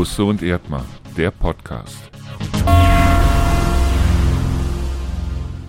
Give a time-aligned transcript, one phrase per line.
[0.00, 2.10] Busse und Erdmann, der Podcast.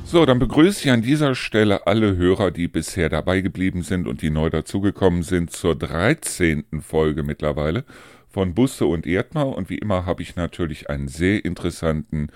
[0.06, 4.22] So, dann begrüße ich an dieser Stelle alle Hörer, die bisher dabei geblieben sind und
[4.22, 6.64] die neu dazugekommen sind, zur 13.
[6.80, 7.84] Folge mittlerweile
[8.30, 9.50] von Busse und Erdmann.
[9.50, 12.30] Und wie immer habe ich natürlich einen sehr interessanten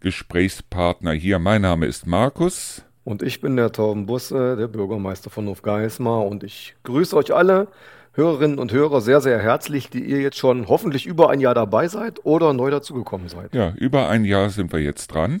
[0.00, 1.38] Gesprächspartner hier.
[1.38, 2.82] Mein Name ist Markus.
[3.04, 6.24] Und ich bin der Torben Busse, der Bürgermeister von Hofgeismar.
[6.24, 7.68] Und ich grüße euch alle
[8.14, 11.88] Hörerinnen und Hörer sehr, sehr herzlich, die ihr jetzt schon hoffentlich über ein Jahr dabei
[11.88, 13.54] seid oder neu dazugekommen seid.
[13.54, 15.40] Ja, über ein Jahr sind wir jetzt dran.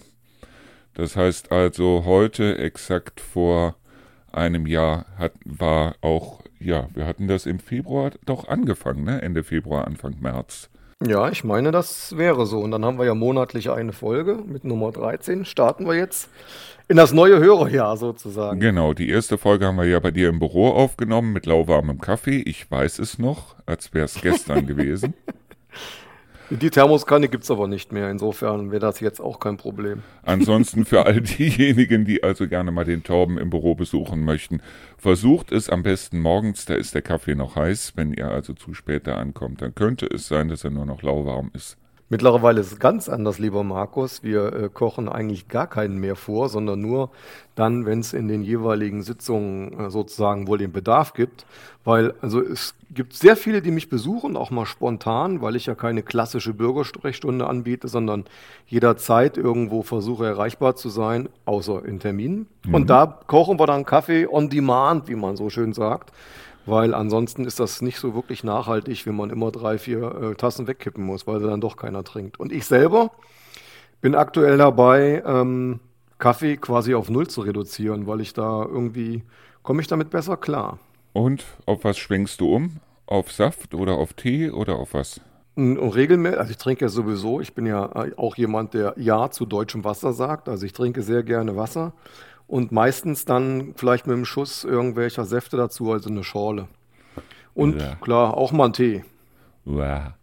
[0.94, 3.76] Das heißt also, heute exakt vor
[4.32, 9.20] einem Jahr hat, war auch, ja, wir hatten das im Februar doch angefangen, ne?
[9.20, 10.70] Ende Februar, Anfang März.
[11.06, 12.60] Ja, ich meine, das wäre so.
[12.60, 15.44] Und dann haben wir ja monatlich eine Folge mit Nummer 13.
[15.44, 16.30] Starten wir jetzt
[16.92, 18.60] in das neue Hörerjahr sozusagen.
[18.60, 22.42] Genau, die erste Folge haben wir ja bei dir im Büro aufgenommen mit lauwarmem Kaffee.
[22.42, 25.14] Ich weiß es noch, als wäre es gestern gewesen.
[26.50, 28.10] Die Thermoskanne gibt es aber nicht mehr.
[28.10, 30.02] Insofern wäre das jetzt auch kein Problem.
[30.22, 34.60] Ansonsten für all diejenigen, die also gerne mal den Torben im Büro besuchen möchten,
[34.98, 36.66] versucht es am besten morgens.
[36.66, 37.94] Da ist der Kaffee noch heiß.
[37.96, 41.02] Wenn ihr also zu spät da ankommt, dann könnte es sein, dass er nur noch
[41.02, 41.78] lauwarm ist.
[42.12, 44.22] Mittlerweile ist es ganz anders, lieber Markus.
[44.22, 47.08] Wir äh, kochen eigentlich gar keinen mehr vor, sondern nur
[47.54, 51.46] dann, wenn es in den jeweiligen Sitzungen äh, sozusagen wohl den Bedarf gibt.
[51.84, 55.74] Weil, also es gibt sehr viele, die mich besuchen, auch mal spontan, weil ich ja
[55.74, 58.24] keine klassische Bürgersprechstunde anbiete, sondern
[58.66, 62.46] jederzeit irgendwo versuche erreichbar zu sein, außer in Terminen.
[62.66, 62.74] Mhm.
[62.74, 66.12] Und da kochen wir dann Kaffee on demand, wie man so schön sagt
[66.66, 70.66] weil ansonsten ist das nicht so wirklich nachhaltig, wenn man immer drei, vier äh, Tassen
[70.66, 72.38] wegkippen muss, weil dann doch keiner trinkt.
[72.38, 73.10] Und ich selber
[74.00, 75.80] bin aktuell dabei, ähm,
[76.18, 79.22] Kaffee quasi auf Null zu reduzieren, weil ich da irgendwie,
[79.62, 80.78] komme ich damit besser klar.
[81.12, 82.76] Und auf was schwenkst du um?
[83.06, 85.20] Auf Saft oder auf Tee oder auf was?
[85.54, 89.44] Und regelmäßig, also ich trinke ja sowieso, ich bin ja auch jemand, der Ja zu
[89.44, 91.92] deutschem Wasser sagt, also ich trinke sehr gerne Wasser
[92.52, 96.68] und meistens dann vielleicht mit einem Schuss irgendwelcher Säfte dazu, also eine Schorle.
[97.54, 97.94] Und ja.
[97.94, 99.04] klar, auch mal einen Tee.
[99.64, 100.18] Ja.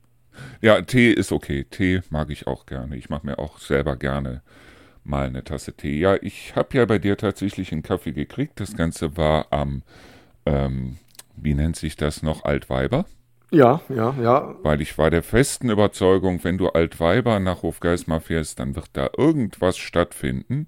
[0.62, 1.66] ja, Tee ist okay.
[1.68, 2.98] Tee mag ich auch gerne.
[2.98, 4.44] Ich mache mir auch selber gerne
[5.04, 5.98] mal eine Tasse Tee.
[5.98, 8.60] Ja, ich habe ja bei dir tatsächlich einen Kaffee gekriegt.
[8.60, 9.82] Das Ganze war am,
[10.46, 10.98] ähm,
[11.36, 13.06] wie nennt sich das noch, Altweiber.
[13.50, 14.54] Ja, ja, ja.
[14.62, 19.10] Weil ich war der festen Überzeugung, wenn du Altweiber nach Hofgeismar fährst, dann wird da
[19.18, 20.68] irgendwas stattfinden.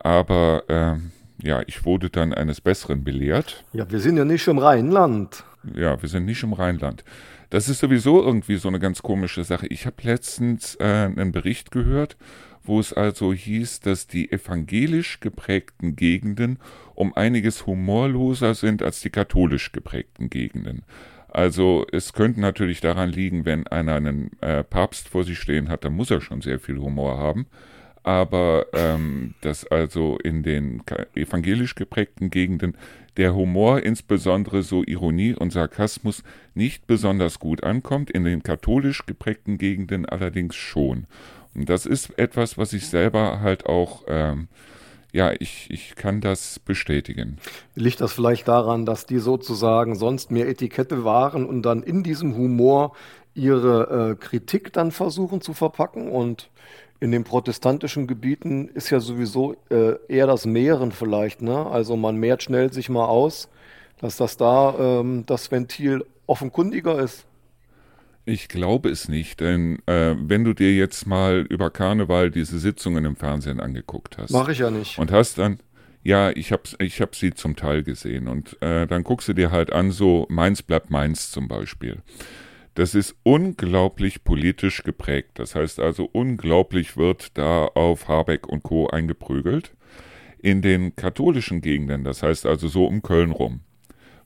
[0.00, 3.64] Aber äh, ja, ich wurde dann eines Besseren belehrt.
[3.72, 5.44] Ja, wir sind ja nicht im Rheinland.
[5.74, 7.04] Ja, wir sind nicht im Rheinland.
[7.50, 9.66] Das ist sowieso irgendwie so eine ganz komische Sache.
[9.66, 12.16] Ich habe letztens äh, einen Bericht gehört,
[12.62, 16.58] wo es also hieß, dass die evangelisch geprägten Gegenden
[16.94, 20.82] um einiges humorloser sind als die katholisch geprägten Gegenden.
[21.28, 25.84] Also es könnte natürlich daran liegen, wenn einer einen äh, Papst vor sich stehen hat,
[25.84, 27.46] dann muss er schon sehr viel Humor haben
[28.02, 30.82] aber ähm, dass also in den
[31.14, 32.76] evangelisch geprägten Gegenden
[33.16, 36.22] der Humor, insbesondere so Ironie und Sarkasmus,
[36.54, 41.06] nicht besonders gut ankommt, in den katholisch geprägten Gegenden allerdings schon.
[41.54, 44.48] Und das ist etwas, was ich selber halt auch, ähm,
[45.12, 47.38] ja, ich, ich kann das bestätigen.
[47.74, 52.36] Liegt das vielleicht daran, dass die sozusagen sonst mehr Etikette waren und dann in diesem
[52.36, 52.94] Humor
[53.34, 56.48] ihre äh, Kritik dann versuchen zu verpacken und
[57.00, 61.40] in den protestantischen Gebieten ist ja sowieso äh, eher das Mehren vielleicht.
[61.40, 61.66] Ne?
[61.66, 63.48] Also man mehrt schnell sich mal aus,
[63.98, 67.26] dass das da ähm, das Ventil offenkundiger ist.
[68.26, 73.06] Ich glaube es nicht, denn äh, wenn du dir jetzt mal über Karneval diese Sitzungen
[73.06, 74.30] im Fernsehen angeguckt hast.
[74.30, 74.98] Mache ich ja nicht.
[74.98, 75.58] Und hast dann,
[76.02, 78.28] ja, ich habe ich hab sie zum Teil gesehen.
[78.28, 82.02] Und äh, dann guckst du dir halt an, so Mainz bleibt Mainz zum Beispiel.
[82.74, 85.32] Das ist unglaublich politisch geprägt.
[85.34, 88.88] Das heißt also, unglaublich wird da auf Habeck und Co.
[88.88, 89.74] eingeprügelt.
[90.38, 93.60] In den katholischen Gegenden, das heißt also so um Köln rum,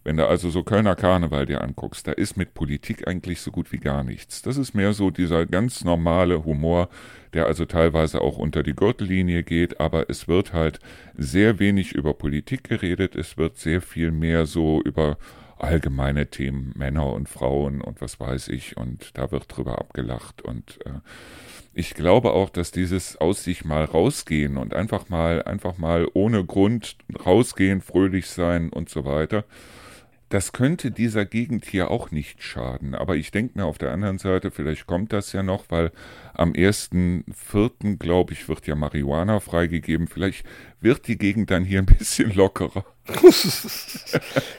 [0.04, 3.72] wenn du also so Kölner Karneval dir anguckst, da ist mit Politik eigentlich so gut
[3.72, 4.42] wie gar nichts.
[4.42, 6.91] Das ist mehr so dieser ganz normale Humor,
[7.33, 10.78] der also teilweise auch unter die Gürtellinie geht, aber es wird halt
[11.16, 15.16] sehr wenig über Politik geredet, es wird sehr viel mehr so über
[15.65, 20.78] allgemeine Themen Männer und Frauen und was weiß ich und da wird drüber abgelacht und
[20.87, 21.01] äh,
[21.77, 26.45] ich glaube auch, dass dieses aus sich mal rausgehen und einfach mal einfach mal ohne
[26.45, 26.97] Grund
[27.27, 29.45] rausgehen, fröhlich sein und so weiter,
[30.34, 32.95] das könnte dieser Gegend hier auch nicht schaden.
[32.95, 35.93] Aber ich denke mir auf der anderen Seite, vielleicht kommt das ja noch, weil
[36.33, 40.09] am 1.4., glaube ich, wird ja Marihuana freigegeben.
[40.09, 40.45] Vielleicht
[40.84, 42.84] wird die Gegend dann hier ein bisschen lockerer.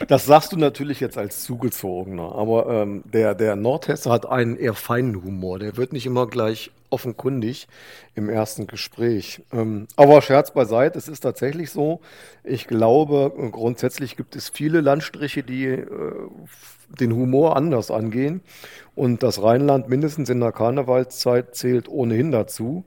[0.08, 4.74] das sagst du natürlich jetzt als Zugezogener, aber ähm, der, der Nordhesse hat einen eher
[4.74, 5.58] feinen Humor.
[5.58, 7.66] Der wird nicht immer gleich offenkundig
[8.14, 9.42] im ersten Gespräch.
[9.52, 12.00] Ähm, aber Scherz beiseite, es ist tatsächlich so.
[12.44, 15.86] Ich glaube, grundsätzlich gibt es viele Landstriche, die äh,
[17.00, 18.42] den Humor anders angehen.
[18.94, 22.84] Und das Rheinland mindestens in der Karnevalszeit zählt ohnehin dazu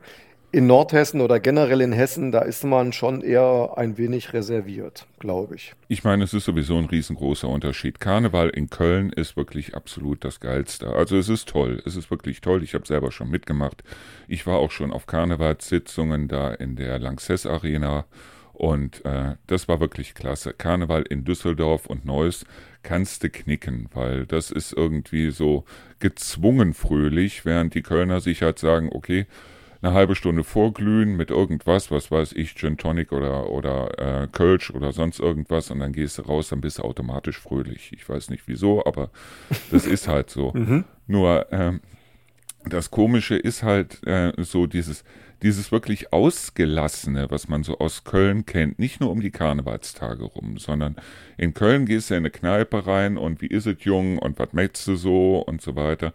[0.52, 5.56] in Nordhessen oder generell in Hessen, da ist man schon eher ein wenig reserviert, glaube
[5.56, 5.74] ich.
[5.88, 8.00] Ich meine, es ist sowieso ein riesengroßer Unterschied.
[8.00, 10.94] Karneval in Köln ist wirklich absolut das Geilste.
[10.94, 12.64] Also es ist toll, es ist wirklich toll.
[12.64, 13.84] Ich habe selber schon mitgemacht.
[14.28, 18.06] Ich war auch schon auf Karnevalssitzungen da in der Lanxess Arena
[18.54, 20.54] und äh, das war wirklich klasse.
[20.54, 22.44] Karneval in Düsseldorf und Neuss
[22.84, 25.64] kannst du knicken, weil das ist irgendwie so
[26.00, 29.28] gezwungen fröhlich, während die Kölner sich halt sagen, okay,
[29.82, 34.72] eine halbe Stunde vorglühen mit irgendwas, was weiß ich, Gin Tonic oder, oder äh, Kölsch
[34.72, 37.92] oder sonst irgendwas und dann gehst du raus, dann bist du automatisch fröhlich.
[37.94, 39.10] Ich weiß nicht wieso, aber
[39.72, 40.54] das ist halt so.
[40.60, 40.84] Mhm.
[41.08, 41.80] Nur ähm,
[42.66, 45.04] das Komische ist halt äh, so dieses,
[45.42, 50.58] dieses wirklich Ausgelassene, was man so aus Köln kennt, nicht nur um die Karnevalstage rum,
[50.58, 50.96] sondern
[51.38, 54.54] in Köln gehst du in eine Kneipe rein und wie ist es jung und was
[54.54, 56.14] möchtest du so und so weiter.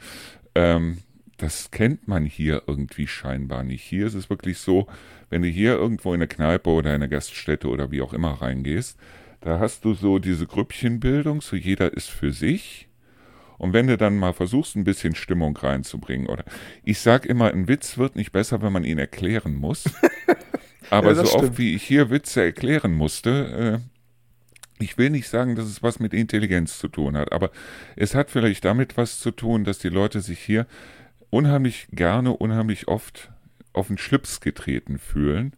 [0.54, 0.98] Ähm,
[1.36, 3.82] das kennt man hier irgendwie scheinbar nicht.
[3.82, 4.86] Hier ist es wirklich so,
[5.30, 8.40] wenn du hier irgendwo in eine Kneipe oder in eine Gaststätte oder wie auch immer
[8.40, 8.98] reingehst,
[9.40, 12.88] da hast du so diese Grüppchenbildung, so jeder ist für sich.
[13.58, 16.44] Und wenn du dann mal versuchst, ein bisschen Stimmung reinzubringen, oder
[16.82, 19.84] ich sag immer, ein Witz wird nicht besser, wenn man ihn erklären muss.
[20.90, 21.44] Aber ja, so stimmt.
[21.44, 26.00] oft wie ich hier Witze erklären musste, äh, ich will nicht sagen, dass es was
[26.00, 27.50] mit Intelligenz zu tun hat, aber
[27.96, 30.66] es hat vielleicht damit was zu tun, dass die Leute sich hier
[31.34, 33.32] unheimlich gerne, unheimlich oft
[33.72, 35.56] auf den Schlips getreten fühlen,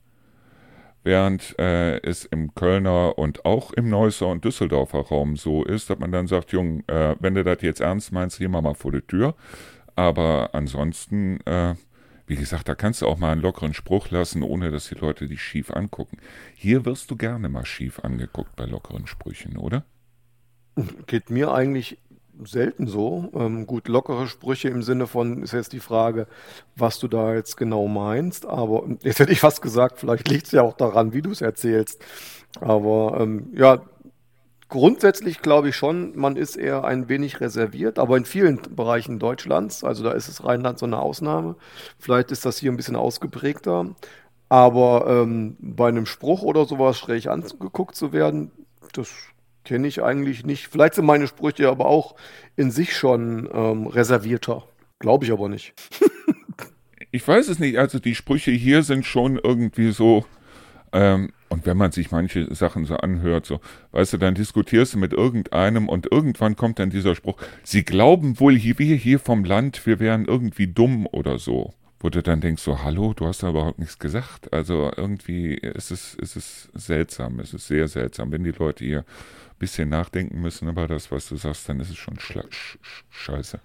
[1.05, 5.99] während äh, es im Kölner und auch im Neusser und Düsseldorfer Raum so ist, dass
[5.99, 9.02] man dann sagt, Jung, äh, wenn du das jetzt ernst meinst, geh mal vor die
[9.02, 9.34] Tür.
[9.96, 11.75] Aber ansonsten, äh,
[12.26, 15.28] wie gesagt, da kannst du auch mal einen lockeren Spruch lassen, ohne dass die Leute
[15.28, 16.17] dich schief angucken.
[16.55, 19.84] Hier wirst du gerne mal schief angeguckt bei lockeren Sprüchen, oder?
[21.06, 21.99] Geht mir eigentlich
[22.44, 23.31] selten so.
[23.35, 26.27] Ähm, gut, lockere Sprüche im Sinne von, ist jetzt die Frage,
[26.77, 28.47] was du da jetzt genau meinst.
[28.47, 31.41] Aber jetzt hätte ich fast gesagt, vielleicht liegt es ja auch daran, wie du es
[31.41, 32.05] erzählst.
[32.61, 33.83] Aber ähm, ja,
[34.69, 39.85] grundsätzlich glaube ich schon, man ist eher ein wenig reserviert, aber in vielen Bereichen Deutschlands,
[39.85, 41.56] also da ist es Rheinland so eine Ausnahme.
[41.99, 43.94] Vielleicht ist das hier ein bisschen ausgeprägter.
[44.49, 48.53] Aber ähm, bei einem Spruch oder sowas schräg angeguckt zu werden,
[48.93, 49.09] das
[49.67, 50.69] kenne ich eigentlich nicht.
[50.69, 52.15] Vielleicht sind meine Sprüche aber auch
[52.57, 54.65] in sich schon ähm, reservierter.
[54.99, 55.75] Glaube ich aber nicht.
[57.11, 57.77] ich weiß es nicht.
[57.79, 60.25] Also die Sprüche hier sind schon irgendwie so.
[60.93, 63.61] Ähm, und wenn man sich manche Sachen so anhört, so,
[63.93, 68.41] weißt du, dann diskutierst du mit irgendeinem und irgendwann kommt dann dieser Spruch, sie glauben
[68.41, 71.75] wohl, hier, wir hier vom Land, wir wären irgendwie dumm oder so.
[71.99, 74.53] Wo du dann denkst, so, hallo, du hast da überhaupt nichts gesagt.
[74.53, 79.05] Also irgendwie ist es, ist es seltsam, es ist sehr seltsam, wenn die Leute hier
[79.58, 82.79] bisschen nachdenken müssen über das, was du sagst, dann ist es schon sch
[83.11, 83.61] scheiße.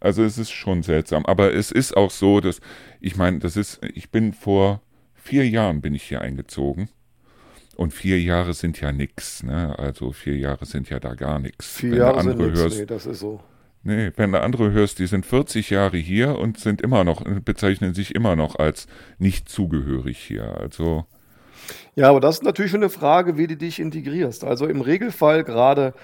[0.00, 1.24] Also es ist schon seltsam.
[1.26, 2.60] Aber es ist auch so, dass,
[3.00, 4.82] ich meine, das ist, ich bin vor
[5.14, 6.88] vier Jahren bin ich hier eingezogen.
[7.76, 9.78] Und vier Jahre sind ja nix, ne?
[9.78, 11.78] Also vier Jahre sind ja da gar nichts.
[11.78, 13.40] Vier wenn Jahre sind nix, hörst, nee, das ist so.
[13.84, 17.94] Nee, wenn du andere hörst, die sind 40 Jahre hier und sind immer noch, bezeichnen
[17.94, 18.86] sich immer noch als
[19.18, 20.56] nicht zugehörig hier.
[20.58, 21.06] Also
[21.94, 24.44] ja, aber das ist natürlich schon eine Frage, wie du dich integrierst.
[24.44, 25.94] Also im Regelfall gerade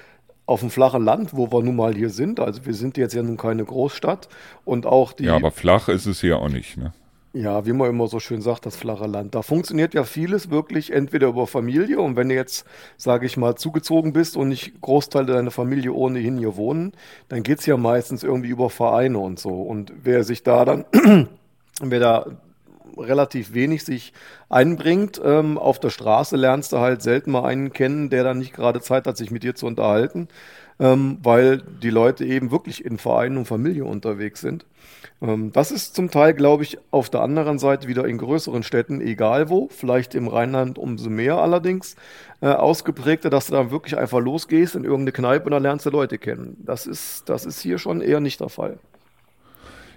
[0.47, 2.41] auf dem flachen Land, wo wir nun mal hier sind.
[2.41, 4.29] Also wir sind jetzt ja nun keine Großstadt
[4.65, 5.25] und auch die.
[5.25, 6.93] Ja, aber flach ist es hier auch nicht, ne?
[7.35, 9.35] Ja, wie man immer so schön sagt, das flache Land.
[9.35, 13.55] Da funktioniert ja vieles wirklich entweder über Familie und wenn du jetzt, sage ich mal,
[13.55, 16.93] zugezogen bist und nicht Großteil deiner Familie ohnehin hier wohnen,
[17.29, 19.51] dann geht es ja meistens irgendwie über Vereine und so.
[19.51, 20.87] Und wer sich da dann,
[21.81, 22.27] wer da
[22.97, 24.13] relativ wenig sich
[24.49, 25.21] einbringt.
[25.25, 28.81] Ähm, auf der Straße lernst du halt selten mal einen kennen, der dann nicht gerade
[28.81, 30.29] Zeit hat, sich mit dir zu unterhalten,
[30.81, 34.65] ähm, weil die Leute eben wirklich in Vereinen und Familie unterwegs sind.
[35.21, 39.01] Ähm, das ist zum Teil, glaube ich, auf der anderen Seite wieder in größeren Städten,
[39.01, 41.97] egal wo, vielleicht im Rheinland umso mehr allerdings,
[42.41, 45.91] äh, ausgeprägter, dass du da wirklich einfach losgehst in irgendeine Kneipe und da lernst du
[45.91, 46.57] Leute kennen.
[46.65, 48.79] Das ist, das ist hier schon eher nicht der Fall.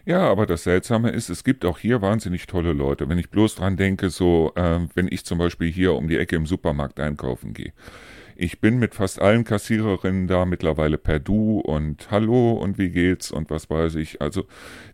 [0.05, 3.07] Ja, aber das Seltsame ist, es gibt auch hier wahnsinnig tolle Leute.
[3.07, 6.35] Wenn ich bloß dran denke, so, äh, wenn ich zum Beispiel hier um die Ecke
[6.35, 7.73] im Supermarkt einkaufen gehe.
[8.35, 13.31] ich bin mit fast allen Kassiererinnen da mittlerweile per Du und Hallo und wie geht's
[13.31, 14.21] und was weiß ich.
[14.21, 14.45] Also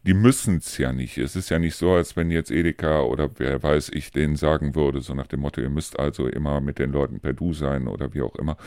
[0.03, 1.17] die müssen es ja nicht.
[1.17, 4.75] Es ist ja nicht so, als wenn jetzt Edeka oder wer weiß ich denen sagen
[4.75, 7.87] würde, so nach dem Motto, ihr müsst also immer mit den Leuten per Du sein
[7.87, 8.57] oder wie auch immer.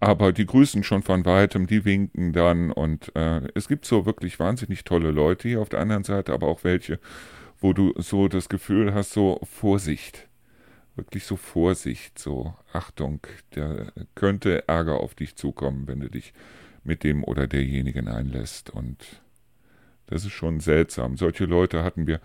[0.00, 4.38] Aber die grüßen schon von weitem, die winken dann und äh, es gibt so wirklich
[4.38, 7.00] wahnsinnig tolle Leute hier auf der anderen Seite, aber auch welche,
[7.60, 10.28] wo du so das Gefühl hast, so Vorsicht
[10.98, 16.34] wirklich so Vorsicht, so Achtung, da könnte Ärger auf dich zukommen, wenn du dich
[16.84, 18.68] mit dem oder derjenigen einlässt.
[18.68, 19.22] Und
[20.06, 21.16] das ist schon seltsam.
[21.16, 22.20] Solche Leute hatten wir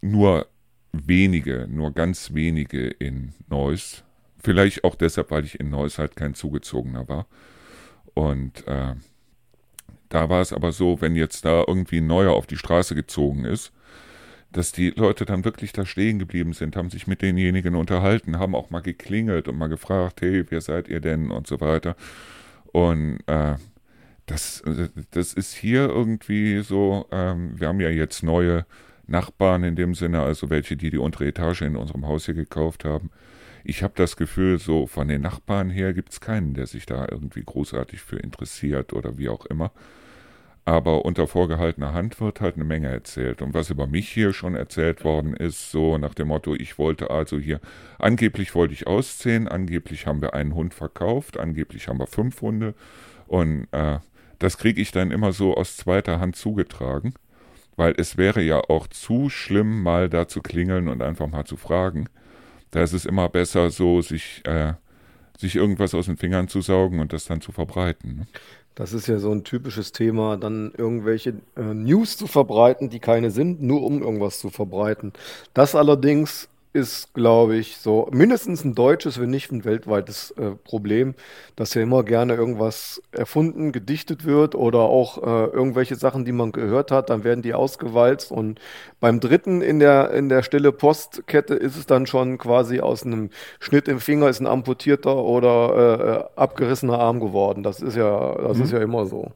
[0.00, 0.48] nur
[0.92, 4.02] wenige, nur ganz wenige in Neuss.
[4.42, 7.26] Vielleicht auch deshalb, weil ich in Neuss halt kein Zugezogener war.
[8.14, 8.94] Und äh,
[10.08, 13.44] da war es aber so, wenn jetzt da irgendwie ein Neuer auf die Straße gezogen
[13.44, 13.72] ist,
[14.52, 18.56] dass die Leute dann wirklich da stehen geblieben sind, haben sich mit denjenigen unterhalten, haben
[18.56, 21.94] auch mal geklingelt und mal gefragt, hey, wer seid ihr denn und so weiter.
[22.72, 23.54] Und äh,
[24.26, 24.62] das,
[25.12, 28.66] das ist hier irgendwie so, ähm, wir haben ja jetzt neue
[29.06, 32.84] Nachbarn in dem Sinne, also welche, die die untere Etage in unserem Haus hier gekauft
[32.84, 33.10] haben.
[33.64, 37.06] Ich habe das Gefühl, so von den Nachbarn her gibt es keinen, der sich da
[37.10, 39.72] irgendwie großartig für interessiert oder wie auch immer
[40.70, 43.42] aber unter vorgehaltener Hand wird halt eine Menge erzählt.
[43.42, 47.10] Und was über mich hier schon erzählt worden ist, so nach dem Motto, ich wollte
[47.10, 47.60] also hier,
[47.98, 52.74] angeblich wollte ich ausziehen, angeblich haben wir einen Hund verkauft, angeblich haben wir fünf Hunde.
[53.26, 53.98] Und äh,
[54.38, 57.14] das kriege ich dann immer so aus zweiter Hand zugetragen,
[57.76, 61.56] weil es wäre ja auch zu schlimm, mal da zu klingeln und einfach mal zu
[61.56, 62.08] fragen.
[62.70, 64.74] Da ist es immer besser, so sich, äh,
[65.38, 68.16] sich irgendwas aus den Fingern zu saugen und das dann zu verbreiten.
[68.16, 68.26] Ne?
[68.74, 73.30] Das ist ja so ein typisches Thema, dann irgendwelche äh, News zu verbreiten, die keine
[73.30, 75.12] sind, nur um irgendwas zu verbreiten.
[75.52, 81.14] Das allerdings ist, glaube ich, so mindestens ein deutsches, wenn nicht ein weltweites äh, Problem,
[81.56, 86.52] dass ja immer gerne irgendwas erfunden, gedichtet wird oder auch äh, irgendwelche Sachen, die man
[86.52, 88.60] gehört hat, dann werden die ausgewalzt und
[89.00, 93.30] beim dritten in der, in der stille Postkette ist es dann schon quasi aus einem
[93.58, 97.62] Schnitt im Finger ist ein amputierter oder äh, äh abgerissener Arm geworden.
[97.62, 98.64] Das ist ja, das mhm.
[98.64, 99.32] ist ja immer so.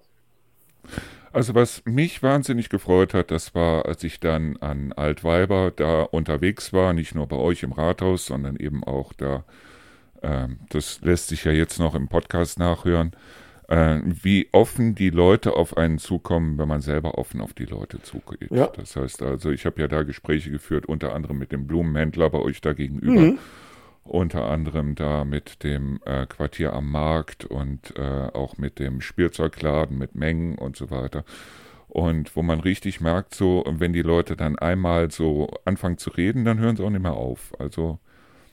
[1.35, 6.73] Also was mich wahnsinnig gefreut hat, das war, als ich dann an Altweiber da unterwegs
[6.73, 9.43] war, nicht nur bei euch im Rathaus, sondern eben auch da,
[10.23, 13.15] äh, das lässt sich ja jetzt noch im Podcast nachhören,
[13.67, 18.01] äh, wie offen die Leute auf einen zukommen, wenn man selber offen auf die Leute
[18.01, 18.53] zugeht.
[18.53, 18.69] Ja.
[18.69, 22.39] Das heißt also, ich habe ja da Gespräche geführt, unter anderem mit dem Blumenhändler bei
[22.39, 23.21] euch da gegenüber.
[23.21, 23.39] Mhm
[24.05, 29.97] unter anderem da mit dem äh, Quartier am Markt und äh, auch mit dem Spielzeugladen
[29.99, 31.25] mit Mengen und so weiter.
[31.89, 36.45] Und wo man richtig merkt, so, wenn die Leute dann einmal so anfangen zu reden,
[36.45, 37.53] dann hören sie auch nicht mehr auf.
[37.59, 37.99] Also,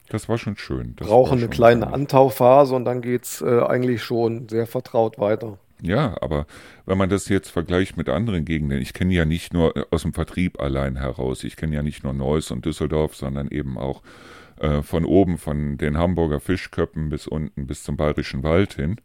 [0.10, 0.96] das war schon schön.
[0.98, 1.94] Das Brauchen eine kleine schön.
[1.94, 5.58] Antauphase und dann geht es äh, eigentlich schon sehr vertraut weiter.
[5.82, 6.46] Ja, aber
[6.86, 10.14] wenn man das jetzt vergleicht mit anderen Gegenden, ich kenne ja nicht nur aus dem
[10.14, 14.04] Vertrieb allein heraus, ich kenne ja nicht nur Neuss und Düsseldorf, sondern eben auch
[14.62, 18.98] äh, von oben, von den Hamburger Fischköppen bis unten bis zum Bayerischen Wald hin.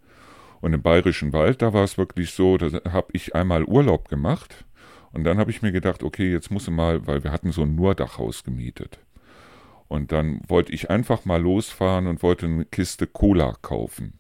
[0.61, 4.67] Und im Bayerischen Wald, da war es wirklich so, da habe ich einmal Urlaub gemacht
[5.13, 7.63] und dann habe ich mir gedacht, okay, jetzt muss ich mal, weil wir hatten so
[7.63, 8.99] ein Nurdachhaus gemietet.
[9.89, 14.19] Und dann wollte ich einfach mal losfahren und wollte eine Kiste Cola kaufen.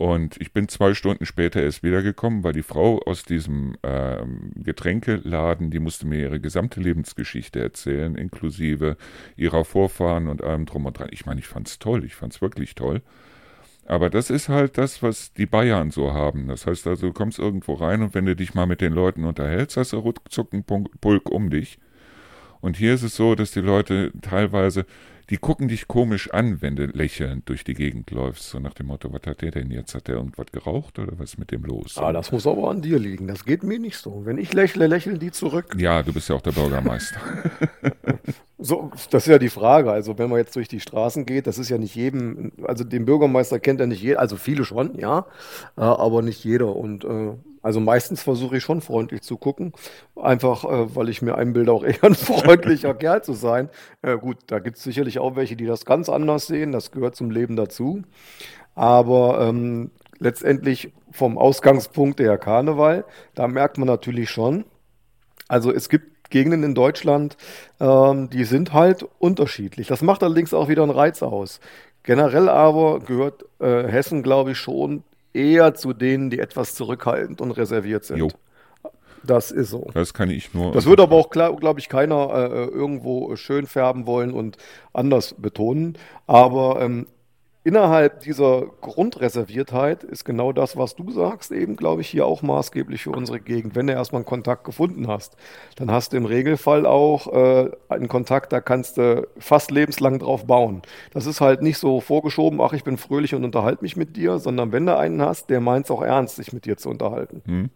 [0.00, 5.70] Und ich bin zwei Stunden später erst wiedergekommen, weil die Frau aus diesem äh, Getränkeladen,
[5.70, 8.96] die musste mir ihre gesamte Lebensgeschichte erzählen, inklusive
[9.36, 11.10] ihrer Vorfahren und allem drum und dran.
[11.10, 13.02] Ich meine, ich fand's toll, ich fand's wirklich toll.
[13.84, 16.48] Aber das ist halt das, was die Bayern so haben.
[16.48, 19.24] Das heißt also, du kommst irgendwo rein und wenn du dich mal mit den Leuten
[19.24, 21.78] unterhältst, hast du ruckzuck einen Pulk um dich.
[22.62, 24.86] Und hier ist es so, dass die Leute teilweise
[25.30, 28.50] die gucken dich komisch an, wenn du lächelnd durch die Gegend läufst.
[28.50, 29.94] So nach dem Motto, was hat der denn jetzt?
[29.94, 31.96] Hat der irgendwas geraucht oder was ist mit dem los?
[31.98, 33.28] Ah, das muss aber an dir liegen.
[33.28, 34.22] Das geht mir nicht so.
[34.24, 35.76] Wenn ich lächle, lächeln die zurück.
[35.78, 37.20] Ja, du bist ja auch der Bürgermeister.
[38.58, 39.92] so, das ist ja die Frage.
[39.92, 43.04] Also, wenn man jetzt durch die Straßen geht, das ist ja nicht jedem, also den
[43.04, 45.26] Bürgermeister kennt ja nicht jeder, also viele schon, ja,
[45.76, 46.74] äh, aber nicht jeder.
[46.74, 49.72] Und äh, also meistens versuche ich schon freundlich zu gucken,
[50.16, 53.68] einfach äh, weil ich mir einbilde, auch eher ein freundlicher Kerl zu sein.
[54.02, 57.16] Äh, gut, da gibt es sicherlich auch welche, die das ganz anders sehen, das gehört
[57.16, 58.02] zum Leben dazu.
[58.74, 64.64] Aber ähm, letztendlich vom Ausgangspunkt der Karneval, da merkt man natürlich schon,
[65.48, 67.36] also es gibt Gegenden in Deutschland,
[67.80, 69.88] ähm, die sind halt unterschiedlich.
[69.88, 71.60] Das macht allerdings auch wieder einen Reiz aus.
[72.04, 75.02] Generell aber gehört äh, Hessen, glaube ich, schon
[75.32, 78.18] eher zu denen, die etwas zurückhaltend und reserviert sind.
[78.18, 78.28] Jo.
[79.22, 79.90] Das ist so.
[79.92, 80.72] Das kann ich nur.
[80.72, 84.56] Das würde aber auch, glaube ich, keiner äh, irgendwo schön färben wollen und
[84.94, 85.98] anders betonen.
[86.26, 87.06] Aber ähm,
[87.62, 93.02] innerhalb dieser Grundreserviertheit ist genau das, was du sagst, eben, glaube ich, hier auch maßgeblich
[93.02, 93.74] für unsere Gegend.
[93.74, 95.36] Wenn du erstmal einen Kontakt gefunden hast,
[95.76, 100.46] dann hast du im Regelfall auch äh, einen Kontakt, da kannst du fast lebenslang drauf
[100.46, 100.82] bauen.
[101.12, 104.38] Das ist halt nicht so vorgeschoben, ach, ich bin fröhlich und unterhalte mich mit dir,
[104.38, 107.42] sondern wenn du einen hast, der meint es auch ernst, sich mit dir zu unterhalten.
[107.44, 107.70] Hm.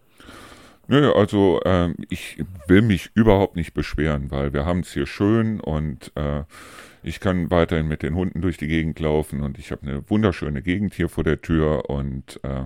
[0.86, 5.60] Nö, also äh, ich will mich überhaupt nicht beschweren, weil wir haben es hier schön
[5.60, 6.42] und äh,
[7.04, 10.62] ich kann weiterhin mit den Hunden durch die Gegend laufen und ich habe eine wunderschöne
[10.62, 12.64] Gegend hier vor der Tür und äh,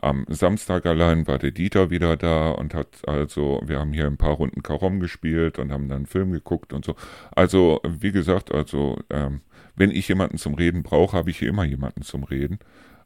[0.00, 4.16] am Samstag allein war der Dieter wieder da und hat also, wir haben hier ein
[4.16, 6.94] paar Runden Karom gespielt und haben dann einen Film geguckt und so.
[7.34, 9.40] Also, wie gesagt, also, ähm,
[9.74, 12.58] wenn ich jemanden zum Reden brauche, habe ich hier immer jemanden zum Reden.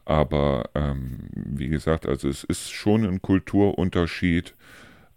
[0.04, 4.54] Aber ähm, wie gesagt, also es ist schon ein Kulturunterschied.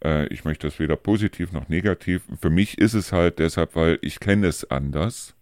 [0.03, 2.23] Äh, ich möchte das weder positiv noch negativ.
[2.39, 5.35] Für mich ist es halt deshalb, weil ich kenne es anders.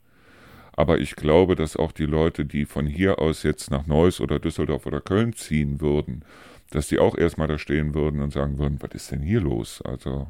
[0.75, 4.39] Aber ich glaube, dass auch die Leute, die von hier aus jetzt nach Neuss oder
[4.39, 6.25] Düsseldorf oder Köln ziehen würden,
[6.72, 9.82] dass die auch erstmal da stehen würden und sagen würden, was ist denn hier los?
[9.84, 10.27] Also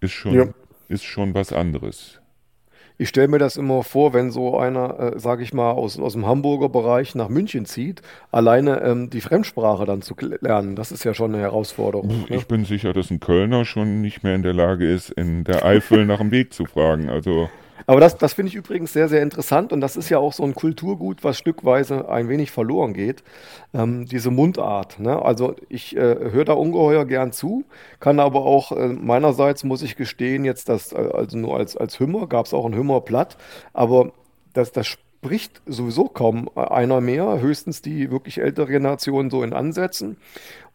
[0.00, 0.46] ist schon, ja.
[0.88, 2.20] ist schon was anderes.
[2.98, 6.14] Ich stelle mir das immer vor, wenn so einer, äh, sage ich mal, aus, aus
[6.14, 8.00] dem Hamburger Bereich nach München zieht,
[8.32, 10.76] alleine ähm, die Fremdsprache dann zu lernen.
[10.76, 12.24] Das ist ja schon eine Herausforderung.
[12.28, 12.44] Ich ne?
[12.48, 16.06] bin sicher, dass ein Kölner schon nicht mehr in der Lage ist, in der Eifel
[16.06, 17.10] nach dem Weg zu fragen.
[17.10, 17.50] Also
[17.86, 20.42] aber das, das finde ich übrigens sehr, sehr interessant und das ist ja auch so
[20.42, 23.22] ein Kulturgut, was stückweise ein wenig verloren geht.
[23.74, 24.98] Ähm, diese Mundart.
[24.98, 25.20] Ne?
[25.20, 27.64] Also ich äh, höre da ungeheuer gern zu,
[28.00, 32.00] kann aber auch äh, meinerseits, muss ich gestehen, jetzt das, äh, also nur als, als
[32.00, 33.36] Hümmer, gab es auch ein Hümmerplatt,
[33.72, 34.12] aber
[34.52, 40.16] das, das spricht sowieso kaum einer mehr, höchstens die wirklich ältere Generation so in Ansätzen.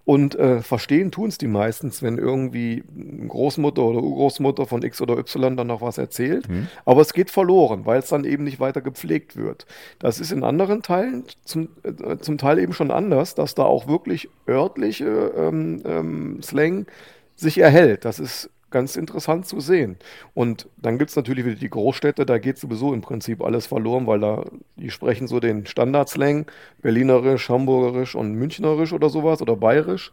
[0.04, 2.84] Und äh, verstehen tun es die meistens, wenn irgendwie
[3.28, 6.50] Großmutter oder Urgroßmutter von X oder Y dann noch was erzählt.
[6.50, 6.68] Mhm.
[6.86, 9.66] Aber es geht verloren, weil es dann eben nicht weiter gepflegt wird.
[10.00, 13.88] Das ist in anderen Teilen zum, äh, zum Teil eben schon anders, dass da auch
[13.88, 16.88] wirklich örtliche ähm, ähm, Slang
[17.36, 18.06] sich erhält.
[18.06, 19.98] Das ist ganz interessant zu sehen.
[20.34, 24.08] Und dann gibt es natürlich wieder die Großstädte, da geht sowieso im Prinzip alles verloren,
[24.08, 24.46] weil da,
[24.78, 26.46] die sprechen so den Standardslang,
[26.82, 30.12] Berlinerisch, Hamburgerisch und Münchnerisch oder sowas oder Bayerisch.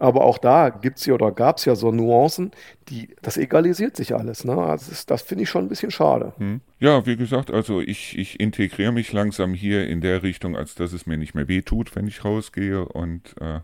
[0.00, 2.52] Aber auch da gibt es ja oder gab es ja so Nuancen,
[2.88, 4.44] die, das egalisiert sich alles.
[4.44, 4.56] Ne?
[4.56, 6.34] Also das, das finde ich schon ein bisschen schade.
[6.38, 6.60] Hm.
[6.78, 10.92] Ja, wie gesagt, also ich, ich integriere mich langsam hier in der Richtung, als dass
[10.92, 12.84] es mir nicht mehr wehtut, wenn ich rausgehe.
[12.84, 13.60] Und äh,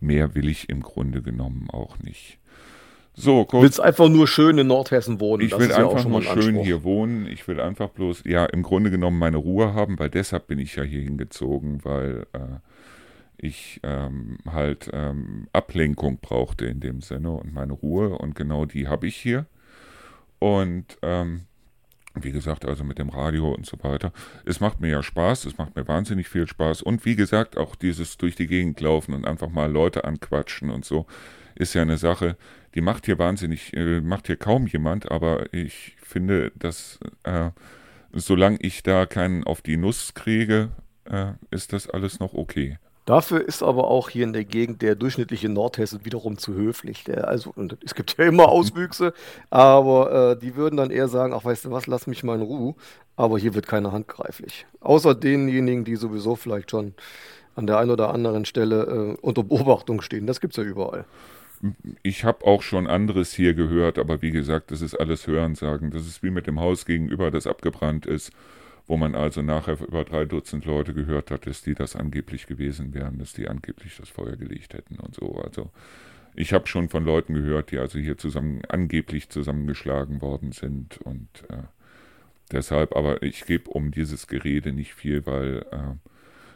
[0.00, 2.38] mehr will ich im Grunde genommen auch nicht.
[3.14, 3.62] So, kurz.
[3.62, 5.44] Willst einfach nur schön in Nordhessen wohnen?
[5.44, 7.26] Ich das will ja einfach nur schön hier wohnen.
[7.26, 10.76] Ich will einfach bloß, ja, im Grunde genommen meine Ruhe haben, weil deshalb bin ich
[10.76, 12.58] ja hier hingezogen, weil äh,
[13.36, 18.88] ich ähm, halt ähm, Ablenkung brauchte in dem Sinne und meine Ruhe und genau die
[18.88, 19.46] habe ich hier.
[20.38, 21.42] Und ähm,
[22.14, 24.12] wie gesagt, also mit dem Radio und so weiter.
[24.44, 26.82] Es macht mir ja Spaß, es macht mir wahnsinnig viel Spaß.
[26.82, 30.84] Und wie gesagt, auch dieses durch die Gegend laufen und einfach mal Leute anquatschen und
[30.84, 31.06] so
[31.54, 32.36] ist ja eine Sache,
[32.74, 37.50] die macht hier wahnsinnig, äh, macht hier kaum jemand, aber ich finde, dass äh,
[38.12, 40.70] solange ich da keinen auf die Nuss kriege,
[41.04, 42.78] äh, ist das alles noch okay.
[43.04, 47.02] Dafür ist aber auch hier in der Gegend der durchschnittliche Nordhesse wiederum zu höflich.
[47.02, 49.12] Der, also, und es gibt ja immer Auswüchse,
[49.50, 52.42] aber äh, die würden dann eher sagen, ach weißt du was, lass mich mal in
[52.42, 52.74] Ruhe.
[53.16, 54.66] Aber hier wird keiner handgreiflich.
[54.80, 56.94] Außer denjenigen, die sowieso vielleicht schon
[57.56, 60.28] an der einen oder anderen Stelle äh, unter Beobachtung stehen.
[60.28, 61.04] Das gibt es ja überall
[62.02, 65.90] ich habe auch schon anderes hier gehört, aber wie gesagt, das ist alles Hörensagen.
[65.90, 68.32] Das ist wie mit dem Haus gegenüber, das abgebrannt ist,
[68.86, 72.94] wo man also nachher über drei Dutzend Leute gehört hat, dass die das angeblich gewesen
[72.94, 75.36] wären, dass die angeblich das Feuer gelegt hätten und so.
[75.36, 75.70] Also
[76.34, 81.28] ich habe schon von Leuten gehört, die also hier zusammen angeblich zusammengeschlagen worden sind und
[81.48, 81.62] äh,
[82.50, 85.94] deshalb, aber ich gebe um dieses Gerede nicht viel, weil äh,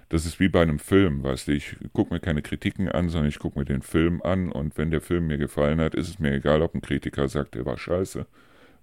[0.08, 3.28] das ist wie bei einem Film, weißt du, ich gucke mir keine Kritiken an, sondern
[3.28, 6.18] ich gucke mir den Film an und wenn der Film mir gefallen hat, ist es
[6.18, 8.26] mir egal, ob ein Kritiker sagt, er war scheiße,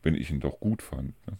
[0.03, 1.13] wenn ich ihn doch gut fand.
[1.27, 1.37] Ne?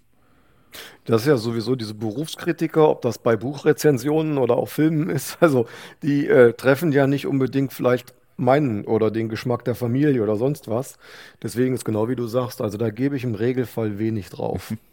[1.05, 5.67] Das ist ja sowieso diese Berufskritiker, ob das bei Buchrezensionen oder auch Filmen ist, also
[6.01, 10.67] die äh, treffen ja nicht unbedingt vielleicht meinen oder den Geschmack der Familie oder sonst
[10.67, 10.97] was.
[11.41, 14.73] Deswegen ist genau wie du sagst, also da gebe ich im Regelfall wenig drauf.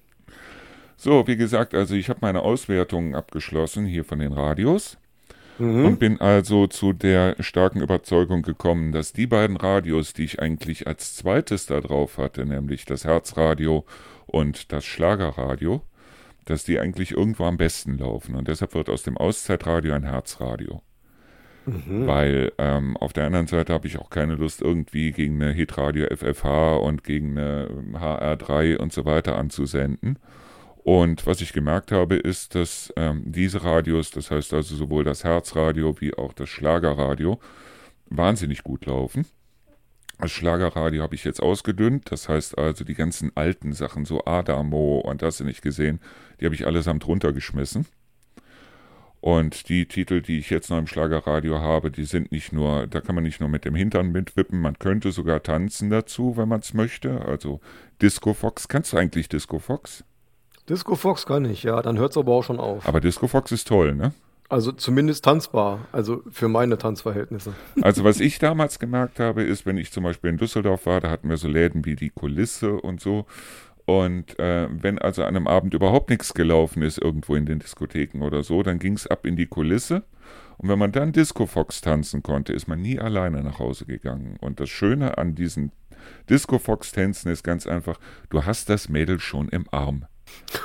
[1.02, 4.98] So, wie gesagt, also ich habe meine Auswertungen abgeschlossen hier von den Radios
[5.58, 5.86] mhm.
[5.86, 10.86] und bin also zu der starken Überzeugung gekommen, dass die beiden Radios, die ich eigentlich
[10.86, 13.86] als zweites da drauf hatte, nämlich das Herzradio
[14.26, 15.80] und das Schlagerradio,
[16.44, 18.34] dass die eigentlich irgendwo am besten laufen.
[18.34, 20.82] Und deshalb wird aus dem Auszeitradio ein Herzradio.
[21.64, 22.06] Mhm.
[22.06, 26.14] Weil ähm, auf der anderen Seite habe ich auch keine Lust, irgendwie gegen eine Hitradio
[26.14, 30.18] FFH und gegen eine HR3 und so weiter anzusenden.
[30.82, 35.24] Und was ich gemerkt habe, ist, dass ähm, diese Radios, das heißt also sowohl das
[35.24, 37.38] Herzradio wie auch das Schlagerradio,
[38.06, 39.26] wahnsinnig gut laufen.
[40.18, 45.00] Das Schlagerradio habe ich jetzt ausgedünnt, das heißt also die ganzen alten Sachen, so Adamo
[45.00, 46.00] und das nicht gesehen,
[46.40, 47.86] die habe ich allesamt runtergeschmissen.
[49.20, 53.02] Und die Titel, die ich jetzt noch im Schlagerradio habe, die sind nicht nur, da
[53.02, 56.60] kann man nicht nur mit dem Hintern mitwippen, man könnte sogar tanzen dazu, wenn man
[56.60, 57.20] es möchte.
[57.26, 57.60] Also
[58.00, 60.04] Disco Fox, kannst du eigentlich Disco Fox?
[60.70, 62.86] Disco Fox kann ich, ja, dann hört es aber auch schon auf.
[62.86, 64.12] Aber Disco Fox ist toll, ne?
[64.48, 67.52] Also zumindest tanzbar, also für meine Tanzverhältnisse.
[67.82, 71.10] Also was ich damals gemerkt habe, ist, wenn ich zum Beispiel in Düsseldorf war, da
[71.10, 73.26] hatten wir so Läden wie die Kulisse und so.
[73.84, 78.22] Und äh, wenn also an einem Abend überhaupt nichts gelaufen ist, irgendwo in den Diskotheken
[78.22, 80.04] oder so, dann ging es ab in die Kulisse.
[80.58, 84.36] Und wenn man dann Disco Fox tanzen konnte, ist man nie alleine nach Hause gegangen.
[84.40, 85.72] Und das Schöne an diesen
[86.28, 87.98] Disco Fox Tänzen ist ganz einfach,
[88.30, 90.06] du hast das Mädel schon im Arm.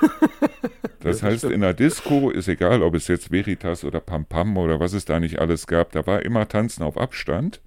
[1.05, 4.79] Das heißt, in der Disco ist egal, ob es jetzt Veritas oder Pam Pam oder
[4.79, 7.61] was es da nicht alles gab, da war immer Tanzen auf Abstand.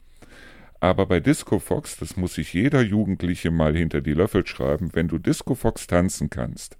[0.81, 5.07] Aber bei Disco Fox, das muss sich jeder Jugendliche mal hinter die Löffel schreiben, wenn
[5.07, 6.79] du Disco Fox tanzen kannst,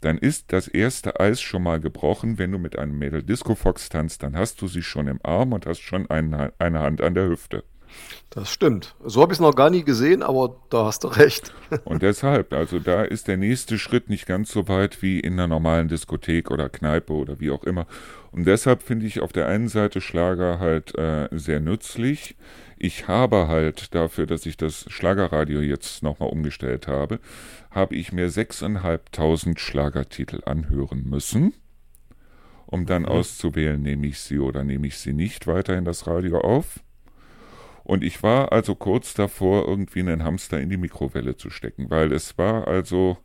[0.00, 2.36] dann ist das erste Eis schon mal gebrochen.
[2.36, 5.52] Wenn du mit einem Mädel Disco Fox tanzt, dann hast du sie schon im Arm
[5.52, 7.62] und hast schon eine, eine Hand an der Hüfte.
[8.30, 8.94] Das stimmt.
[9.04, 11.52] So habe ich es noch gar nie gesehen, aber da hast du recht.
[11.84, 15.48] Und deshalb, also da ist der nächste Schritt nicht ganz so weit wie in einer
[15.48, 17.86] normalen Diskothek oder Kneipe oder wie auch immer.
[18.30, 22.36] Und deshalb finde ich auf der einen Seite Schlager halt äh, sehr nützlich.
[22.78, 27.20] Ich habe halt dafür, dass ich das Schlagerradio jetzt nochmal umgestellt habe,
[27.70, 31.52] habe ich mir 6.500 Schlagertitel anhören müssen,
[32.66, 33.08] um dann mhm.
[33.08, 36.80] auszuwählen, nehme ich sie oder nehme ich sie nicht weiter in das Radio auf.
[37.84, 42.12] Und ich war also kurz davor, irgendwie einen Hamster in die Mikrowelle zu stecken, weil
[42.12, 43.18] es war also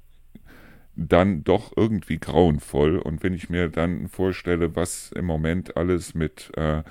[0.95, 2.97] dann doch irgendwie grauenvoll.
[2.97, 6.81] Und wenn ich mir dann vorstelle, was im Moment alles mit äh,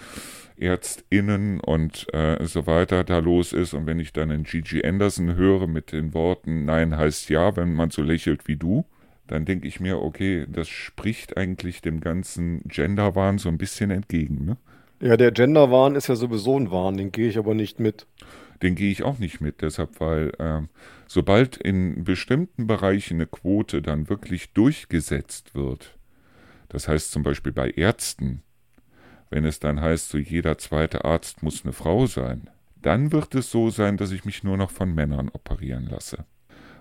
[0.59, 5.35] ÄrztInnen und äh, so weiter da los ist, und wenn ich dann einen Gigi Anderson
[5.35, 8.87] höre mit den Worten Nein heißt ja, wenn man so lächelt wie du,
[9.27, 14.45] dann denke ich mir, okay, das spricht eigentlich dem ganzen Genderwahn so ein bisschen entgegen.
[14.45, 14.57] Ne?
[15.01, 18.07] Ja, der Genderwahn ist ja sowieso ein Wahn, den gehe ich aber nicht mit.
[18.63, 20.63] Den gehe ich auch nicht mit, deshalb, weil äh,
[21.07, 25.99] sobald in bestimmten Bereichen eine Quote dann wirklich durchgesetzt wird,
[26.69, 28.43] das heißt zum Beispiel bei Ärzten,
[29.29, 32.49] wenn es dann heißt, so jeder zweite Arzt muss eine Frau sein,
[32.81, 36.25] dann wird es so sein, dass ich mich nur noch von Männern operieren lasse.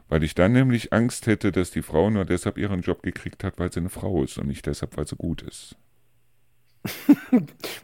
[0.08, 3.58] Weil ich dann nämlich Angst hätte, dass die Frau nur deshalb ihren Job gekriegt hat,
[3.58, 5.76] weil sie eine Frau ist und nicht deshalb, weil sie gut ist.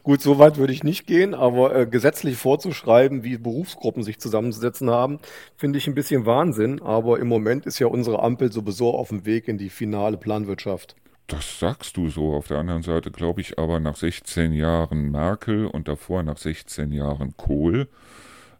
[0.02, 4.90] Gut, so weit würde ich nicht gehen, aber äh, gesetzlich vorzuschreiben, wie Berufsgruppen sich zusammenzusetzen
[4.90, 5.18] haben,
[5.56, 6.80] finde ich ein bisschen Wahnsinn.
[6.82, 10.96] Aber im Moment ist ja unsere Ampel sowieso auf dem Weg in die finale Planwirtschaft.
[11.26, 12.34] Das sagst du so.
[12.34, 16.92] Auf der anderen Seite glaube ich aber nach 16 Jahren Merkel und davor nach 16
[16.92, 17.88] Jahren Kohl,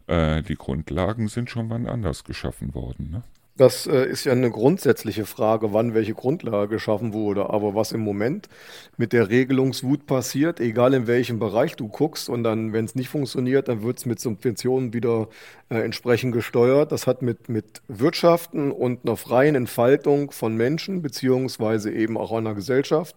[0.07, 3.11] äh, die Grundlagen sind schon wann anders geschaffen worden.
[3.11, 3.23] Ne?
[3.55, 7.51] Das äh, ist ja eine grundsätzliche Frage, wann welche Grundlage geschaffen wurde.
[7.51, 8.49] Aber was im Moment
[8.97, 13.09] mit der Regelungswut passiert, egal in welchem Bereich du guckst, und dann, wenn es nicht
[13.09, 15.27] funktioniert, dann wird es mit Subventionen wieder
[15.69, 16.91] äh, entsprechend gesteuert.
[16.91, 22.55] Das hat mit, mit Wirtschaften und einer freien Entfaltung von Menschen, beziehungsweise eben auch einer
[22.55, 23.15] Gesellschaft,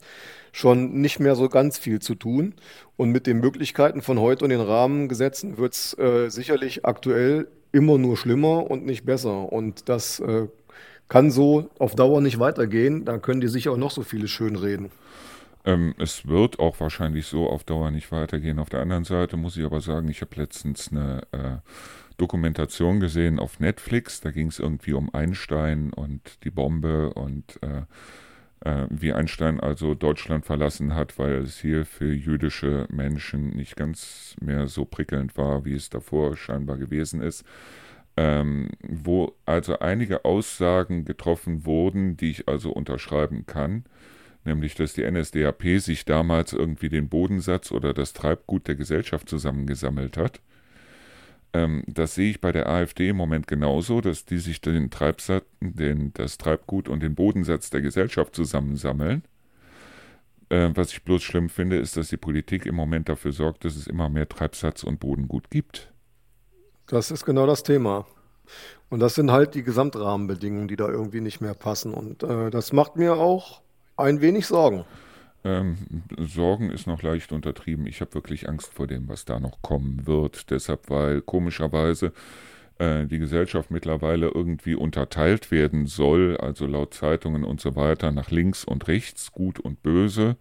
[0.53, 2.55] schon nicht mehr so ganz viel zu tun.
[2.99, 7.99] Und mit den Möglichkeiten von heute und den Rahmengesetzen wird es äh, sicherlich aktuell immer
[7.99, 9.53] nur schlimmer und nicht besser.
[9.53, 10.49] Und das äh,
[11.09, 13.05] kann so auf Dauer nicht weitergehen.
[13.05, 14.91] Da können die sicher auch noch so viele schön reden.
[15.67, 18.59] Ähm, es wird auch wahrscheinlich so auf Dauer nicht weitergehen.
[18.59, 21.57] Auf der anderen Seite muss ich aber sagen, ich habe letztens eine äh,
[22.17, 24.23] Dokumentation gesehen auf Netflix.
[24.23, 27.83] Da ging es irgendwie um Einstein und die Bombe und äh,
[28.61, 34.37] äh, wie Einstein also Deutschland verlassen hat, weil es hier für jüdische Menschen nicht ganz
[34.41, 37.45] mehr so prickelnd war, wie es davor scheinbar gewesen ist.
[38.19, 43.85] Ähm, wo also einige Aussagen getroffen wurden, die ich also unterschreiben kann,
[44.45, 50.17] nämlich dass die NSDAP sich damals irgendwie den Bodensatz oder das Treibgut der Gesellschaft zusammengesammelt
[50.17, 50.41] hat
[51.53, 55.45] ähm, das sehe ich bei der AfD im Moment genauso, dass die sich den Treibsatz,
[55.61, 59.23] den, das Treibgut und den Bodensatz der Gesellschaft zusammensammeln.
[60.49, 63.77] Äh, was ich bloß schlimm finde, ist, dass die Politik im Moment dafür sorgt, dass
[63.77, 65.93] es immer mehr Treibsatz und Bodengut gibt.
[66.87, 68.07] Das ist genau das Thema.
[68.89, 71.93] Und das sind halt die Gesamtrahmenbedingungen, die da irgendwie nicht mehr passen.
[71.93, 73.63] Und äh, das macht mir auch
[73.97, 74.85] ein wenig Sorgen.
[75.47, 75.77] Ähm,
[76.19, 77.87] Sorgen ist noch leicht untertrieben.
[77.87, 80.51] Ich habe wirklich Angst vor dem, was da noch kommen wird.
[80.51, 82.13] Deshalb, weil komischerweise
[82.79, 88.33] äh, die Gesellschaft mittlerweile irgendwie unterteilt werden soll, also laut Zeitungen und so weiter, nach
[88.33, 90.37] links und rechts, gut und böse.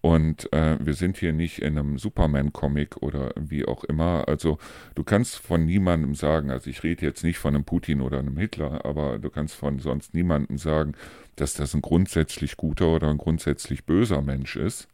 [0.00, 4.28] Und äh, wir sind hier nicht in einem Superman-Comic oder wie auch immer.
[4.28, 4.58] Also
[4.94, 8.36] du kannst von niemandem sagen, also ich rede jetzt nicht von einem Putin oder einem
[8.36, 10.92] Hitler, aber du kannst von sonst niemandem sagen,
[11.34, 14.88] dass das ein grundsätzlich guter oder ein grundsätzlich böser Mensch ist.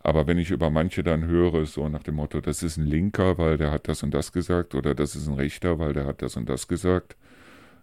[0.00, 3.38] Aber wenn ich über manche dann höre, so nach dem Motto, das ist ein Linker,
[3.38, 6.22] weil der hat das und das gesagt, oder das ist ein Rechter, weil der hat
[6.22, 7.16] das und das gesagt,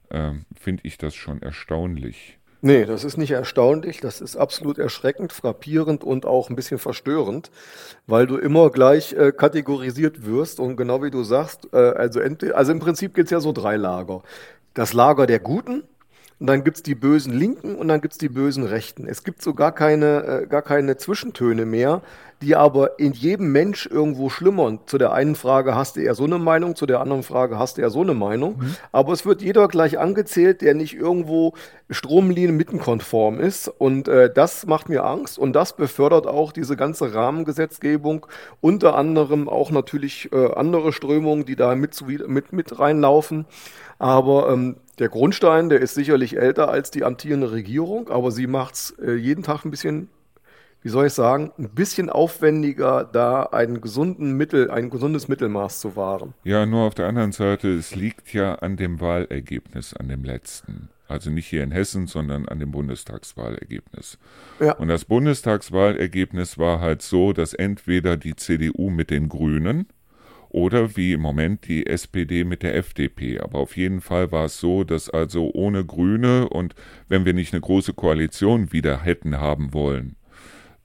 [0.09, 2.38] äh, finde ich das schon erstaunlich.
[2.61, 7.51] Nee, das ist nicht erstaunlich, das ist absolut erschreckend, frappierend und auch ein bisschen verstörend,
[8.05, 12.19] weil du immer gleich äh, kategorisiert wirst und genau wie du sagst, äh, also,
[12.53, 14.23] also im Prinzip gibt es ja so drei Lager.
[14.73, 15.83] Das Lager der Guten,
[16.39, 19.05] und dann gibt's die bösen Linken und dann gibt's die bösen Rechten.
[19.05, 22.01] Es gibt so gar keine, äh, gar keine Zwischentöne mehr,
[22.41, 24.79] die aber in jedem Mensch irgendwo schlimmern.
[24.85, 27.77] Zu der einen Frage hast du eher so eine Meinung, zu der anderen Frage hast
[27.77, 28.59] du eher so eine Meinung.
[28.59, 28.75] Mhm.
[28.93, 31.53] Aber es wird jeder gleich angezählt, der nicht irgendwo
[31.89, 33.67] Stromlinien mittenkonform ist.
[33.67, 38.25] Und äh, das macht mir Angst und das befördert auch diese ganze Rahmengesetzgebung.
[38.61, 43.45] Unter anderem auch natürlich äh, andere Strömungen, die da mit, mit, mit reinlaufen.
[43.97, 48.75] Aber ähm, der Grundstein, der ist sicherlich älter als die amtierende Regierung, aber sie macht
[48.75, 50.09] es äh, jeden Tag ein bisschen,
[50.81, 55.95] wie soll ich sagen, ein bisschen aufwendiger, da einen gesunden Mittel, ein gesundes Mittelmaß zu
[55.95, 56.33] wahren.
[56.43, 60.89] Ja, nur auf der anderen Seite, es liegt ja an dem Wahlergebnis, an dem letzten.
[61.07, 64.19] Also nicht hier in Hessen, sondern an dem Bundestagswahlergebnis.
[64.59, 64.73] Ja.
[64.73, 69.87] Und das Bundestagswahlergebnis war halt so, dass entweder die CDU mit den Grünen
[70.49, 73.39] oder wie im Moment die SPD mit der FDP.
[73.39, 76.75] Aber auf jeden Fall war es so, dass also ohne Grüne und
[77.07, 80.15] wenn wir nicht eine große Koalition wieder hätten haben wollen,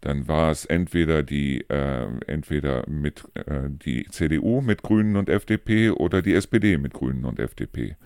[0.01, 5.91] dann war es entweder die äh, entweder mit äh, die CDU mit Grünen und FDP
[5.91, 7.97] oder die SPD mit Grünen und FDP.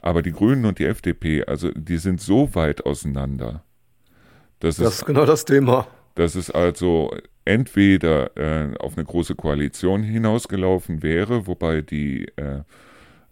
[0.00, 3.64] Aber die Grünen und die FDP, also die sind so weit auseinander.
[4.60, 5.86] Das ist genau das Thema.
[6.14, 12.62] Das ist also entweder äh, auf eine große Koalition hinausgelaufen wäre, wobei die äh,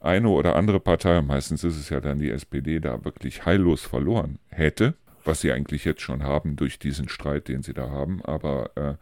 [0.01, 4.39] eine oder andere Partei, meistens ist es ja dann die SPD, da wirklich heillos verloren
[4.49, 8.25] hätte, was sie eigentlich jetzt schon haben durch diesen Streit, den sie da haben.
[8.25, 8.95] Aber äh,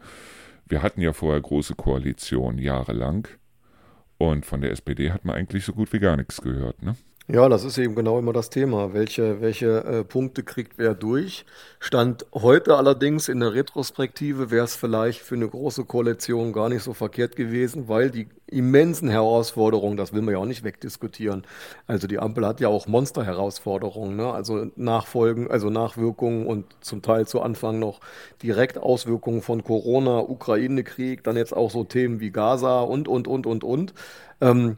[0.67, 3.27] wir hatten ja vorher große Koalitionen jahrelang
[4.17, 6.83] und von der SPD hat man eigentlich so gut wie gar nichts gehört.
[6.83, 6.95] Ne?
[7.31, 8.91] Ja, das ist eben genau immer das Thema.
[8.91, 11.45] Welche, welche äh, Punkte kriegt wer durch?
[11.79, 16.81] Stand heute allerdings in der Retrospektive wäre es vielleicht für eine große Koalition gar nicht
[16.81, 21.45] so verkehrt gewesen, weil die immensen Herausforderungen, das will man ja auch nicht wegdiskutieren.
[21.85, 24.33] Also die Ampel hat ja auch Monsterherausforderungen, ne?
[24.33, 27.99] also Nachfolgen, also Nachwirkungen und zum Teil zu Anfang noch
[28.41, 33.45] direkt Auswirkungen von Corona, Ukraine-Krieg, dann jetzt auch so Themen wie Gaza und, und, und,
[33.45, 33.93] und, und.
[34.41, 34.77] Ähm,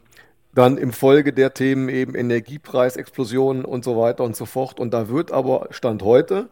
[0.54, 4.80] dann im Folge der Themen eben Energiepreisexplosionen und so weiter und so fort.
[4.80, 6.50] Und da wird aber Stand heute,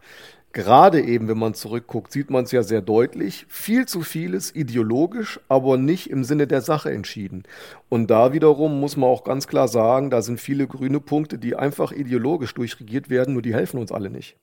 [0.54, 5.40] gerade eben, wenn man zurückguckt, sieht man es ja sehr deutlich, viel zu vieles ideologisch,
[5.50, 7.44] aber nicht im Sinne der Sache entschieden.
[7.90, 11.56] Und da wiederum muss man auch ganz klar sagen, da sind viele grüne Punkte, die
[11.56, 14.38] einfach ideologisch durchregiert werden, nur die helfen uns alle nicht.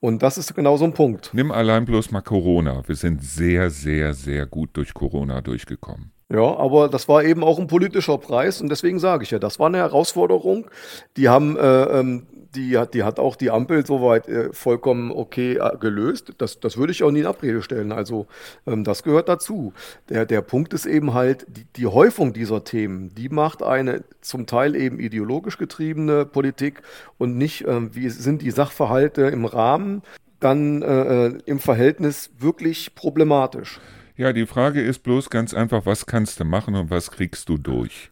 [0.00, 1.30] Und das ist genau so ein Punkt.
[1.32, 2.86] Nimm allein bloß mal Corona.
[2.86, 6.12] Wir sind sehr, sehr, sehr gut durch Corona durchgekommen.
[6.30, 9.58] Ja, aber das war eben auch ein politischer Preis und deswegen sage ich ja, das
[9.58, 10.70] war eine Herausforderung.
[11.16, 15.56] Die haben, äh, ähm, die hat, die hat auch die Ampel soweit äh, vollkommen okay
[15.56, 16.34] äh, gelöst.
[16.36, 17.92] Das, das würde ich auch nie in Abrede stellen.
[17.92, 18.26] Also
[18.66, 19.72] ähm, das gehört dazu.
[20.10, 24.44] Der, der Punkt ist eben halt, die, die Häufung dieser Themen, die macht eine zum
[24.46, 26.82] Teil eben ideologisch getriebene Politik
[27.16, 30.02] und nicht, ähm, wie sind die Sachverhalte im Rahmen,
[30.40, 33.80] dann äh, äh im Verhältnis wirklich problematisch.
[34.18, 37.56] Ja, die Frage ist bloß ganz einfach, was kannst du machen und was kriegst du
[37.56, 38.10] durch?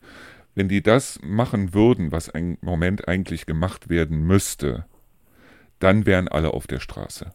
[0.55, 4.87] Wenn die das machen würden, was im Moment eigentlich gemacht werden müsste,
[5.81, 7.33] dann wären alle auf der Straße.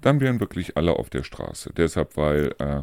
[0.00, 1.72] Dann wären wirklich alle auf der Straße.
[1.76, 2.82] Deshalb, weil äh,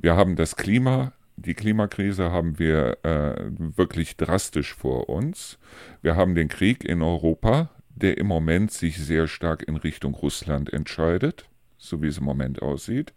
[0.00, 5.60] wir haben das Klima, die Klimakrise haben wir äh, wirklich drastisch vor uns.
[6.02, 10.72] Wir haben den Krieg in Europa, der im Moment sich sehr stark in Richtung Russland
[10.72, 13.14] entscheidet, so wie es im Moment aussieht.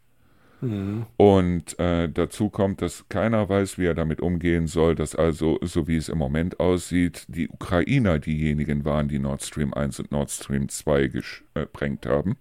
[1.17, 5.87] Und äh, dazu kommt, dass keiner weiß, wie er damit umgehen soll, dass also, so
[5.87, 10.31] wie es im Moment aussieht, die Ukrainer diejenigen waren, die Nord Stream 1 und Nord
[10.31, 12.37] Stream 2 gesprengt haben.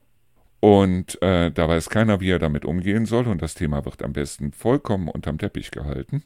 [0.61, 3.27] Und äh, da weiß keiner, wie er damit umgehen soll.
[3.27, 6.23] Und das Thema wird am besten vollkommen unterm Teppich gehalten.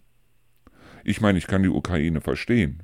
[1.04, 2.82] Ich meine, ich kann die Ukraine verstehen.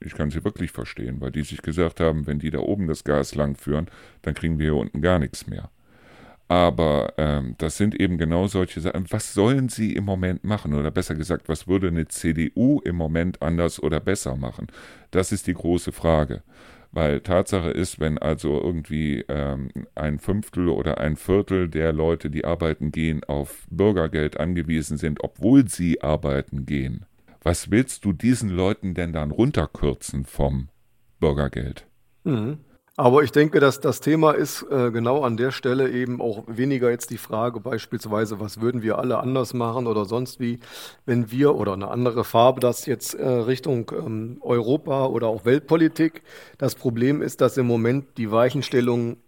[0.00, 3.04] Ich kann sie wirklich verstehen, weil die sich gesagt haben, wenn die da oben das
[3.04, 3.90] Gas langführen,
[4.22, 5.70] dann kriegen wir hier unten gar nichts mehr.
[6.48, 9.04] Aber ähm, das sind eben genau solche Sachen.
[9.10, 10.74] Was sollen sie im Moment machen?
[10.74, 14.68] Oder besser gesagt, was würde eine CDU im Moment anders oder besser machen?
[15.10, 16.42] Das ist die große Frage.
[16.90, 22.46] Weil Tatsache ist, wenn also irgendwie ähm, ein Fünftel oder ein Viertel der Leute, die
[22.46, 27.04] arbeiten gehen, auf Bürgergeld angewiesen sind, obwohl sie arbeiten gehen,
[27.42, 30.70] was willst du diesen Leuten denn dann runterkürzen vom
[31.20, 31.86] Bürgergeld?
[32.24, 32.58] Mhm.
[32.98, 36.90] Aber ich denke, dass das Thema ist äh, genau an der Stelle eben auch weniger
[36.90, 40.58] jetzt die Frage beispielsweise, was würden wir alle anders machen oder sonst wie,
[41.06, 46.24] wenn wir oder eine andere Farbe das jetzt äh, Richtung ähm, Europa oder auch Weltpolitik.
[46.58, 49.18] Das Problem ist, dass im Moment die Weichenstellungen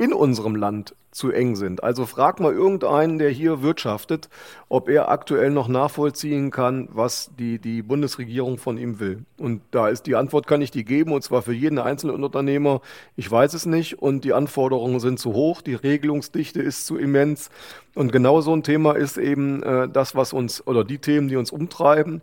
[0.00, 1.84] in unserem Land zu eng sind.
[1.84, 4.30] Also frag mal irgendeinen, der hier wirtschaftet,
[4.70, 9.24] ob er aktuell noch nachvollziehen kann, was die, die Bundesregierung von ihm will.
[9.36, 12.80] Und da ist die Antwort, kann ich die geben, und zwar für jeden einzelnen Unternehmer.
[13.16, 17.50] Ich weiß es nicht und die Anforderungen sind zu hoch, die Regelungsdichte ist zu immens.
[17.94, 21.36] Und genau so ein Thema ist eben äh, das, was uns, oder die Themen, die
[21.36, 22.22] uns umtreiben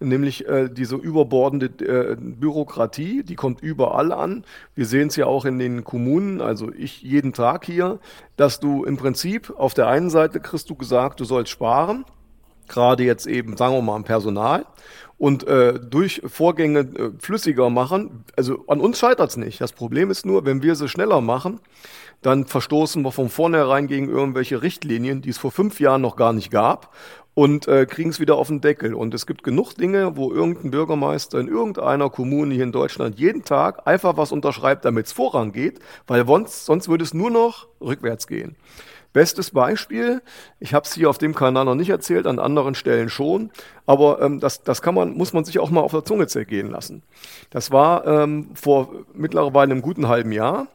[0.00, 4.44] nämlich äh, diese überbordende äh, Bürokratie, die kommt überall an.
[4.74, 7.98] Wir sehen es ja auch in den Kommunen, also ich jeden Tag hier,
[8.36, 12.04] dass du im Prinzip auf der einen Seite kriegst du gesagt, du sollst sparen,
[12.68, 14.66] gerade jetzt eben, sagen wir mal, am Personal
[15.18, 18.24] und äh, durch Vorgänge äh, flüssiger machen.
[18.36, 19.60] Also an uns scheitert es nicht.
[19.60, 21.60] Das Problem ist nur, wenn wir sie schneller machen,
[22.22, 26.32] dann verstoßen wir von vornherein gegen irgendwelche Richtlinien, die es vor fünf Jahren noch gar
[26.32, 26.94] nicht gab
[27.34, 28.94] und äh, kriegen es wieder auf den Deckel.
[28.94, 33.44] Und es gibt genug Dinge, wo irgendein Bürgermeister in irgendeiner Kommune hier in Deutschland jeden
[33.44, 38.26] Tag einfach was unterschreibt, damit es vorangeht, weil sonst, sonst würde es nur noch rückwärts
[38.26, 38.56] gehen.
[39.12, 40.22] Bestes Beispiel,
[40.58, 43.52] ich habe es hier auf dem Kanal noch nicht erzählt, an anderen Stellen schon,
[43.86, 46.68] aber ähm, das, das kann man, muss man sich auch mal auf der Zunge zergehen
[46.68, 47.04] lassen.
[47.50, 50.66] Das war ähm, vor mittlerweile einem guten halben Jahr.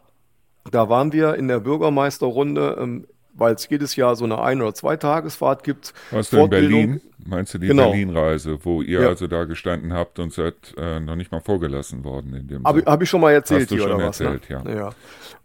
[0.72, 3.08] Da waren wir in der Bürgermeisterrunde ähm,
[3.40, 5.94] weil es jedes Jahr so eine Ein- oder Zweitagesfahrt gibt.
[6.12, 7.02] Warst du in Berlin?
[7.26, 7.92] Meinst du die genau.
[7.92, 9.08] Berlin-Reise, wo ihr ja.
[9.10, 12.84] also da gestanden habt und seid äh, noch nicht mal vorgelassen worden in dem Habe
[12.86, 14.64] hab ich schon mal erzählt Hast du hier schon oder erzählt, was?
[14.64, 14.72] Ne?
[14.72, 14.78] Ja.
[14.78, 14.90] ja.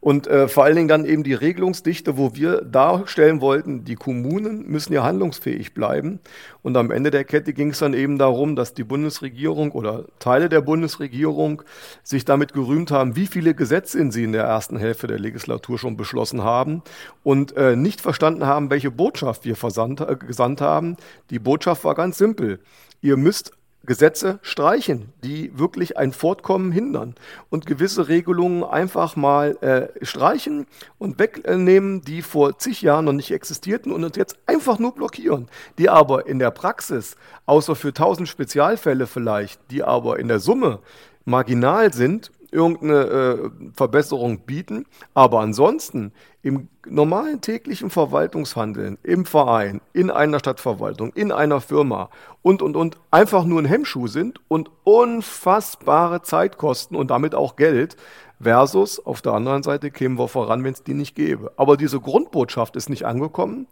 [0.05, 4.69] Und äh, vor allen Dingen dann eben die Regelungsdichte, wo wir darstellen wollten, die Kommunen
[4.69, 6.21] müssen ja handlungsfähig bleiben.
[6.61, 10.51] Und am Ende der Kette ging es dann eben darum, dass die Bundesregierung oder Teile
[10.51, 11.63] der Bundesregierung
[12.03, 15.97] sich damit gerühmt haben, wie viele Gesetze sie in der ersten Hälfte der Legislatur schon
[15.97, 16.83] beschlossen haben
[17.23, 20.99] und äh, nicht verstanden haben, welche Botschaft wir versandt, äh, gesandt haben.
[21.31, 22.61] Die Botschaft war ganz simpel.
[23.01, 23.53] Ihr müsst
[23.87, 27.15] Gesetze streichen, die wirklich ein Fortkommen hindern
[27.51, 30.67] und gewisse Regelungen einfach mal äh, streichen
[30.99, 35.49] und wegnehmen, die vor zig Jahren noch nicht existierten und uns jetzt einfach nur blockieren,
[35.79, 40.81] die aber in der Praxis, außer für tausend Spezialfälle vielleicht, die aber in der Summe
[41.25, 44.87] marginal sind, irgendeine äh, Verbesserung bieten.
[45.13, 46.13] Aber ansonsten
[46.43, 52.11] im normalen täglichen Verwaltungshandeln, im Verein, in einer Stadtverwaltung, in einer Firma
[52.43, 57.57] und, und, und einfach nur ein Hemmschuh sind und unfassbare Zeit kosten und damit auch
[57.57, 57.97] Geld,
[58.45, 61.53] Versus auf der anderen Seite kämen wir voran, wenn es die nicht gäbe.
[61.57, 63.67] Aber diese Grundbotschaft ist nicht angekommen,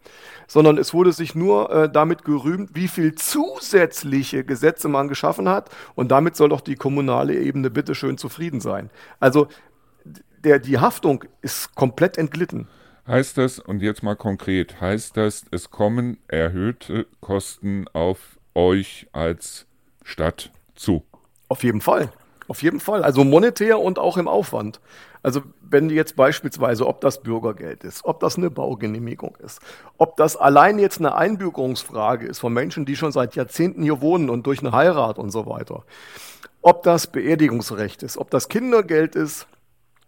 [0.47, 5.69] sondern es wurde sich nur äh, damit gerühmt, wie viel zusätzliche Gesetze man geschaffen hat.
[5.95, 8.89] Und damit soll doch die kommunale Ebene bitteschön zufrieden sein.
[9.19, 9.47] Also
[10.43, 12.67] der, die Haftung ist komplett entglitten.
[13.07, 19.65] Heißt das, und jetzt mal konkret, heißt das, es kommen erhöhte Kosten auf euch als
[20.03, 21.03] Stadt zu?
[21.49, 22.11] Auf jeden Fall.
[22.47, 23.03] Auf jeden Fall.
[23.03, 24.79] Also monetär und auch im Aufwand.
[25.21, 29.61] Also wenn jetzt beispielsweise, ob das Bürgergeld ist, ob das eine Baugenehmigung ist,
[29.97, 34.29] ob das allein jetzt eine Einbürgerungsfrage ist von Menschen, die schon seit Jahrzehnten hier wohnen
[34.29, 35.83] und durch eine Heirat und so weiter,
[36.61, 39.47] ob das Beerdigungsrecht ist, ob das Kindergeld ist,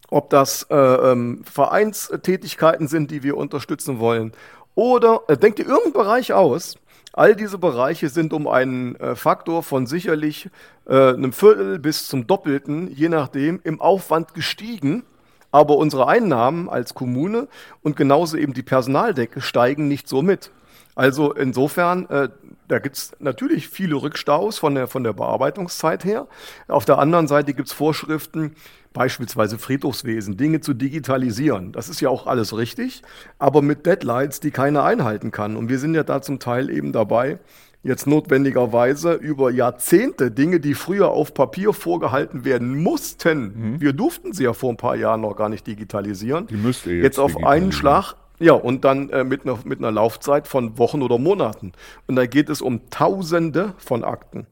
[0.09, 4.33] ob das äh, ähm, Vereinstätigkeiten sind, die wir unterstützen wollen,
[4.75, 6.75] oder äh, denkt ihr irgendeinen Bereich aus,
[7.17, 10.49] All diese Bereiche sind um einen äh, Faktor von sicherlich
[10.85, 15.03] äh, einem Viertel bis zum Doppelten, je nachdem, im Aufwand gestiegen.
[15.49, 17.47] Aber unsere Einnahmen als Kommune
[17.81, 20.51] und genauso eben die Personaldecke steigen nicht so mit.
[20.93, 22.27] Also insofern, äh,
[22.67, 26.27] da gibt es natürlich viele Rückstaus von der, von der Bearbeitungszeit her.
[26.67, 28.55] Auf der anderen Seite gibt es Vorschriften,
[28.93, 31.71] beispielsweise Friedhofswesen, Dinge zu digitalisieren.
[31.71, 33.03] Das ist ja auch alles richtig,
[33.37, 35.57] aber mit Deadlines, die keiner einhalten kann.
[35.57, 37.39] Und wir sind ja da zum Teil eben dabei,
[37.83, 43.73] jetzt notwendigerweise über Jahrzehnte Dinge, die früher auf Papier vorgehalten werden mussten.
[43.73, 43.81] Mhm.
[43.81, 46.47] Wir durften sie ja vor ein paar Jahren noch gar nicht digitalisieren.
[46.47, 49.79] Die müsst ihr jetzt, jetzt auf einen Schlag ja, und dann äh, mit, einer, mit
[49.79, 51.73] einer Laufzeit von Wochen oder Monaten.
[52.07, 54.47] Und da geht es um Tausende von Akten.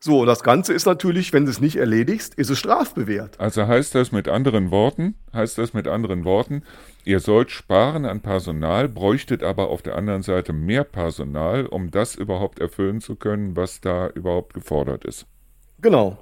[0.00, 3.40] So, das Ganze ist natürlich, wenn du es nicht erledigst, ist es strafbewehrt.
[3.40, 6.62] Also heißt das mit anderen Worten, heißt das mit anderen Worten,
[7.04, 12.14] ihr sollt sparen an Personal, bräuchtet aber auf der anderen Seite mehr Personal, um das
[12.14, 15.26] überhaupt erfüllen zu können, was da überhaupt gefordert ist.
[15.80, 16.18] Genau.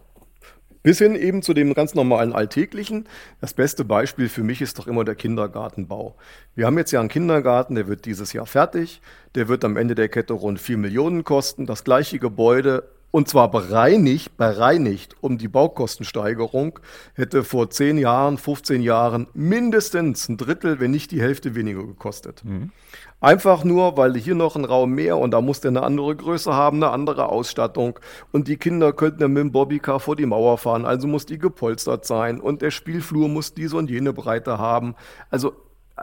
[0.87, 3.09] Bis hin eben zu dem ganz normalen Alltäglichen.
[3.41, 6.15] Das beste Beispiel für mich ist doch immer der Kindergartenbau.
[6.55, 9.01] Wir haben jetzt ja einen Kindergarten, der wird dieses Jahr fertig.
[9.35, 11.67] Der wird am Ende der Kette rund 4 Millionen kosten.
[11.67, 16.79] Das gleiche Gebäude und zwar bereinigt, bereinigt um die Baukostensteigerung,
[17.15, 22.45] hätte vor 10 Jahren, 15 Jahren mindestens ein Drittel, wenn nicht die Hälfte weniger gekostet.
[22.45, 22.73] Mhm.
[23.21, 26.53] Einfach nur, weil hier noch ein Raum mehr und da muss der eine andere Größe
[26.53, 27.99] haben, eine andere Ausstattung.
[28.31, 31.39] Und die Kinder könnten ja mit dem Bobbycar vor die Mauer fahren, also muss die
[31.39, 32.41] gepolstert sein.
[32.41, 34.95] Und der Spielflur muss diese und jene Breite haben.
[35.31, 35.55] Also
[35.97, 36.03] äh,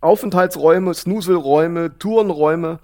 [0.00, 2.78] Aufenthaltsräume, Snuselräume, Tourenräume,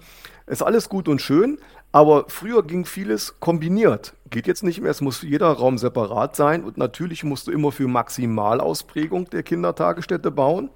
[0.45, 1.59] ist alles gut und schön,
[1.91, 4.13] aber früher ging vieles kombiniert.
[4.29, 4.91] Geht jetzt nicht mehr.
[4.91, 6.63] Es muss jeder Raum separat sein.
[6.63, 10.69] Und natürlich musst du immer für Maximalausprägung der Kindertagesstätte bauen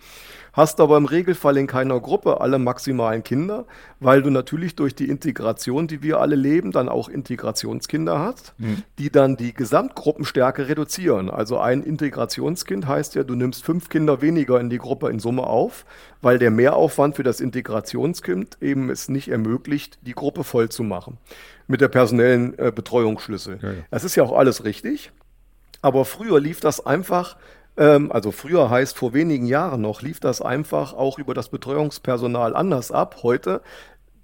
[0.53, 3.65] hast aber im Regelfall in keiner Gruppe alle maximalen Kinder,
[3.99, 8.83] weil du natürlich durch die Integration, die wir alle leben, dann auch Integrationskinder hast, mhm.
[8.99, 11.29] die dann die Gesamtgruppenstärke reduzieren.
[11.31, 15.47] Also ein Integrationskind heißt ja, du nimmst fünf Kinder weniger in die Gruppe in Summe
[15.47, 15.85] auf,
[16.21, 21.17] weil der Mehraufwand für das Integrationskind eben es nicht ermöglicht, die Gruppe voll zu machen
[21.74, 23.57] mit der personellen äh, Betreuungsschlüssel.
[23.59, 23.78] Ja, ja.
[23.89, 25.11] Das ist ja auch alles richtig.
[25.82, 27.36] Aber früher lief das einfach
[27.78, 32.55] ähm, also früher heißt vor wenigen Jahren noch, lief das einfach auch über das Betreuungspersonal
[32.55, 33.24] anders ab.
[33.24, 33.63] Heute,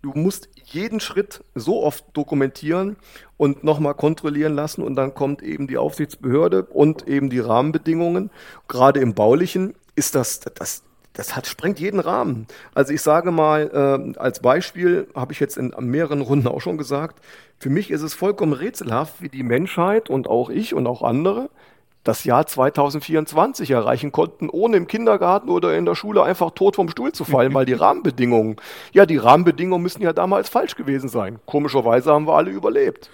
[0.04, 2.97] du musst jeden Schritt so oft dokumentieren
[3.38, 8.30] und nochmal kontrollieren lassen und dann kommt eben die Aufsichtsbehörde und eben die Rahmenbedingungen.
[8.68, 10.84] Gerade im Baulichen ist das, das,
[11.14, 12.47] das hat, sprengt jeden Rahmen.
[12.74, 16.78] Also ich sage mal, äh, als Beispiel habe ich jetzt in mehreren Runden auch schon
[16.78, 17.20] gesagt,
[17.57, 21.49] für mich ist es vollkommen rätselhaft, wie die Menschheit und auch ich und auch andere
[22.03, 26.89] das Jahr 2024 erreichen konnten, ohne im Kindergarten oder in der Schule einfach tot vom
[26.89, 28.55] Stuhl zu fallen, weil die Rahmenbedingungen,
[28.93, 31.39] ja, die Rahmenbedingungen müssen ja damals falsch gewesen sein.
[31.45, 33.10] Komischerweise haben wir alle überlebt.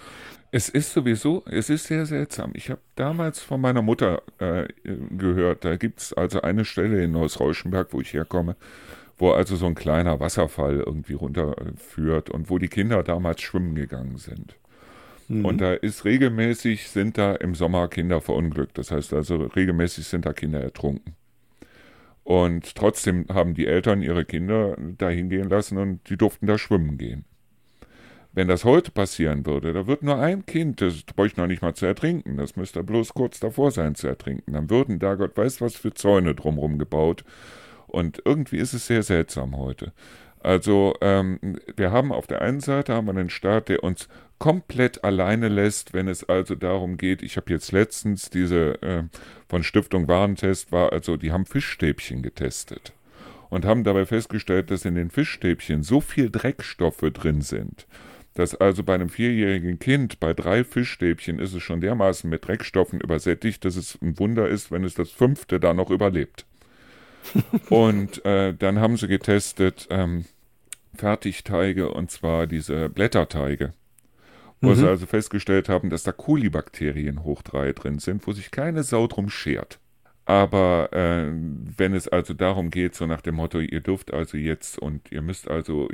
[0.55, 2.51] Es ist sowieso, es ist sehr seltsam.
[2.53, 7.11] Ich habe damals von meiner Mutter äh, gehört, da gibt es also eine Stelle in
[7.11, 8.55] Neuss-Reuschenberg, wo ich herkomme,
[9.17, 14.15] wo also so ein kleiner Wasserfall irgendwie runterführt und wo die Kinder damals schwimmen gegangen
[14.15, 14.55] sind.
[15.27, 15.43] Mhm.
[15.43, 18.77] Und da ist regelmäßig, sind da im Sommer Kinder verunglückt.
[18.77, 21.15] Das heißt also, regelmäßig sind da Kinder ertrunken.
[22.23, 26.97] Und trotzdem haben die Eltern ihre Kinder dahin gehen lassen und die durften da schwimmen
[26.97, 27.25] gehen.
[28.35, 31.73] Wenn das heute passieren würde, da wird nur ein Kind, das bräuchte noch nicht mal
[31.73, 34.51] zu ertrinken, das müsste bloß kurz davor sein zu ertrinken.
[34.51, 37.23] Dann würden da Gott weiß was für Zäune drumherum gebaut.
[37.87, 39.93] Und irgendwie ist es sehr seltsam heute.
[40.39, 41.39] Also ähm,
[41.77, 45.93] wir haben auf der einen Seite haben wir einen Staat, der uns komplett alleine lässt,
[45.93, 49.03] wenn es also darum geht, ich habe jetzt letztens diese äh,
[49.47, 52.91] von Stiftung Warentest war, also die haben Fischstäbchen getestet
[53.49, 57.87] und haben dabei festgestellt, dass in den Fischstäbchen so viel Dreckstoffe drin sind,
[58.35, 63.01] dass also bei einem vierjährigen Kind bei drei Fischstäbchen ist es schon dermaßen mit Dreckstoffen
[63.01, 66.45] übersättigt, dass es ein Wunder ist, wenn es das fünfte da noch überlebt.
[67.69, 70.25] und äh, dann haben sie getestet ähm,
[70.93, 73.73] Fertigteige und zwar diese Blätterteige
[74.61, 74.75] wo mhm.
[74.75, 79.07] sie also festgestellt haben, dass da Kolibakterien hoch drei drin sind, wo sich keine Sau
[79.07, 79.79] drum schert.
[80.27, 81.31] Aber äh,
[81.77, 85.21] wenn es also darum geht, so nach dem Motto, ihr dürft also jetzt und ihr
[85.21, 85.87] müsst also,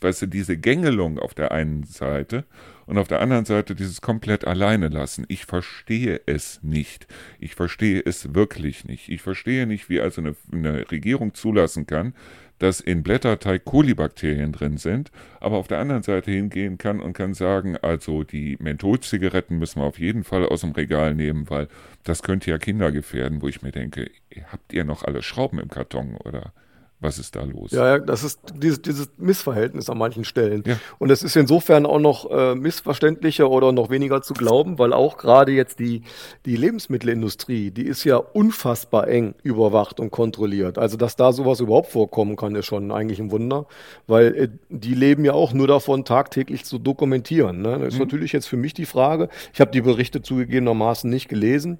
[0.00, 2.44] weißt du, diese Gängelung auf der einen Seite
[2.86, 7.06] und auf der anderen Seite dieses komplett alleine lassen, ich verstehe es nicht.
[7.40, 9.10] Ich verstehe es wirklich nicht.
[9.10, 12.14] Ich verstehe nicht, wie also eine, eine Regierung zulassen kann,
[12.58, 17.34] dass in Blätterteig Kolibakterien drin sind, aber auf der anderen Seite hingehen kann und kann
[17.34, 21.68] sagen, also die Mentholzigaretten müssen wir auf jeden Fall aus dem Regal nehmen, weil
[22.04, 24.10] das könnte ja Kinder gefährden, wo ich mir denke,
[24.50, 26.52] habt ihr noch alle Schrauben im Karton oder
[27.00, 27.70] was ist da los?
[27.70, 30.64] Ja, ja das ist dieses, dieses Missverhältnis an manchen Stellen.
[30.66, 30.76] Ja.
[30.98, 35.16] Und es ist insofern auch noch äh, missverständlicher oder noch weniger zu glauben, weil auch
[35.16, 36.02] gerade jetzt die,
[36.44, 40.78] die Lebensmittelindustrie, die ist ja unfassbar eng überwacht und kontrolliert.
[40.78, 43.66] Also, dass da sowas überhaupt vorkommen kann, ist schon eigentlich ein Wunder,
[44.06, 47.62] weil äh, die leben ja auch nur davon, tagtäglich zu dokumentieren.
[47.62, 47.78] Ne?
[47.78, 48.00] Das ist mhm.
[48.06, 51.78] natürlich jetzt für mich die Frage, ich habe die Berichte zugegebenermaßen nicht gelesen,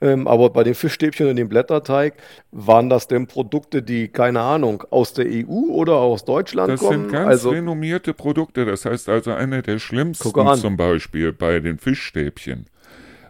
[0.00, 2.14] ähm, aber bei den Fischstäbchen und dem Blätterteig,
[2.52, 6.80] waren das denn Produkte, die, keine Ahnung, Ahnung, aus der EU oder aus Deutschland das
[6.80, 7.04] kommen.
[7.04, 8.64] Das sind ganz also, renommierte Produkte.
[8.64, 12.66] Das heißt also, eine der schlimmsten zum Beispiel bei den Fischstäbchen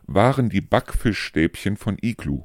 [0.07, 2.43] waren die Backfischstäbchen von Iglu.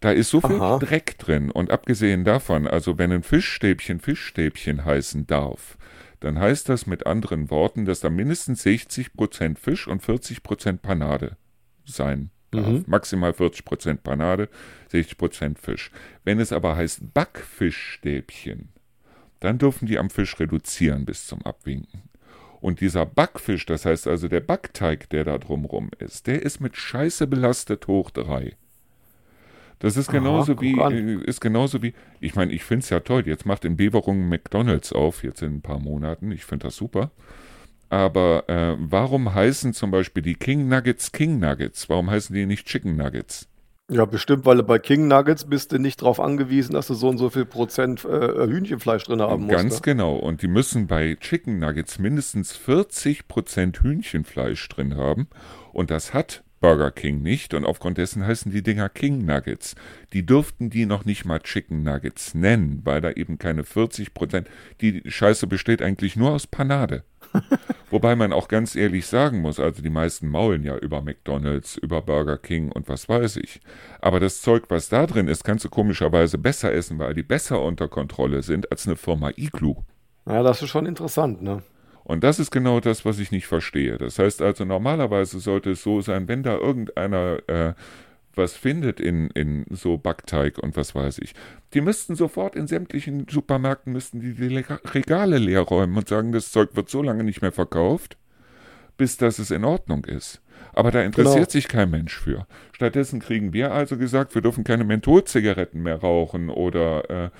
[0.00, 0.78] Da ist so viel Aha.
[0.78, 1.50] Dreck drin.
[1.50, 5.76] Und abgesehen davon, also wenn ein Fischstäbchen Fischstäbchen heißen darf,
[6.20, 11.36] dann heißt das mit anderen Worten, dass da mindestens 60% Fisch und 40% Panade
[11.84, 12.66] sein darf.
[12.66, 12.84] Mhm.
[12.86, 14.48] Maximal 40% Panade,
[14.92, 15.90] 60% Fisch.
[16.24, 18.68] Wenn es aber heißt Backfischstäbchen,
[19.40, 22.02] dann dürfen die am Fisch reduzieren bis zum Abwinken.
[22.60, 26.76] Und dieser Backfisch, das heißt also der Backteig, der da drumrum ist, der ist mit
[26.76, 28.56] Scheiße belastet hoch drei.
[29.78, 32.98] Das ist genauso Aha, wie, äh, ist genauso wie, ich meine, ich finde es ja
[32.98, 36.76] toll, jetzt macht in Beverungen McDonalds auf, jetzt in ein paar Monaten, ich finde das
[36.76, 37.12] super.
[37.90, 41.88] Aber äh, warum heißen zum Beispiel die King Nuggets King Nuggets?
[41.88, 43.48] Warum heißen die nicht Chicken Nuggets?
[43.90, 47.08] Ja, bestimmt, weil du bei King Nuggets bist du nicht darauf angewiesen, dass du so
[47.08, 49.56] und so viel Prozent äh, Hühnchenfleisch drin haben musst.
[49.56, 49.80] Ganz ne?
[49.82, 50.16] genau.
[50.16, 55.28] Und die müssen bei Chicken Nuggets mindestens 40 Prozent Hühnchenfleisch drin haben.
[55.72, 59.74] Und das hat Burger King nicht und aufgrund dessen heißen die Dinger King Nuggets.
[60.12, 64.48] Die dürften die noch nicht mal Chicken Nuggets nennen, weil da eben keine 40 Prozent.
[64.80, 67.04] Die Scheiße besteht eigentlich nur aus Panade.
[67.90, 72.02] Wobei man auch ganz ehrlich sagen muss, also die meisten maulen ja über McDonalds, über
[72.02, 73.60] Burger King und was weiß ich.
[74.00, 77.62] Aber das Zeug, was da drin ist, kannst du komischerweise besser essen, weil die besser
[77.62, 79.76] unter Kontrolle sind als eine Firma Iglu.
[80.26, 81.62] Ja, das ist schon interessant, ne?
[82.04, 83.98] Und das ist genau das, was ich nicht verstehe.
[83.98, 87.74] Das heißt also, normalerweise sollte es so sein, wenn da irgendeiner äh,
[88.38, 91.34] was findet in, in so Backteig und was weiß ich,
[91.74, 94.64] die müssten sofort in sämtlichen Supermärkten, müssten die, die
[94.94, 98.16] Regale leer räumen und sagen, das Zeug wird so lange nicht mehr verkauft,
[98.96, 100.40] bis das es in Ordnung ist.
[100.72, 101.50] Aber da interessiert genau.
[101.50, 102.46] sich kein Mensch für.
[102.72, 107.30] Stattdessen kriegen wir also gesagt, wir dürfen keine Mentholzigaretten mehr rauchen oder äh,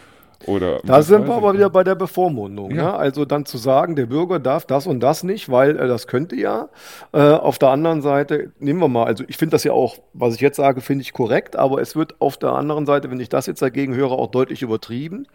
[0.47, 2.71] oder da sind wir aber wieder bei der Bevormundung.
[2.71, 2.83] Ja.
[2.83, 2.95] Ne?
[2.95, 6.37] Also dann zu sagen, der Bürger darf das und das nicht, weil äh, das könnte
[6.37, 6.69] ja.
[7.13, 10.35] Äh, auf der anderen Seite, nehmen wir mal, also ich finde das ja auch, was
[10.35, 13.29] ich jetzt sage, finde ich korrekt, aber es wird auf der anderen Seite, wenn ich
[13.29, 15.27] das jetzt dagegen höre, auch deutlich übertrieben.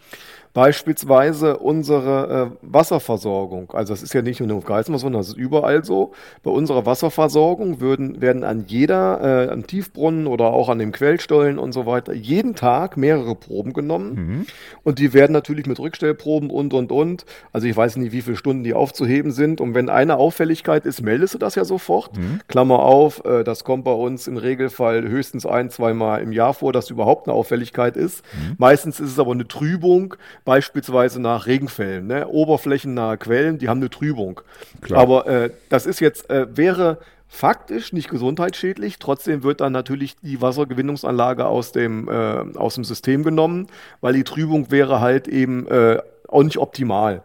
[0.54, 3.72] Beispielsweise unsere äh, Wasserversorgung.
[3.72, 6.12] Also das ist ja nicht nur in Geismar, sondern das ist überall so.
[6.44, 11.58] Bei unserer Wasserversorgung würden, werden an jeder, äh, am Tiefbrunnen oder auch an dem Quellstollen
[11.58, 14.14] und so weiter, jeden Tag mehrere Proben genommen.
[14.14, 14.46] Mhm.
[14.84, 17.26] Und die werden natürlich mit Rückstellproben und, und, und.
[17.52, 19.60] Also ich weiß nicht, wie viele Stunden die aufzuheben sind.
[19.60, 22.16] Und wenn eine Auffälligkeit ist, meldest du das ja sofort.
[22.16, 22.42] Mhm.
[22.48, 26.74] Klammer auf, äh, das kommt bei uns im Regelfall höchstens ein, zweimal im Jahr vor,
[26.74, 28.24] dass überhaupt eine Auffälligkeit ist.
[28.34, 28.54] Mhm.
[28.60, 30.16] Meistens ist es aber eine Trübung
[30.46, 32.28] beispielsweise nach Regenfällen, ne?
[32.28, 34.42] oberflächennahe Quellen, die haben eine Trübung.
[34.82, 35.02] Klar.
[35.02, 40.42] Aber äh, das ist jetzt, äh, wäre faktisch nicht gesundheitsschädlich, trotzdem wird dann natürlich die
[40.42, 43.68] Wassergewinnungsanlage aus dem, äh, aus dem System genommen,
[44.02, 47.24] weil die Trübung wäre halt eben äh, auch nicht optimal.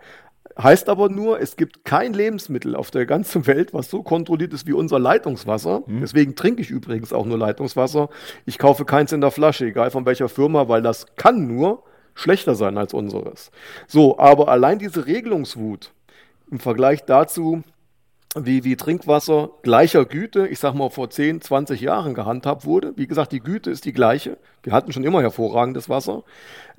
[0.60, 4.66] Heißt aber nur, es gibt kein Lebensmittel auf der ganzen Welt, was so kontrolliert ist
[4.66, 5.84] wie unser Leitungswasser.
[5.86, 6.00] Mhm.
[6.00, 8.08] Deswegen trinke ich übrigens auch nur Leitungswasser.
[8.44, 11.84] Ich kaufe keins in der Flasche, egal von welcher Firma, weil das kann nur
[12.18, 13.50] schlechter sein als unseres.
[13.86, 15.92] So, aber allein diese Regelungswut
[16.50, 17.62] im Vergleich dazu,
[18.36, 22.92] wie, wie Trinkwasser gleicher Güte, ich sag mal vor 10, 20 Jahren gehandhabt wurde.
[22.96, 24.36] Wie gesagt, die Güte ist die gleiche.
[24.62, 26.24] Wir hatten schon immer hervorragendes Wasser,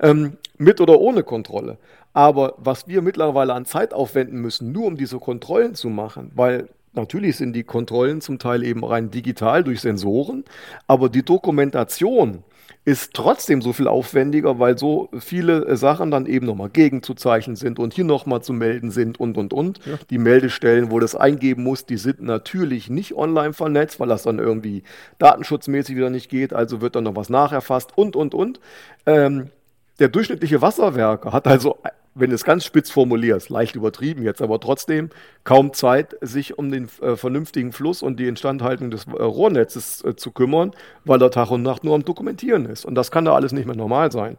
[0.00, 1.78] ähm, mit oder ohne Kontrolle.
[2.12, 6.68] Aber was wir mittlerweile an Zeit aufwenden müssen, nur um diese Kontrollen zu machen, weil
[6.92, 10.44] natürlich sind die Kontrollen zum Teil eben rein digital durch Sensoren,
[10.86, 12.44] aber die Dokumentation,
[12.84, 17.78] ist trotzdem so viel aufwendiger, weil so viele äh, Sachen dann eben nochmal gegenzuzeichnen sind
[17.78, 19.78] und hier nochmal zu melden sind und, und, und.
[19.86, 19.98] Ja.
[20.10, 24.38] Die Meldestellen, wo das eingeben muss, die sind natürlich nicht online vernetzt, weil das dann
[24.38, 24.82] irgendwie
[25.18, 26.52] datenschutzmäßig wieder nicht geht.
[26.52, 28.60] Also wird dann noch was nacherfasst und, und, und.
[29.06, 29.50] Ähm,
[29.98, 31.76] der durchschnittliche Wasserwerker hat also
[32.14, 35.10] wenn du es ganz spitz formulierst, leicht übertrieben jetzt, aber trotzdem
[35.44, 40.16] kaum Zeit, sich um den äh, vernünftigen Fluss und die Instandhaltung des äh, Rohrnetzes äh,
[40.16, 40.72] zu kümmern,
[41.04, 42.84] weil er Tag und Nacht nur am Dokumentieren ist.
[42.84, 44.38] Und das kann da alles nicht mehr normal sein.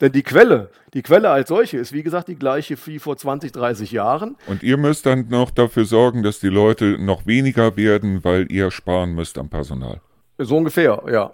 [0.00, 3.52] Denn die Quelle, die Quelle als solche ist, wie gesagt, die gleiche wie vor 20,
[3.52, 4.36] 30 Jahren.
[4.46, 8.70] Und ihr müsst dann noch dafür sorgen, dass die Leute noch weniger werden, weil ihr
[8.70, 10.02] sparen müsst am Personal.
[10.38, 11.32] So ungefähr, ja.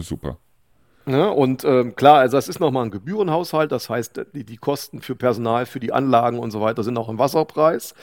[0.00, 0.38] Super.
[1.08, 1.30] Ne?
[1.30, 5.16] Und ähm, klar, also das ist nochmal ein Gebührenhaushalt, das heißt, die, die Kosten für
[5.16, 7.94] Personal, für die Anlagen und so weiter sind auch im Wasserpreis.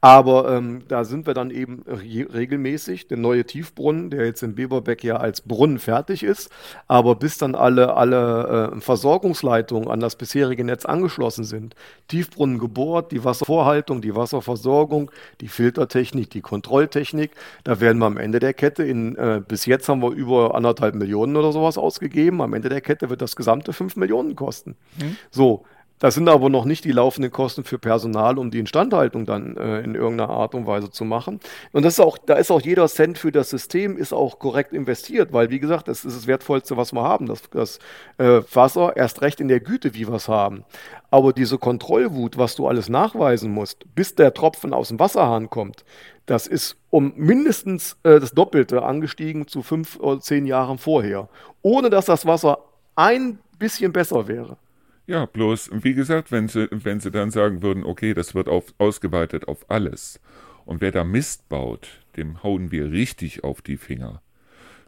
[0.00, 3.08] Aber ähm, da sind wir dann eben regelmäßig.
[3.08, 6.50] Der neue Tiefbrunnen, der jetzt in Beberbeck ja als Brunnen fertig ist,
[6.88, 11.76] aber bis dann alle, alle äh, Versorgungsleitungen an das bisherige Netz angeschlossen sind,
[12.08, 17.32] Tiefbrunnen gebohrt, die Wasservorhaltung, die Wasserversorgung, die Filtertechnik, die Kontrolltechnik,
[17.62, 20.96] da werden wir am Ende der Kette in, äh, bis jetzt haben wir über anderthalb
[20.96, 22.40] Millionen oder sowas ausgegeben.
[22.48, 24.76] Am Ende der Kette wird das gesamte fünf Millionen kosten.
[24.96, 25.16] Mhm.
[25.30, 25.64] So,
[26.00, 29.80] Das sind aber noch nicht die laufenden Kosten für Personal, um die Instandhaltung dann äh,
[29.80, 31.40] in irgendeiner Art und Weise zu machen.
[31.72, 34.72] Und das ist auch, da ist auch jeder Cent für das System ist auch korrekt
[34.72, 37.80] investiert, weil wie gesagt, das ist das Wertvollste, was wir haben, das, das
[38.18, 40.64] äh, Wasser, erst recht in der Güte, wie wir es haben.
[41.10, 45.84] Aber diese Kontrollwut, was du alles nachweisen musst, bis der Tropfen aus dem Wasserhahn kommt,
[46.30, 51.28] das ist um mindestens äh, das Doppelte angestiegen zu fünf oder zehn Jahren vorher,
[51.62, 52.58] ohne dass das Wasser
[52.94, 54.58] ein bisschen besser wäre.
[55.06, 58.74] Ja, bloß, wie gesagt, wenn sie, wenn sie dann sagen würden, okay, das wird auf,
[58.76, 60.20] ausgeweitet auf alles.
[60.66, 64.20] Und wer da Mist baut, dem hauen wir richtig auf die Finger.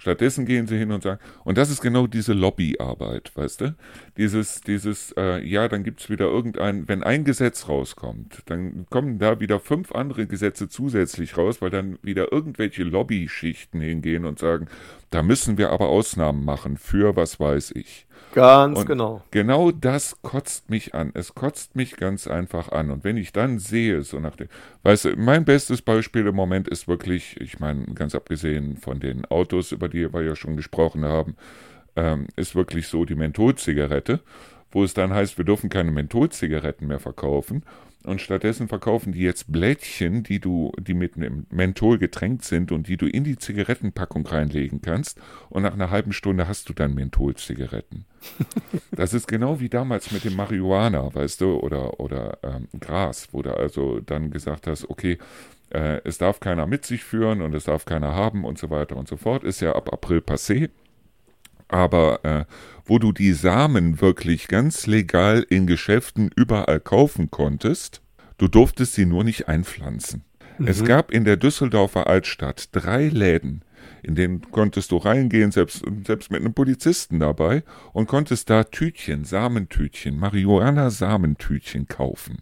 [0.01, 3.75] Stattdessen gehen sie hin und sagen, und das ist genau diese Lobbyarbeit, weißt du?
[4.17, 9.41] Dieses, dieses, äh, ja, dann gibt's wieder irgendein, wenn ein Gesetz rauskommt, dann kommen da
[9.41, 14.69] wieder fünf andere Gesetze zusätzlich raus, weil dann wieder irgendwelche Lobbyschichten hingehen und sagen,
[15.11, 18.07] da müssen wir aber Ausnahmen machen für was weiß ich.
[18.33, 19.23] Ganz und genau.
[19.33, 21.11] Genau das kotzt mich an.
[21.15, 22.91] Es kotzt mich ganz einfach an.
[22.91, 24.49] Und wenn ich dann sehe, so nach dem,
[24.85, 29.25] weißt du, mein bestes Beispiel im Moment ist wirklich, ich meine, ganz abgesehen von den
[29.25, 31.37] Autos, über die wir ja schon gesprochen haben,
[31.97, 34.21] ähm, ist wirklich so die Mentholzigarette,
[34.73, 37.63] wo es dann heißt, wir dürfen keine Mentholzigaretten mehr verkaufen.
[38.03, 42.89] Und stattdessen verkaufen die jetzt Blättchen, die du, die mit einem Menthol getränkt sind und
[42.89, 45.21] die du in die Zigarettenpackung reinlegen kannst.
[45.51, 48.07] Und nach einer halben Stunde hast du dann Mentholzigaretten.
[48.93, 53.43] das ist genau wie damals mit dem Marihuana, weißt du, oder, oder ähm, Gras, wo
[53.43, 55.19] du also dann gesagt hast, okay,
[55.69, 58.97] äh, es darf keiner mit sich führen und es darf keiner haben und so weiter
[58.97, 59.45] und so fort.
[59.45, 60.71] Ist ja ab April passé
[61.73, 62.45] aber äh,
[62.85, 68.03] wo du die Samen wirklich ganz legal in Geschäften überall kaufen konntest,
[68.39, 70.25] du durftest sie nur nicht einpflanzen.
[70.59, 70.67] Mhm.
[70.67, 73.65] Es gab in der Düsseldorfer Altstadt drei Läden,
[74.03, 77.63] in denen konntest du reingehen, selbst, selbst mit einem Polizisten dabei,
[77.93, 82.39] und konntest da Tütchen, Samentütchen, Marihuana-Samentütchen kaufen.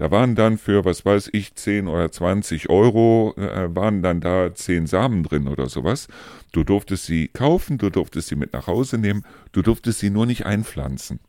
[0.00, 4.54] Da waren dann für, was weiß ich, 10 oder 20 Euro, äh, waren dann da
[4.54, 6.08] 10 Samen drin oder sowas.
[6.52, 10.24] Du durftest sie kaufen, du durftest sie mit nach Hause nehmen, du durftest sie nur
[10.24, 11.20] nicht einpflanzen.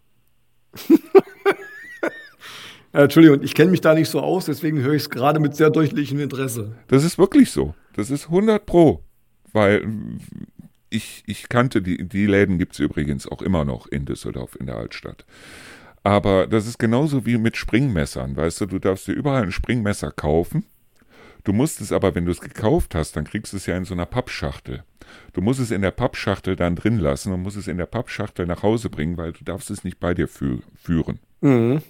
[2.94, 5.70] Entschuldigung, ich kenne mich da nicht so aus, deswegen höre ich es gerade mit sehr
[5.70, 6.78] deutlichem Interesse.
[6.88, 7.76] Das ist wirklich so.
[7.98, 9.04] Das ist 100 Pro.
[9.52, 9.86] Weil
[10.90, 14.68] ich, ich kannte, die, die Läden gibt es übrigens auch immer noch in Düsseldorf in
[14.68, 15.26] der Altstadt.
[16.04, 20.12] Aber das ist genauso wie mit Springmessern, weißt du, du darfst dir überall ein Springmesser
[20.12, 20.66] kaufen.
[21.44, 23.86] Du musst es aber, wenn du es gekauft hast, dann kriegst du es ja in
[23.86, 24.84] so einer Pappschachtel.
[25.34, 28.46] Du musst es in der Pappschachtel dann drin lassen und musst es in der Pappschachtel
[28.46, 31.20] nach Hause bringen, weil du darfst es nicht bei dir fü führen.
[31.42, 31.82] Mhm.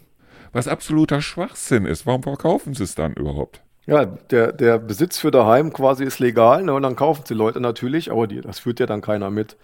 [0.54, 2.06] Was absoluter Schwachsinn ist.
[2.06, 3.62] Warum verkaufen sie es dann überhaupt?
[3.88, 7.60] Ja, der, der Besitz für daheim quasi ist legal, ne, und dann kaufen sie Leute
[7.60, 9.58] natürlich, aber die, das führt ja dann keiner mit.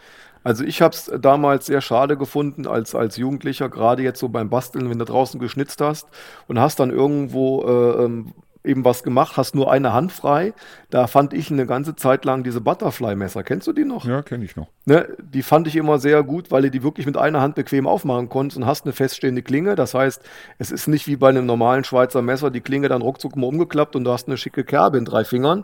[0.44, 4.50] Also ich habe es damals sehr schade gefunden, als, als Jugendlicher, gerade jetzt so beim
[4.50, 6.08] Basteln, wenn du draußen geschnitzt hast
[6.48, 8.34] und hast dann irgendwo äh, ähm,
[8.68, 10.54] eben was gemacht, hast nur eine Hand frei.
[10.90, 13.44] Da fand ich eine ganze Zeit lang diese Butterfly-Messer.
[13.44, 14.06] Kennst du die noch?
[14.06, 14.68] Ja, kenne ich noch.
[14.86, 17.88] Ne, die fand ich immer sehr gut, weil du die wirklich mit einer Hand bequem
[17.88, 19.76] aufmachen konntest und hast eine feststehende Klinge.
[19.76, 20.22] Das heißt,
[20.60, 23.96] es ist nicht wie bei einem normalen Schweizer Messer, die Klinge dann ruckzuck mal umgeklappt
[23.96, 25.64] und du hast eine schicke Kerbe in drei Fingern.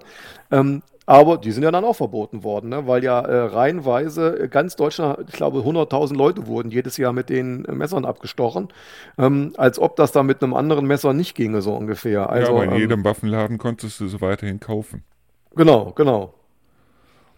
[0.52, 2.88] Ähm, aber die sind ja dann auch verboten worden, ne?
[2.88, 7.66] weil ja äh, reihenweise ganz Deutschland, ich glaube 100.000 Leute wurden jedes Jahr mit den
[7.66, 8.70] äh, Messern abgestochen,
[9.18, 12.30] ähm, als ob das da mit einem anderen Messer nicht ginge, so ungefähr.
[12.30, 15.04] Also, ja, aber in ähm, jedem Waffenladen konntest du sie weiterhin kaufen.
[15.56, 16.34] Genau, genau.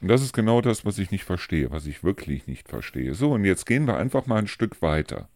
[0.01, 3.13] Und das ist genau das, was ich nicht verstehe, was ich wirklich nicht verstehe.
[3.13, 5.28] So, und jetzt gehen wir einfach mal ein Stück weiter.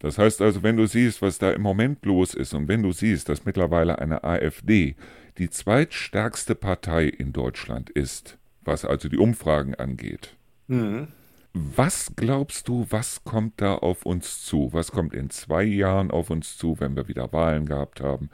[0.00, 2.92] Das heißt also, wenn du siehst, was da im Moment los ist und wenn du
[2.92, 4.96] siehst, dass mittlerweile eine AfD
[5.38, 10.36] die zweitstärkste Partei in Deutschland ist, was also die Umfragen angeht.
[10.68, 11.08] Mhm.
[11.52, 14.70] Was glaubst du, was kommt da auf uns zu?
[14.72, 18.28] Was kommt in zwei Jahren auf uns zu, wenn wir wieder Wahlen gehabt haben?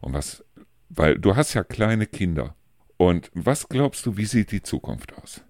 [0.00, 0.44] Und was,
[0.90, 2.54] weil du hast ja kleine Kinder.
[2.98, 5.42] Und was glaubst du, wie sieht die Zukunft aus?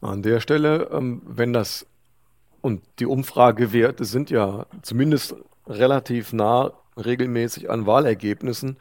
[0.00, 1.86] An der Stelle, ähm, wenn das
[2.60, 5.34] und die Umfragewerte sind ja zumindest
[5.66, 8.76] relativ nah regelmäßig an Wahlergebnissen,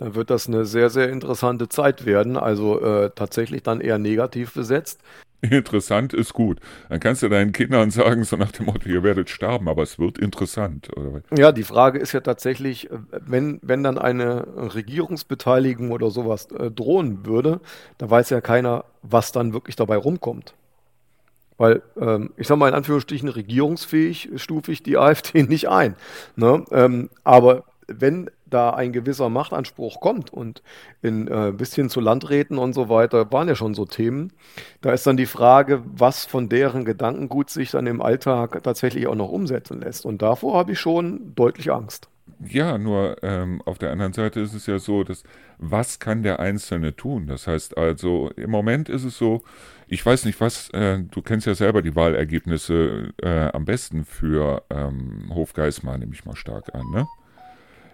[0.00, 2.38] dann wird das eine sehr, sehr interessante Zeit werden.
[2.38, 5.00] Also äh, tatsächlich dann eher negativ besetzt.
[5.42, 6.58] Interessant ist gut.
[6.88, 9.98] Dann kannst du deinen Kindern sagen, so nach dem Motto, ihr werdet sterben, aber es
[9.98, 10.88] wird interessant.
[10.96, 11.22] Oder?
[11.36, 17.26] Ja, die Frage ist ja tatsächlich, wenn, wenn dann eine Regierungsbeteiligung oder sowas äh, drohen
[17.26, 17.60] würde,
[17.98, 20.54] da weiß ja keiner, was dann wirklich dabei rumkommt.
[21.58, 25.94] Weil, ähm, ich sage mal in Anführungsstrichen, regierungsfähig stufe ich die AfD nicht ein.
[26.36, 26.64] Ne?
[26.70, 30.62] Ähm, aber wenn da ein gewisser Machtanspruch kommt und
[31.02, 34.32] in äh, bis zu Landräten und so weiter waren ja schon so Themen.
[34.80, 39.14] Da ist dann die Frage, was von deren Gedankengut sich dann im Alltag tatsächlich auch
[39.14, 40.04] noch umsetzen lässt.
[40.04, 42.08] Und davor habe ich schon deutlich Angst.
[42.42, 45.24] Ja, nur ähm, auf der anderen Seite ist es ja so, dass
[45.58, 47.26] was kann der Einzelne tun?
[47.26, 49.42] Das heißt also, im Moment ist es so,
[49.88, 54.62] ich weiß nicht was, äh, du kennst ja selber die Wahlergebnisse äh, am besten für
[54.70, 57.06] ähm, Hofgeismar, nehme ich mal stark an, ne?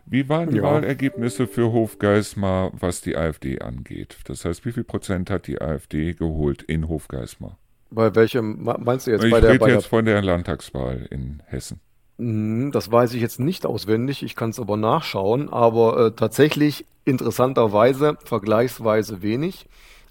[0.07, 0.63] Wie waren die ja.
[0.63, 4.17] Wahlergebnisse für Hofgeismar, was die AfD angeht?
[4.25, 7.59] Das heißt, wie viel Prozent hat die AfD geholt in Hofgeismar?
[7.91, 9.25] Bei welchem meinst du jetzt?
[9.25, 9.91] Ich bei der, rede jetzt der...
[9.91, 11.81] von der Landtagswahl in Hessen.
[12.19, 16.87] Hm, das weiß ich jetzt nicht auswendig, ich kann es aber nachschauen, aber äh, tatsächlich
[17.05, 19.67] interessanterweise vergleichsweise wenig,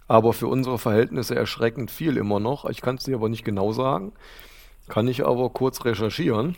[0.07, 2.69] aber für unsere Verhältnisse erschreckend viel immer noch.
[2.69, 4.11] Ich kann es dir aber nicht genau sagen,
[4.87, 6.55] kann ich aber kurz recherchieren.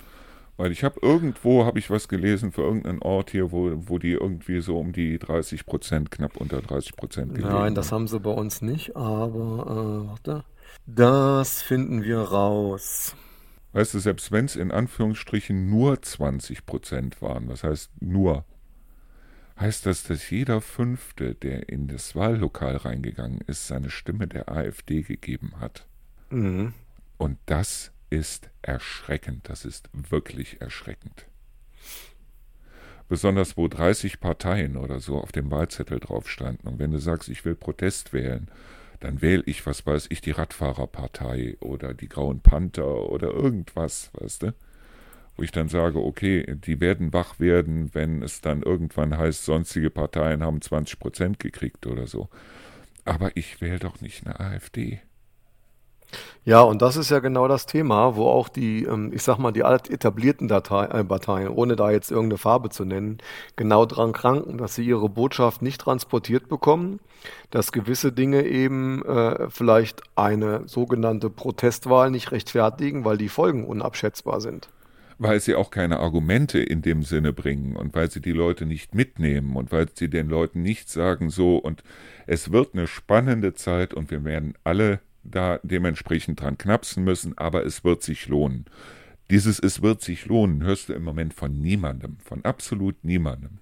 [0.58, 4.14] Weil ich habe irgendwo, habe ich was gelesen für irgendeinen Ort hier, wo, wo die
[4.14, 8.20] irgendwie so um die 30 Prozent, knapp unter 30 Prozent gelegen Nein, das haben sie
[8.20, 10.43] bei uns nicht, aber äh, warte.
[10.88, 13.16] Das finden wir raus.
[13.74, 18.43] Weißt du, selbst wenn es in Anführungsstrichen nur 20 Prozent waren, was heißt nur,
[19.60, 25.03] heißt das, dass jeder Fünfte, der in das Wahllokal reingegangen ist, seine Stimme der AfD
[25.03, 25.86] gegeben hat.
[26.32, 26.74] Mhm.
[27.18, 31.26] Und das ist erschreckend, das ist wirklich erschreckend.
[33.10, 36.68] Besonders wo 30 Parteien oder so auf dem Wahlzettel drauf standen.
[36.68, 38.51] Und wenn du sagst, ich will Protest wählen
[38.99, 44.43] dann wähle ich, was weiß ich, die Radfahrerpartei oder die Grauen Panther oder irgendwas, weißt
[44.43, 44.53] du?
[45.36, 49.91] Wo ich dann sage, okay, die werden wach werden, wenn es dann irgendwann heißt, sonstige
[49.91, 52.30] Parteien haben 20 Prozent gekriegt oder so.
[53.05, 54.99] Aber ich wähle doch nicht eine AfD.
[56.45, 59.51] Ja, und das ist ja genau das Thema, wo auch die, ähm, ich sag mal,
[59.51, 63.18] die etablierten Datei, äh, Parteien, ohne da jetzt irgendeine Farbe zu nennen,
[63.58, 67.01] genau dran kranken, dass sie ihre Botschaft nicht transportiert bekommen,
[67.51, 74.39] dass gewisse Dinge eben äh, vielleicht eine sogenannte Protestwahl nicht rechtfertigen, weil die Folgen unabschätzbar
[74.39, 74.70] sind.
[75.20, 78.95] Weil sie auch keine Argumente in dem Sinne bringen und weil sie die Leute nicht
[78.95, 81.84] mitnehmen und weil sie den Leuten nicht sagen, so und
[82.28, 84.99] es wird eine spannende Zeit und wir werden alle
[85.30, 88.65] da dementsprechend dran knapsen müssen, aber es wird sich lohnen.
[89.30, 93.59] Dieses Es wird sich lohnen hörst du im Moment von niemandem, von absolut niemandem.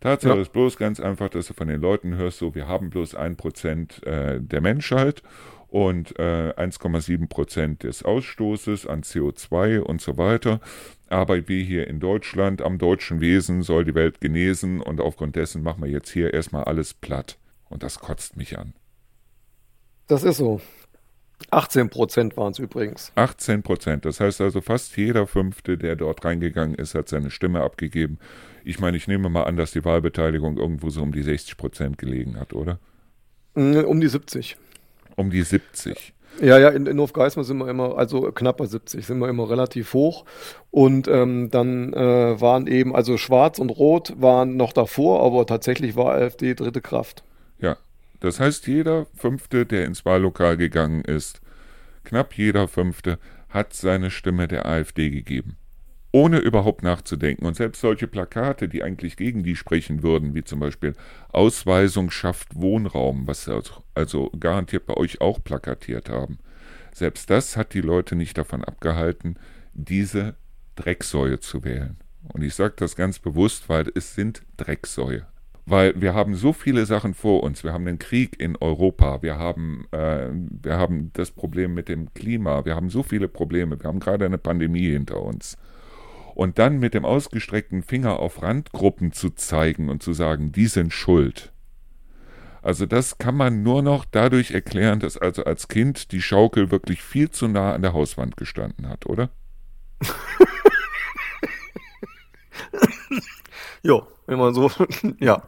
[0.00, 0.42] Tatsache ja.
[0.42, 3.36] ist bloß ganz einfach, dass du von den Leuten hörst, so wir haben bloß ein
[3.36, 5.22] Prozent äh, der Menschheit
[5.68, 10.60] und äh, 1,7 Prozent des Ausstoßes an CO2 und so weiter.
[11.08, 15.62] Aber wir hier in Deutschland, am deutschen Wesen soll die Welt genesen und aufgrund dessen
[15.62, 17.38] machen wir jetzt hier erstmal alles platt.
[17.68, 18.74] Und das kotzt mich an.
[20.06, 20.60] Das ist so.
[21.50, 23.12] 18 Prozent waren es übrigens.
[23.14, 24.04] 18 Prozent.
[24.04, 28.18] Das heißt also, fast jeder Fünfte, der dort reingegangen ist, hat seine Stimme abgegeben.
[28.64, 31.98] Ich meine, ich nehme mal an, dass die Wahlbeteiligung irgendwo so um die 60 Prozent
[31.98, 32.78] gelegen hat, oder?
[33.54, 34.56] Um die 70.
[35.16, 36.14] Um die 70.
[36.40, 39.48] Ja, ja, in, in Hofgeismar sind wir immer, also knapp bei 70, sind wir immer
[39.48, 40.24] relativ hoch.
[40.70, 45.94] Und ähm, dann äh, waren eben, also Schwarz und Rot waren noch davor, aber tatsächlich
[45.94, 47.22] war AfD dritte Kraft.
[48.24, 51.42] Das heißt, jeder Fünfte, der ins Wahllokal gegangen ist,
[52.04, 53.18] knapp jeder Fünfte,
[53.50, 55.58] hat seine Stimme der AfD gegeben.
[56.10, 57.44] Ohne überhaupt nachzudenken.
[57.44, 60.94] Und selbst solche Plakate, die eigentlich gegen die sprechen würden, wie zum Beispiel
[61.32, 63.60] Ausweisung schafft Wohnraum, was sie
[63.94, 66.38] also garantiert bei euch auch plakatiert haben,
[66.94, 69.38] selbst das hat die Leute nicht davon abgehalten,
[69.74, 70.34] diese
[70.76, 71.98] Drecksäue zu wählen.
[72.22, 75.26] Und ich sage das ganz bewusst, weil es sind Drecksäue.
[75.66, 77.64] Weil wir haben so viele Sachen vor uns.
[77.64, 82.12] Wir haben den Krieg in Europa, wir haben, äh, wir haben das Problem mit dem
[82.12, 85.56] Klima, wir haben so viele Probleme, wir haben gerade eine Pandemie hinter uns.
[86.34, 90.92] Und dann mit dem ausgestreckten Finger auf Randgruppen zu zeigen und zu sagen, die sind
[90.92, 91.52] schuld.
[92.60, 97.02] Also das kann man nur noch dadurch erklären, dass also als Kind die Schaukel wirklich
[97.02, 99.28] viel zu nah an der Hauswand gestanden hat, oder?
[103.82, 104.70] jo, wenn man so,
[105.20, 105.42] ja.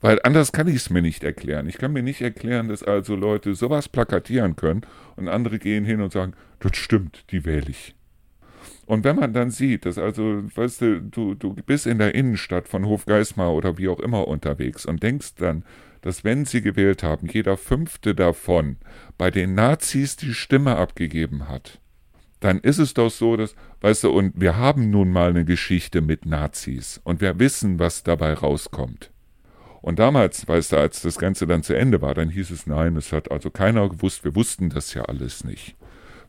[0.00, 1.68] Weil anders kann ich es mir nicht erklären.
[1.68, 4.82] Ich kann mir nicht erklären, dass also Leute sowas plakatieren können
[5.16, 7.94] und andere gehen hin und sagen, das stimmt, die wähle ich.
[8.86, 12.66] Und wenn man dann sieht, dass also, weißt du, du, du bist in der Innenstadt
[12.66, 15.64] von Hofgeismar oder wie auch immer unterwegs und denkst dann,
[16.00, 18.78] dass wenn sie gewählt haben, jeder fünfte davon
[19.18, 21.78] bei den Nazis die Stimme abgegeben hat,
[22.40, 26.00] dann ist es doch so, dass, weißt du, und wir haben nun mal eine Geschichte
[26.00, 29.10] mit Nazis und wir wissen, was dabei rauskommt.
[29.82, 32.96] Und damals, weißt du, als das Ganze dann zu Ende war, dann hieß es, nein,
[32.96, 35.76] es hat also keiner gewusst, wir wussten das ja alles nicht.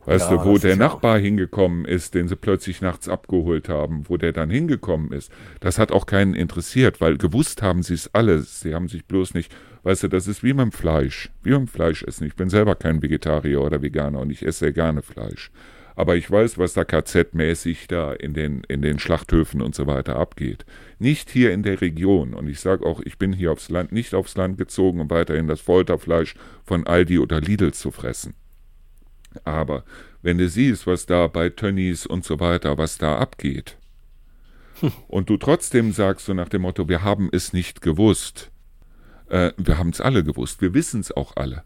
[0.04, 4.16] Weißt ja, du, wo der Nachbar hingekommen ist, den sie plötzlich nachts abgeholt haben, wo
[4.16, 5.30] der dann hingekommen ist,
[5.60, 8.60] das hat auch keinen interessiert, weil gewusst haben sie es alles.
[8.60, 11.60] Sie haben sich bloß nicht, weißt du, das ist wie mit dem Fleisch, wie mit
[11.60, 12.26] dem Fleischessen.
[12.26, 15.52] Ich bin selber kein Vegetarier oder Veganer und ich esse sehr gerne Fleisch.
[15.94, 20.16] Aber ich weiß, was da KZ-mäßig da in den, in den Schlachthöfen und so weiter
[20.16, 20.64] abgeht.
[20.98, 22.34] Nicht hier in der Region.
[22.34, 25.48] Und ich sage auch, ich bin hier aufs Land, nicht aufs Land gezogen, um weiterhin
[25.48, 26.34] das Folterfleisch
[26.64, 28.34] von Aldi oder Lidl zu fressen.
[29.44, 29.84] Aber
[30.22, 33.76] wenn du siehst, was da bei Tönnies und so weiter, was da abgeht,
[34.80, 34.92] hm.
[35.08, 38.50] und du trotzdem sagst so nach dem Motto, wir haben es nicht gewusst,
[39.28, 41.64] äh, wir haben es alle gewusst, wir wissen es auch alle.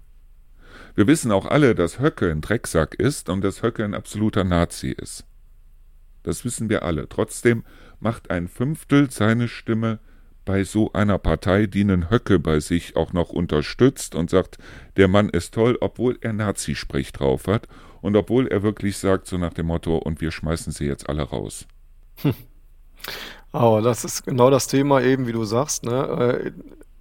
[0.96, 4.88] Wir wissen auch alle, dass Höcke ein Drecksack ist und dass Höcke ein absoluter Nazi
[4.88, 5.26] ist.
[6.22, 7.06] Das wissen wir alle.
[7.06, 7.64] Trotzdem
[8.00, 10.00] macht ein Fünftel seine Stimme
[10.46, 14.56] bei so einer Partei, die einen Höcke bei sich auch noch unterstützt und sagt,
[14.96, 17.68] der Mann ist toll, obwohl er Nazi-Sprech drauf hat
[18.00, 21.24] und obwohl er wirklich sagt, so nach dem Motto, und wir schmeißen sie jetzt alle
[21.24, 21.66] raus.
[22.22, 22.32] Hm.
[23.52, 25.84] Aber das ist genau das Thema eben, wie du sagst.
[25.84, 26.54] Ne?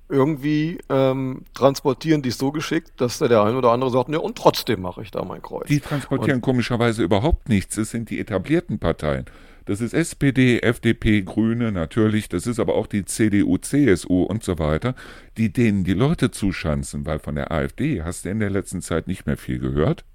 [0.07, 4.37] Irgendwie ähm, transportieren die es so geschickt, dass der eine oder andere sagt, ne, und
[4.37, 5.67] trotzdem mache ich da mein Kreuz.
[5.67, 7.77] Die transportieren und, komischerweise überhaupt nichts.
[7.77, 9.25] Es sind die etablierten Parteien.
[9.65, 14.59] Das ist SPD, FDP, Grüne natürlich, das ist aber auch die CDU, CSU und so
[14.59, 14.93] weiter,
[15.37, 19.07] die denen die Leute zuschanzen, weil von der AfD hast du in der letzten Zeit
[19.07, 20.05] nicht mehr viel gehört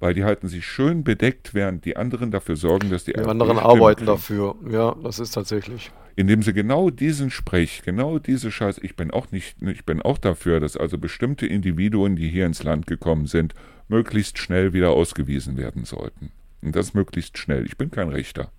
[0.00, 3.58] weil die halten sich schön bedeckt, während die anderen dafür sorgen, dass die, die anderen
[3.58, 4.06] arbeiten kriegen.
[4.06, 4.54] dafür.
[4.70, 5.90] Ja, das ist tatsächlich.
[6.16, 10.18] Indem sie genau diesen Sprech, genau diese Scheiße, ich bin auch nicht, ich bin auch
[10.18, 13.54] dafür, dass also bestimmte Individuen, die hier ins Land gekommen sind,
[13.88, 16.30] möglichst schnell wieder ausgewiesen werden sollten.
[16.62, 17.66] Und das möglichst schnell.
[17.66, 18.50] Ich bin kein Rechter.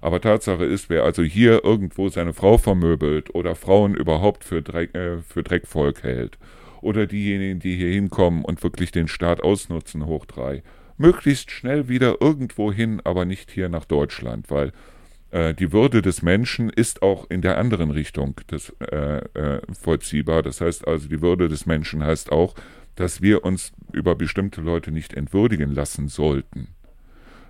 [0.00, 4.94] Aber Tatsache ist, wer also hier irgendwo seine Frau vermöbelt oder Frauen überhaupt für, Dreck,
[4.94, 6.38] äh, für Dreckvolk hält
[6.84, 10.62] oder diejenigen, die hier hinkommen und wirklich den Staat ausnutzen, hoch drei,
[10.96, 14.72] möglichst schnell wieder irgendwo hin, aber nicht hier nach Deutschland, weil
[15.30, 20.42] äh, die Würde des Menschen ist auch in der anderen Richtung des, äh, äh, vollziehbar.
[20.42, 22.54] Das heißt also, die Würde des Menschen heißt auch,
[22.94, 26.68] dass wir uns über bestimmte Leute nicht entwürdigen lassen sollten.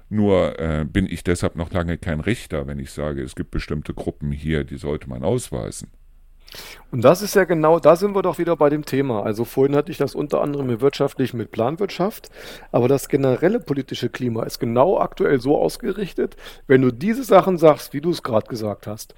[0.09, 3.93] Nur äh, bin ich deshalb noch lange kein Richter, wenn ich sage, es gibt bestimmte
[3.95, 5.91] Gruppen hier, die sollte man ausweisen.
[6.91, 9.23] Und das ist ja genau, da sind wir doch wieder bei dem Thema.
[9.23, 12.31] Also vorhin hatte ich das unter anderem wirtschaftlich mit Planwirtschaft,
[12.73, 16.37] aber das generelle politische Klima ist genau aktuell so ausgerichtet,
[16.67, 19.15] wenn du diese Sachen sagst, wie du es gerade gesagt hast,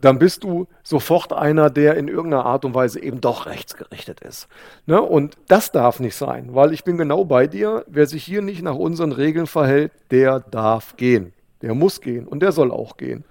[0.00, 4.48] dann bist du sofort einer, der in irgendeiner Art und Weise eben doch rechtsgerichtet ist.
[4.86, 5.00] Ne?
[5.00, 8.62] Und das darf nicht sein, weil ich bin genau bei dir, wer sich hier nicht
[8.62, 11.32] nach unseren Regeln verhält, der darf gehen.
[11.66, 13.24] Der muss gehen und der soll auch gehen.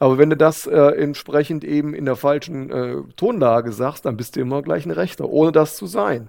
[0.00, 4.34] Aber wenn du das äh, entsprechend eben in der falschen äh, Tonlage sagst, dann bist
[4.34, 6.28] du immer gleich ein Rechter, ohne das zu sein.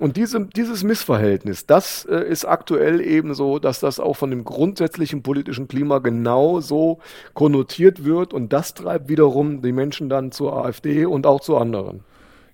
[0.00, 4.42] Und diese, dieses Missverhältnis, das äh, ist aktuell eben so, dass das auch von dem
[4.42, 6.98] grundsätzlichen politischen Klima genau so
[7.32, 12.00] konnotiert wird und das treibt wiederum die Menschen dann zur AfD und auch zu anderen.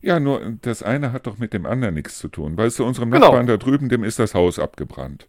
[0.02, 2.58] Ja, nur das eine hat doch mit dem anderen nichts zu tun.
[2.58, 3.28] Weißt du, unserem genau.
[3.28, 5.26] Nachbarn da drüben, dem ist das Haus abgebrannt.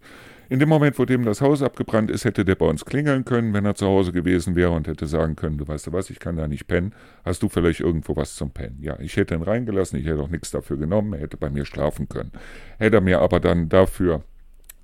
[0.50, 3.54] In dem Moment, wo dem das Haus abgebrannt ist, hätte der bei uns klingeln können,
[3.54, 6.20] wenn er zu Hause gewesen wäre und hätte sagen können, du weißt du was, ich
[6.20, 8.80] kann da nicht pennen, hast du vielleicht irgendwo was zum Pennen?
[8.82, 11.66] Ja, ich hätte ihn reingelassen, ich hätte auch nichts dafür genommen, er hätte bei mir
[11.66, 12.32] schlafen können.
[12.80, 14.24] Hätte er mir aber dann dafür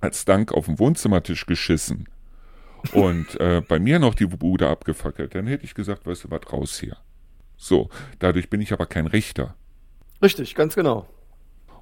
[0.00, 2.08] als Dank auf den Wohnzimmertisch geschissen
[2.92, 6.52] und äh, bei mir noch die Bude abgefackelt, dann hätte ich gesagt, weißt du was,
[6.52, 6.96] raus hier.
[7.56, 7.88] So,
[8.20, 9.56] dadurch bin ich aber kein Richter.
[10.22, 11.08] Richtig, ganz genau.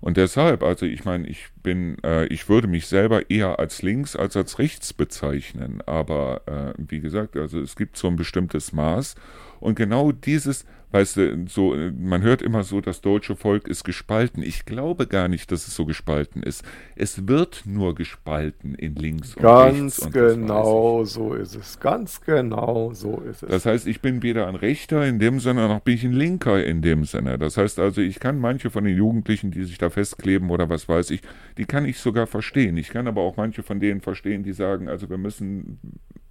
[0.04, 4.14] Und deshalb, also ich meine, ich bin, äh, ich würde mich selber eher als links
[4.14, 5.80] als als rechts bezeichnen.
[5.86, 9.14] Aber äh, wie gesagt, also es gibt so ein bestimmtes Maß.
[9.60, 14.44] Und genau dieses, Weißt du, so, man hört immer so, das deutsche Volk ist gespalten.
[14.44, 16.62] Ich glaube gar nicht, dass es so gespalten ist.
[16.94, 20.00] Es wird nur gespalten in links und Ganz rechts.
[20.02, 21.80] Ganz genau so ist es.
[21.80, 23.48] Ganz genau so ist es.
[23.48, 26.64] Das heißt, ich bin weder ein Rechter in dem Sinne, noch bin ich ein Linker
[26.64, 27.38] in dem Sinne.
[27.38, 30.88] Das heißt also, ich kann manche von den Jugendlichen, die sich da festkleben oder was
[30.88, 31.22] weiß ich,
[31.58, 32.76] die kann ich sogar verstehen.
[32.76, 35.80] Ich kann aber auch manche von denen verstehen, die sagen, also wir müssen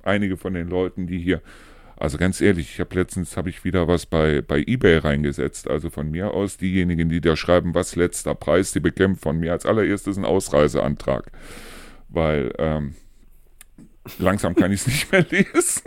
[0.03, 1.41] einige von den Leuten, die hier
[2.03, 5.69] also ganz ehrlich, ich habe letztens habe ich wieder was bei, bei eBay reingesetzt.
[5.69, 9.53] Also von mir aus, diejenigen, die da schreiben, was letzter Preis, die bekämpfen von mir
[9.53, 11.31] als allererstes einen Ausreiseantrag.
[12.09, 12.95] Weil ähm,
[14.19, 15.83] langsam kann ich es nicht mehr lesen.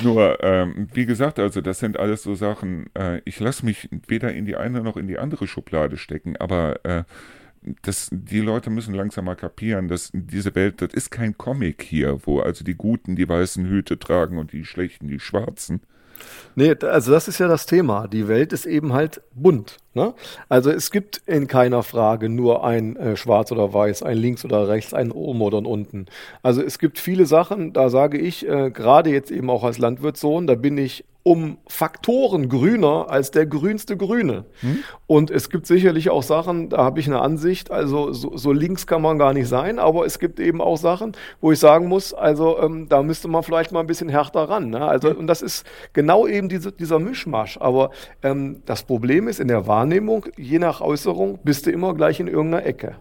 [0.00, 4.32] Nur, ähm, wie gesagt, also das sind alles so Sachen, äh, ich lasse mich weder
[4.32, 7.02] in die eine noch in die andere Schublade stecken, aber äh,
[7.82, 12.18] das, die Leute müssen langsam mal kapieren, dass diese Welt, das ist kein Comic hier,
[12.24, 15.80] wo also die Guten die weißen Hüte tragen und die Schlechten die schwarzen.
[16.54, 18.06] Nee, also das ist ja das Thema.
[18.06, 19.78] Die Welt ist eben halt bunt.
[19.94, 20.14] Ne?
[20.48, 24.68] Also es gibt in keiner Frage nur ein äh, Schwarz oder Weiß, ein Links oder
[24.68, 26.06] Rechts, ein Oben oder ein Unten.
[26.42, 30.46] Also es gibt viele Sachen, da sage ich, äh, gerade jetzt eben auch als Landwirtssohn,
[30.46, 34.44] da bin ich um Faktoren grüner als der grünste Grüne.
[34.60, 34.82] Hm?
[35.06, 38.88] Und es gibt sicherlich auch Sachen, da habe ich eine Ansicht, also so, so, links
[38.88, 42.12] kann man gar nicht sein, aber es gibt eben auch Sachen, wo ich sagen muss,
[42.12, 44.70] also ähm, da müsste man vielleicht mal ein bisschen härter ran.
[44.70, 44.84] Ne?
[44.84, 47.56] Also, und das ist genau eben diese, dieser Mischmasch.
[47.60, 47.90] Aber
[48.22, 52.28] ähm, das Problem ist in der Wahrnehmung, je nach Äußerung, bist du immer gleich in
[52.28, 52.94] irgendeiner Ecke.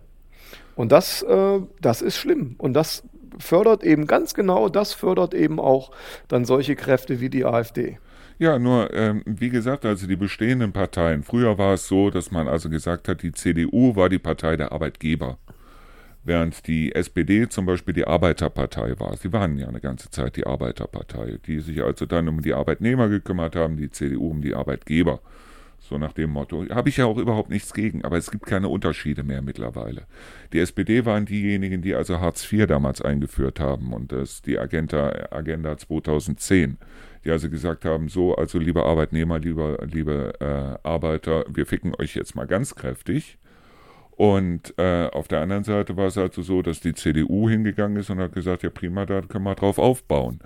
[0.75, 2.55] Und das, äh, das ist schlimm.
[2.57, 3.03] Und das
[3.37, 5.91] fördert eben ganz genau, das fördert eben auch
[6.27, 7.99] dann solche Kräfte wie die AfD.
[8.39, 11.21] Ja, nur, ähm, wie gesagt, also die bestehenden Parteien.
[11.21, 14.71] Früher war es so, dass man also gesagt hat, die CDU war die Partei der
[14.71, 15.37] Arbeitgeber.
[16.23, 19.15] Während die SPD zum Beispiel die Arbeiterpartei war.
[19.17, 23.07] Sie waren ja eine ganze Zeit die Arbeiterpartei, die sich also dann um die Arbeitnehmer
[23.07, 25.19] gekümmert haben, die CDU um die Arbeitgeber.
[25.91, 26.65] So nach dem Motto.
[26.69, 30.03] Habe ich ja auch überhaupt nichts gegen, aber es gibt keine Unterschiede mehr mittlerweile.
[30.53, 35.27] Die SPD waren diejenigen, die also Hartz IV damals eingeführt haben und das die Agenda,
[35.31, 36.77] Agenda 2010
[37.25, 42.15] die also gesagt haben, so, also liebe Arbeitnehmer, liebe, liebe äh, Arbeiter, wir ficken euch
[42.15, 43.37] jetzt mal ganz kräftig.
[44.11, 48.09] Und äh, auf der anderen Seite war es also so, dass die CDU hingegangen ist
[48.09, 50.39] und hat gesagt, ja prima, da können wir drauf aufbauen.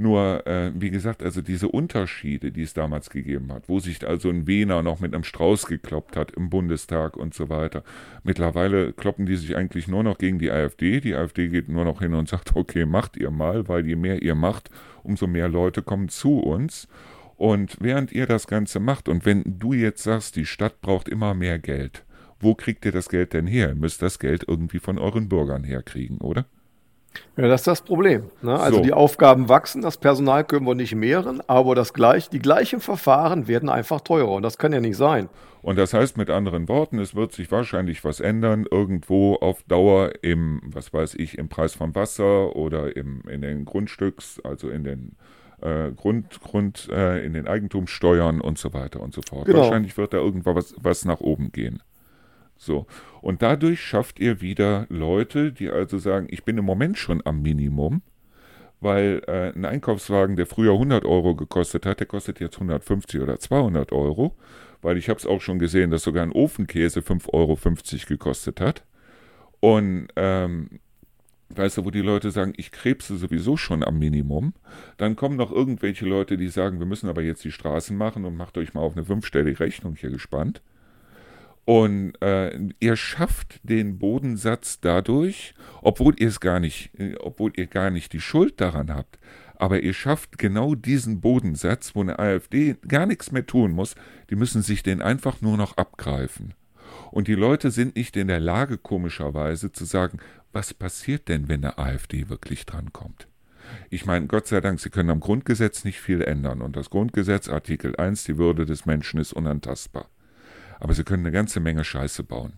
[0.00, 4.30] Nur, äh, wie gesagt, also diese Unterschiede, die es damals gegeben hat, wo sich also
[4.30, 7.82] ein Wiener noch mit einem Strauß gekloppt hat im Bundestag und so weiter.
[8.22, 11.00] Mittlerweile kloppen die sich eigentlich nur noch gegen die AfD.
[11.00, 14.22] Die AfD geht nur noch hin und sagt, okay, macht ihr mal, weil je mehr
[14.22, 14.70] ihr macht,
[15.02, 16.86] umso mehr Leute kommen zu uns.
[17.34, 21.34] Und während ihr das Ganze macht und wenn du jetzt sagst, die Stadt braucht immer
[21.34, 22.04] mehr Geld,
[22.38, 23.70] wo kriegt ihr das Geld denn her?
[23.70, 26.46] Ihr müsst das Geld irgendwie von euren Bürgern herkriegen, oder?
[27.36, 28.24] Ja, das ist das Problem.
[28.42, 28.58] Ne?
[28.58, 28.82] Also so.
[28.82, 33.48] die Aufgaben wachsen, das Personal können wir nicht mehren, aber das gleich, die gleichen Verfahren
[33.48, 35.28] werden einfach teurer und das kann ja nicht sein.
[35.62, 40.12] Und das heißt mit anderen Worten, es wird sich wahrscheinlich was ändern, irgendwo auf Dauer
[40.22, 44.84] im, was weiß ich, im Preis von Wasser oder im, in den Grundstücks, also in
[44.84, 45.16] den
[45.60, 49.46] äh, Grund, Grund äh, in den Eigentumssteuern und so weiter und so fort.
[49.46, 49.60] Genau.
[49.60, 51.82] Wahrscheinlich wird da irgendwas was, was nach oben gehen.
[52.58, 52.86] So.
[53.22, 57.40] Und dadurch schafft ihr wieder Leute, die also sagen, ich bin im Moment schon am
[57.40, 58.02] Minimum,
[58.80, 63.38] weil äh, ein Einkaufswagen, der früher 100 Euro gekostet hat, der kostet jetzt 150 oder
[63.38, 64.36] 200 Euro,
[64.82, 67.58] weil ich habe es auch schon gesehen, dass sogar ein Ofenkäse 5,50 Euro
[68.08, 68.84] gekostet hat.
[69.60, 70.80] Und ähm,
[71.50, 74.52] weißt du, wo die Leute sagen, ich krebse sowieso schon am Minimum.
[74.96, 78.36] Dann kommen noch irgendwelche Leute, die sagen, wir müssen aber jetzt die Straßen machen und
[78.36, 80.60] macht euch mal auf eine fünfstellige Rechnung hier gespannt.
[81.68, 85.52] Und äh, ihr schafft den Bodensatz dadurch,
[85.82, 86.90] obwohl ihr es gar nicht,
[87.20, 89.18] obwohl ihr gar nicht die Schuld daran habt.
[89.56, 93.96] Aber ihr schafft genau diesen Bodensatz, wo eine AfD gar nichts mehr tun muss.
[94.30, 96.54] Die müssen sich den einfach nur noch abgreifen.
[97.10, 100.20] Und die Leute sind nicht in der Lage, komischerweise zu sagen,
[100.54, 103.28] was passiert denn, wenn eine AfD wirklich drankommt?
[103.90, 106.62] Ich meine, Gott sei Dank, sie können am Grundgesetz nicht viel ändern.
[106.62, 110.08] Und das Grundgesetz, Artikel 1, die Würde des Menschen ist unantastbar
[110.80, 112.54] aber sie können eine ganze Menge Scheiße bauen.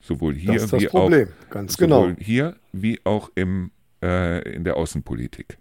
[0.00, 1.28] Sowohl hier das das wie Problem.
[1.28, 2.02] auch Ganz genau.
[2.02, 3.70] sowohl hier wie auch im,
[4.02, 5.58] äh, in der Außenpolitik.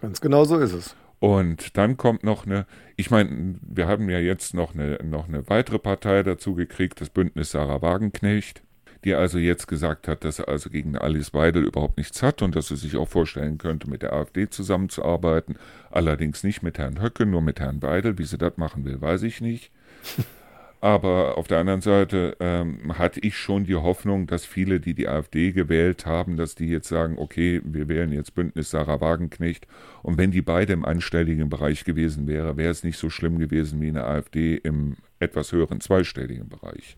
[0.00, 0.96] Ganz genau so ist es.
[1.18, 2.66] Und dann kommt noch eine,
[2.96, 7.10] ich meine, wir haben ja jetzt noch eine, noch eine weitere Partei dazu gekriegt, das
[7.10, 8.64] Bündnis Sarah Wagenknecht,
[9.04, 12.56] die also jetzt gesagt hat, dass er also gegen Alice Weidel überhaupt nichts hat und
[12.56, 15.56] dass sie sich auch vorstellen könnte, mit der AfD zusammenzuarbeiten.
[15.92, 18.18] Allerdings nicht mit Herrn Höcke, nur mit Herrn Weidel.
[18.18, 19.70] Wie sie das machen will, weiß ich nicht.
[20.82, 25.06] Aber auf der anderen Seite ähm, hatte ich schon die Hoffnung, dass viele, die die
[25.06, 29.68] AfD gewählt haben, dass die jetzt sagen, okay, wir wählen jetzt Bündnis Sarah Wagenknecht.
[30.02, 33.80] Und wenn die beide im einstelligen Bereich gewesen wäre, wäre es nicht so schlimm gewesen
[33.80, 36.96] wie eine AfD im etwas höheren zweistelligen Bereich.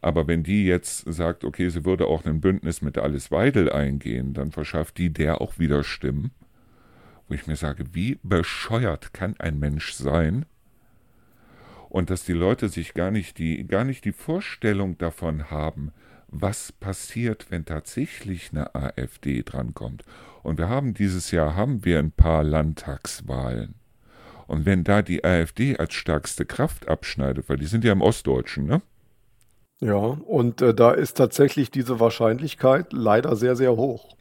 [0.00, 4.32] Aber wenn die jetzt sagt, okay, sie würde auch ein Bündnis mit Alice Weidel eingehen,
[4.32, 6.30] dann verschafft die der auch wieder Stimmen.
[7.28, 10.46] Wo ich mir sage, wie bescheuert kann ein Mensch sein,
[11.88, 15.92] und dass die Leute sich gar nicht die, gar nicht die Vorstellung davon haben,
[16.28, 20.04] was passiert, wenn tatsächlich eine AfD drankommt.
[20.42, 23.74] Und wir haben dieses Jahr haben wir ein paar Landtagswahlen.
[24.46, 28.66] Und wenn da die AfD als stärkste Kraft abschneidet, weil die sind ja im Ostdeutschen,
[28.66, 28.82] ne?
[29.80, 34.16] Ja, und äh, da ist tatsächlich diese Wahrscheinlichkeit leider sehr, sehr hoch.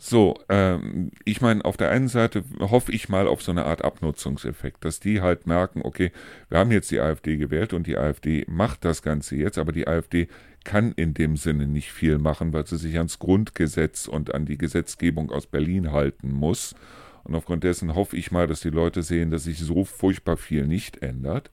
[0.00, 3.84] So, ähm, ich meine, auf der einen Seite hoffe ich mal auf so eine Art
[3.84, 6.12] Abnutzungseffekt, dass die halt merken, okay,
[6.48, 9.88] wir haben jetzt die AfD gewählt und die AfD macht das Ganze jetzt, aber die
[9.88, 10.28] AfD
[10.62, 14.58] kann in dem Sinne nicht viel machen, weil sie sich ans Grundgesetz und an die
[14.58, 16.76] Gesetzgebung aus Berlin halten muss.
[17.24, 20.66] Und aufgrund dessen hoffe ich mal, dass die Leute sehen, dass sich so furchtbar viel
[20.66, 21.50] nicht ändert.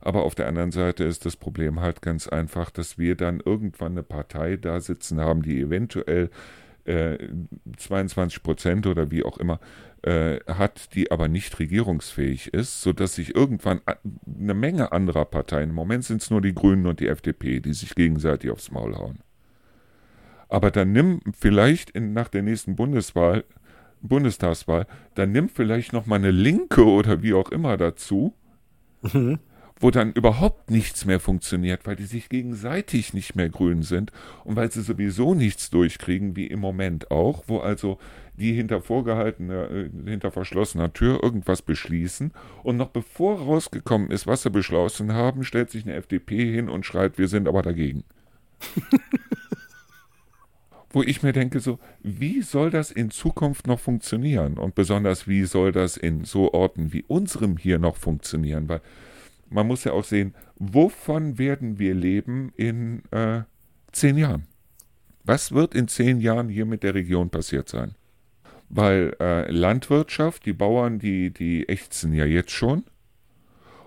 [0.00, 3.92] Aber auf der anderen Seite ist das Problem halt ganz einfach, dass wir dann irgendwann
[3.92, 6.30] eine Partei da sitzen haben, die eventuell
[6.86, 7.18] äh,
[7.76, 9.60] 22 Prozent oder wie auch immer
[10.02, 13.80] äh, hat, die aber nicht regierungsfähig ist, sodass sich irgendwann
[14.26, 17.72] eine Menge anderer Parteien, im Moment sind es nur die Grünen und die FDP, die
[17.72, 19.18] sich gegenseitig aufs Maul hauen.
[20.48, 23.44] Aber dann nimm vielleicht in, nach der nächsten Bundeswahl,
[24.00, 28.34] Bundestagswahl, dann nimm vielleicht noch mal eine Linke oder wie auch immer dazu,
[29.02, 29.40] mhm
[29.78, 34.10] wo dann überhaupt nichts mehr funktioniert, weil die sich gegenseitig nicht mehr grün sind
[34.44, 37.98] und weil sie sowieso nichts durchkriegen, wie im Moment auch, wo also
[38.38, 44.42] die hinter vorgehaltener, äh, hinter verschlossener Tür irgendwas beschließen und noch bevor rausgekommen ist, was
[44.42, 48.04] sie beschlossen haben, stellt sich eine FDP hin und schreit, wir sind aber dagegen.
[50.96, 54.56] wo ich mir denke, so, wie soll das in Zukunft noch funktionieren?
[54.56, 58.66] Und besonders, wie soll das in so Orten wie unserem hier noch funktionieren?
[58.70, 58.80] Weil
[59.50, 63.42] man muss ja auch sehen, wovon werden wir leben in äh,
[63.92, 64.46] zehn Jahren?
[65.24, 67.94] Was wird in zehn Jahren hier mit der Region passiert sein?
[68.68, 72.84] Weil äh, Landwirtschaft, die Bauern, die, die ächzen ja jetzt schon.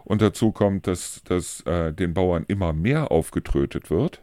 [0.03, 4.22] Und dazu kommt, dass, dass äh, den Bauern immer mehr aufgetrötet wird.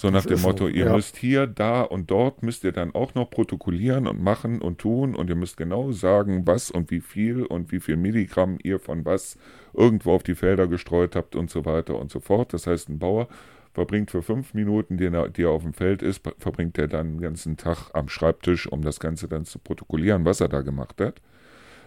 [0.00, 0.92] So nach dem Motto, so, ihr ja.
[0.92, 5.16] müsst hier, da und dort müsst ihr dann auch noch protokollieren und machen und tun
[5.16, 9.04] und ihr müsst genau sagen, was und wie viel und wie viel Milligramm ihr von
[9.04, 9.36] was
[9.74, 12.52] irgendwo auf die Felder gestreut habt und so weiter und so fort.
[12.52, 13.26] Das heißt, ein Bauer
[13.74, 17.14] verbringt für fünf Minuten, die er, die er auf dem Feld ist, verbringt er dann
[17.14, 21.00] den ganzen Tag am Schreibtisch, um das Ganze dann zu protokollieren, was er da gemacht
[21.00, 21.20] hat.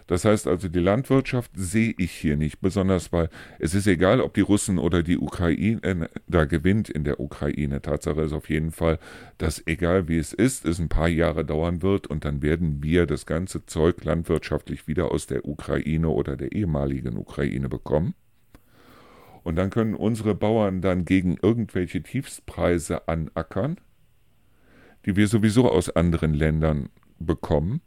[0.06, 3.28] Das heißt also, die Landwirtschaft sehe ich hier nicht, besonders weil
[3.58, 7.82] es ist egal, ob die Russen oder die Ukraine äh, da gewinnt in der Ukraine.
[7.82, 8.98] Tatsache ist auf jeden Fall,
[9.38, 13.06] dass egal wie es ist, es ein paar Jahre dauern wird und dann werden wir
[13.06, 18.14] das ganze Zeug landwirtschaftlich wieder aus der Ukraine oder der ehemaligen Ukraine bekommen.
[19.44, 23.76] Und dann können unsere Bauern dann gegen irgendwelche Tiefstpreise anackern,
[25.04, 27.80] die wir sowieso aus anderen Ländern bekommen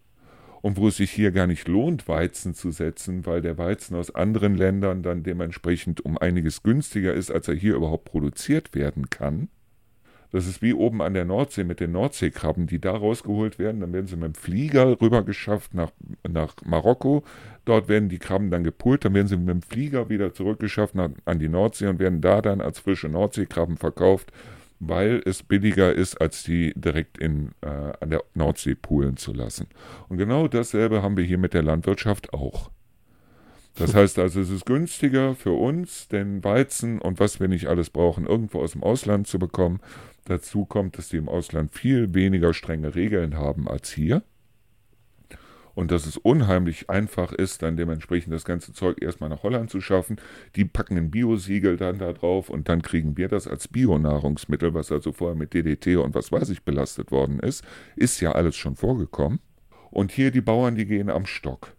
[0.65, 4.15] und wo es sich hier gar nicht lohnt, Weizen zu setzen, weil der Weizen aus
[4.15, 9.49] anderen Ländern dann dementsprechend um einiges günstiger ist, als er hier überhaupt produziert werden kann.
[10.31, 13.79] Das ist wie oben an der Nordsee mit den Nordseekrabben, die da rausgeholt werden.
[13.79, 15.91] Dann werden sie mit dem Flieger rüber geschafft nach,
[16.27, 17.23] nach Marokko.
[17.65, 19.05] Dort werden die Krabben dann gepult.
[19.05, 22.41] Dann werden sie mit dem Flieger wieder zurückgeschafft nach, an die Nordsee und werden da
[22.41, 24.31] dann als frische Nordseekrabben verkauft
[24.87, 29.67] weil es billiger ist, als die direkt in, äh, an der Nordsee poolen zu lassen.
[30.09, 32.71] Und genau dasselbe haben wir hier mit der Landwirtschaft auch.
[33.75, 37.89] Das heißt also, es ist günstiger für uns, den Weizen und was wir nicht alles
[37.89, 39.79] brauchen, irgendwo aus dem Ausland zu bekommen.
[40.25, 44.23] Dazu kommt, dass die im Ausland viel weniger strenge Regeln haben als hier
[45.75, 49.81] und dass es unheimlich einfach ist, dann dementsprechend das ganze Zeug erstmal nach Holland zu
[49.81, 50.15] schaffen.
[50.55, 54.91] Die packen ein Biosiegel dann da drauf und dann kriegen wir das als Bionahrungsmittel, was
[54.91, 57.63] also vorher mit DDT und was weiß ich belastet worden ist.
[57.95, 59.39] Ist ja alles schon vorgekommen.
[59.91, 61.73] Und hier die Bauern, die gehen am Stock.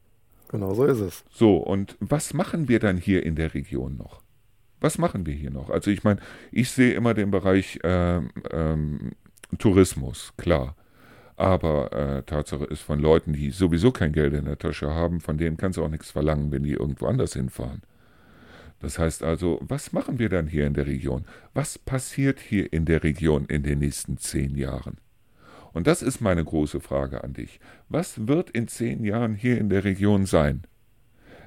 [0.48, 1.24] Genau so ist es.
[1.30, 4.22] So, und was machen wir dann hier in der Region noch?
[4.80, 5.70] Was machen wir hier noch?
[5.70, 6.20] Also ich meine,
[6.52, 9.12] ich sehe immer den Bereich ähm, ähm,
[9.58, 10.76] Tourismus, klar.
[11.36, 15.36] Aber äh, Tatsache ist, von Leuten, die sowieso kein Geld in der Tasche haben, von
[15.36, 17.82] denen kannst du auch nichts verlangen, wenn die irgendwo anders hinfahren.
[18.80, 21.24] Das heißt also, was machen wir dann hier in der Region?
[21.54, 24.98] Was passiert hier in der Region in den nächsten zehn Jahren?
[25.72, 27.60] Und das ist meine große Frage an dich.
[27.88, 30.62] Was wird in zehn Jahren hier in der Region sein?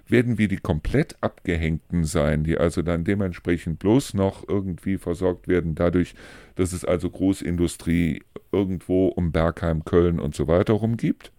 [0.09, 5.75] Werden wir die komplett abgehängten sein, die also dann dementsprechend bloß noch irgendwie versorgt werden,
[5.75, 6.15] dadurch,
[6.55, 11.31] dass es also Großindustrie irgendwo um Bergheim, Köln und so weiter rum gibt?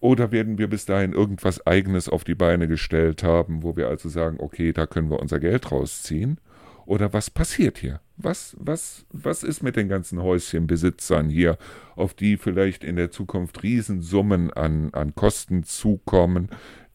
[0.00, 4.08] Oder werden wir bis dahin irgendwas Eigenes auf die Beine gestellt haben, wo wir also
[4.08, 6.38] sagen, okay, da können wir unser Geld rausziehen?
[6.86, 8.00] Oder was passiert hier?
[8.16, 11.56] Was, was, was ist mit den ganzen Häuschenbesitzern hier,
[11.96, 16.50] auf die vielleicht in der Zukunft Riesensummen an, an Kosten zukommen,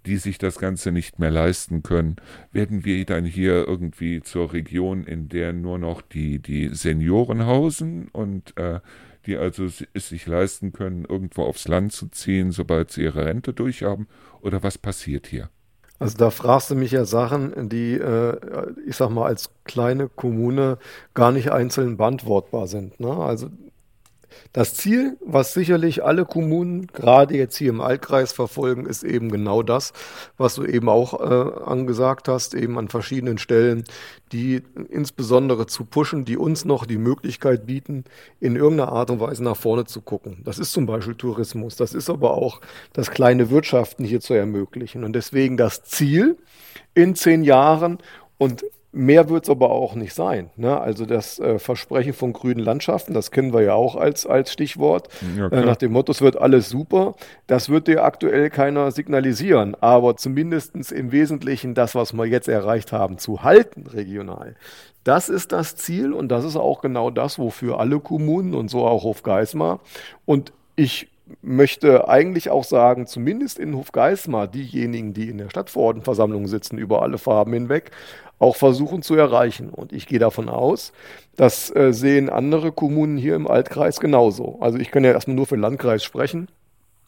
[0.06, 2.16] die sich das Ganze nicht mehr leisten können,
[2.52, 8.08] werden wir dann hier irgendwie zur Region, in der nur noch die, die Senioren hausen
[8.10, 8.80] und äh,
[9.26, 13.54] die also es sich leisten können, irgendwo aufs Land zu ziehen, sobald sie ihre Rente
[13.54, 14.08] durchhaben?
[14.41, 15.50] Oder was passiert hier?
[16.00, 18.38] Also da fragst du mich ja Sachen, die, äh,
[18.88, 20.78] ich sag mal, als kleine Kommune
[21.14, 23.00] gar nicht einzeln beantwortbar sind.
[23.02, 23.12] Ne?
[23.12, 23.50] Also
[24.53, 29.63] das Ziel, was sicherlich alle Kommunen, gerade jetzt hier im Altkreis verfolgen, ist eben genau
[29.63, 29.93] das,
[30.38, 33.84] was du eben auch äh, angesagt hast, eben an verschiedenen Stellen,
[34.32, 38.03] die insbesondere zu pushen, die uns noch die Möglichkeit bieten,
[38.39, 40.41] in irgendeiner Art und Weise nach vorne zu gucken.
[40.43, 42.62] Das ist zum Beispiel Tourismus, das ist aber auch
[42.93, 45.04] das kleine Wirtschaften hier zu ermöglichen.
[45.04, 46.37] Und deswegen das Ziel
[46.93, 47.99] in zehn Jahren
[48.37, 50.49] und Mehr wird es aber auch nicht sein.
[50.55, 50.79] Ne?
[50.79, 55.09] Also das äh, Versprechen von grünen Landschaften, das kennen wir ja auch als, als Stichwort,
[55.37, 57.13] ja, äh, nach dem Motto, es wird alles super.
[57.45, 62.91] Das wird dir aktuell keiner signalisieren, aber zumindest im Wesentlichen das, was wir jetzt erreicht
[62.91, 64.55] haben, zu halten regional.
[65.03, 68.87] Das ist das Ziel und das ist auch genau das, wofür alle Kommunen und so
[68.87, 69.82] auch Hofgeismar
[70.25, 71.08] und ich
[71.42, 77.18] möchte eigentlich auch sagen, zumindest in Hofgeismar, diejenigen, die in der Stadtverordnetenversammlung sitzen, über alle
[77.18, 77.92] Farben hinweg,
[78.39, 79.70] auch versuchen zu erreichen.
[79.70, 80.93] Und ich gehe davon aus,
[81.36, 84.58] das äh, sehen andere Kommunen hier im Altkreis genauso.
[84.62, 86.47] Also ich kann ja erstmal nur für den Landkreis sprechen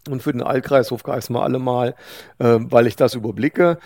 [0.09, 1.95] und für den Altkreis Hofgeismar allemal,
[2.39, 3.77] äh, weil ich das überblicke.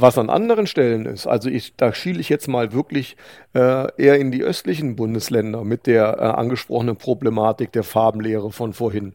[0.00, 3.16] Was an anderen Stellen ist, also ich, da schiele ich jetzt mal wirklich
[3.52, 9.14] äh, eher in die östlichen Bundesländer mit der äh, angesprochenen Problematik der Farbenlehre von vorhin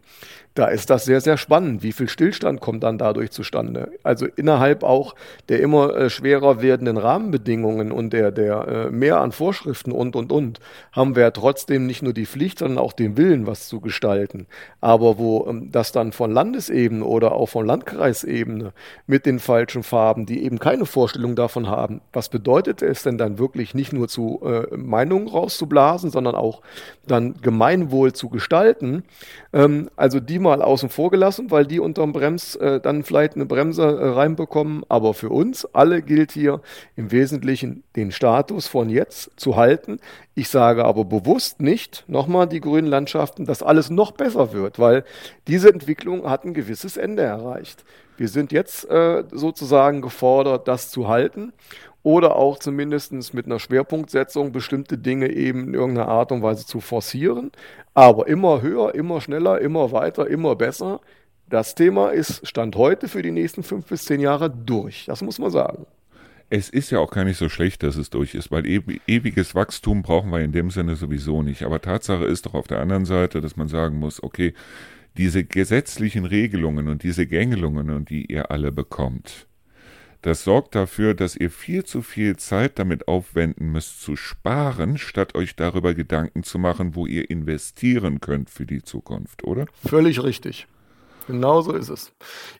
[0.56, 1.82] da ist das sehr, sehr spannend.
[1.82, 3.92] Wie viel Stillstand kommt dann dadurch zustande?
[4.04, 5.16] Also innerhalb auch
[5.50, 10.32] der immer äh, schwerer werdenden Rahmenbedingungen und der, der äh, mehr an Vorschriften und, und,
[10.32, 10.60] und,
[10.92, 14.46] haben wir ja trotzdem nicht nur die Pflicht, sondern auch den Willen, was zu gestalten.
[14.80, 18.74] Aber wo ähm, das dann von Landesebene oder auch von Landkreisebene
[19.08, 23.40] mit den falschen Farben, die eben keine Vorstellung davon haben, was bedeutet es denn dann
[23.40, 26.62] wirklich nicht nur zu äh, Meinungen rauszublasen, sondern auch
[27.08, 29.04] dann Gemeinwohl zu gestalten,
[29.52, 33.46] ähm, also die mal außen vor gelassen, weil die unterm Brems äh, dann vielleicht eine
[33.46, 34.84] Bremse äh, reinbekommen.
[34.90, 36.62] Aber für uns alle gilt hier
[36.96, 40.00] im Wesentlichen den Status von jetzt zu halten.
[40.36, 45.04] Ich sage aber bewusst nicht, nochmal die grünen Landschaften, dass alles noch besser wird, weil
[45.48, 47.84] diese Entwicklung hat ein gewisses Ende erreicht.
[48.18, 51.54] Wir sind jetzt äh, sozusagen gefordert, das zu halten
[52.04, 56.82] oder auch zumindest mit einer Schwerpunktsetzung bestimmte Dinge eben in irgendeiner Art und Weise zu
[56.82, 57.52] forcieren.
[57.94, 61.00] Aber immer höher, immer schneller, immer weiter, immer besser.
[61.50, 65.06] Das Thema ist Stand heute für die nächsten fünf bis zehn Jahre durch.
[65.06, 65.86] Das muss man sagen.
[66.50, 70.04] Es ist ja auch gar nicht so schlecht, dass es durch ist, weil ewiges Wachstum
[70.04, 71.64] brauchen wir in dem Sinne sowieso nicht.
[71.64, 74.54] Aber Tatsache ist doch auf der anderen Seite, dass man sagen muss, okay,
[75.18, 79.48] diese gesetzlichen Regelungen und diese Gängelungen, die ihr alle bekommt,
[80.24, 85.36] das sorgt dafür, dass ihr viel zu viel Zeit damit aufwenden müsst zu sparen, statt
[85.36, 89.66] euch darüber Gedanken zu machen, wo ihr investieren könnt für die Zukunft, oder?
[89.86, 90.66] Völlig richtig.
[91.28, 92.12] Genau so ist es.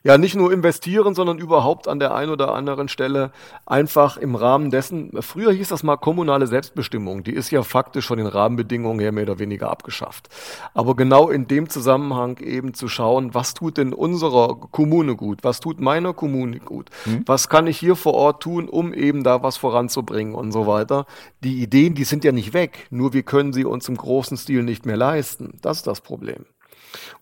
[0.02, 3.30] Ja, nicht nur investieren, sondern überhaupt an der einen oder anderen Stelle
[3.66, 8.18] einfach im Rahmen dessen, früher hieß das mal kommunale Selbstbestimmung, die ist ja faktisch von
[8.18, 10.28] den Rahmenbedingungen her mehr oder weniger abgeschafft.
[10.72, 15.60] Aber genau in dem Zusammenhang eben zu schauen, was tut denn unserer Kommune gut, was
[15.60, 17.22] tut meiner Kommune gut, hm.
[17.26, 21.06] was kann ich hier vor Ort tun, um eben da was voranzubringen und so weiter.
[21.42, 24.62] Die Ideen, die sind ja nicht weg, nur wir können sie uns im großen Stil
[24.62, 25.58] nicht mehr leisten.
[25.60, 26.46] Das ist das Problem.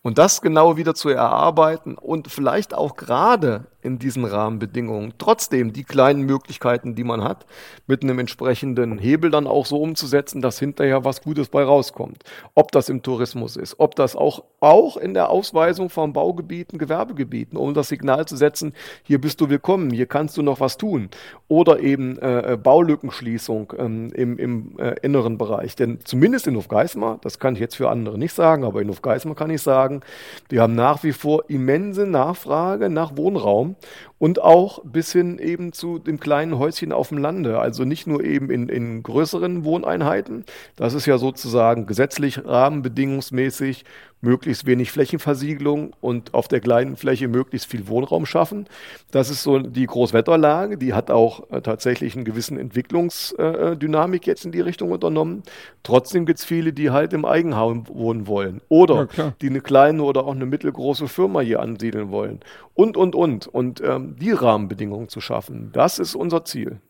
[0.03, 5.85] Und das genau wieder zu erarbeiten und vielleicht auch gerade in diesen Rahmenbedingungen trotzdem die
[5.85, 7.47] kleinen Möglichkeiten, die man hat,
[7.87, 12.23] mit einem entsprechenden Hebel dann auch so umzusetzen, dass hinterher was Gutes bei rauskommt.
[12.55, 17.59] Ob das im Tourismus ist, ob das auch, auch in der Ausweisung von Baugebieten, Gewerbegebieten,
[17.59, 18.73] um das Signal zu setzen,
[19.03, 21.11] hier bist du willkommen, hier kannst du noch was tun.
[21.49, 25.75] Oder eben äh, äh Baulückenschließung ähm, im, im äh, inneren Bereich.
[25.75, 29.35] Denn zumindest in Hofgeismar, das kann ich jetzt für andere nicht sagen, aber in Hofgeismar
[29.35, 30.03] kann ich sagen,
[30.51, 33.72] die haben nach wie vor immense Nachfrage nach Wohnraum
[34.19, 37.59] und auch bis hin eben zu dem kleinen Häuschen auf dem Lande.
[37.59, 40.45] Also nicht nur eben in, in größeren Wohneinheiten.
[40.77, 43.85] Das ist ja sozusagen gesetzlich rahmenbedingungsmäßig
[44.23, 48.67] möglichst wenig Flächenversiegelung und auf der kleinen Fläche möglichst viel Wohnraum schaffen.
[49.11, 50.79] Das ist so die Großwetterlage.
[50.79, 55.43] Die hat auch äh, tatsächlich einen gewissen Entwicklungsdynamik jetzt in die Richtung unternommen.
[55.83, 60.05] Trotzdem gibt es viele, die halt im Eigenheim wohnen wollen oder ja, die eine kleine
[60.05, 62.41] oder auch eine mittelgroße Firma hier ansiedeln wollen
[62.75, 63.49] und, und, und.
[63.49, 66.81] Und ähm, die Rahmenbedingungen zu schaffen, das ist unser Ziel.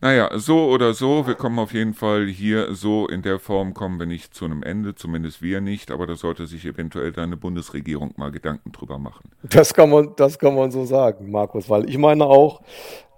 [0.00, 3.98] Naja, so oder so, wir kommen auf jeden Fall hier so in der Form kommen
[3.98, 8.14] wir nicht zu einem Ende, zumindest wir nicht, aber da sollte sich eventuell deine Bundesregierung
[8.16, 9.32] mal Gedanken drüber machen.
[9.42, 12.62] Das kann man, das kann man so sagen, Markus, weil ich meine auch,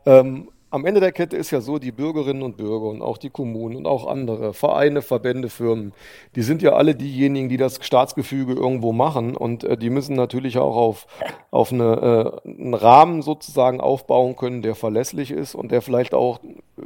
[0.06, 3.30] ähm, am Ende der Kette ist ja so, die Bürgerinnen und Bürger und auch die
[3.30, 5.92] Kommunen und auch andere, Vereine, Verbände, Firmen,
[6.36, 10.58] die sind ja alle diejenigen, die das Staatsgefüge irgendwo machen und äh, die müssen natürlich
[10.58, 11.06] auch auf,
[11.50, 16.38] auf eine, äh, einen Rahmen sozusagen aufbauen können, der verlässlich ist und der vielleicht auch,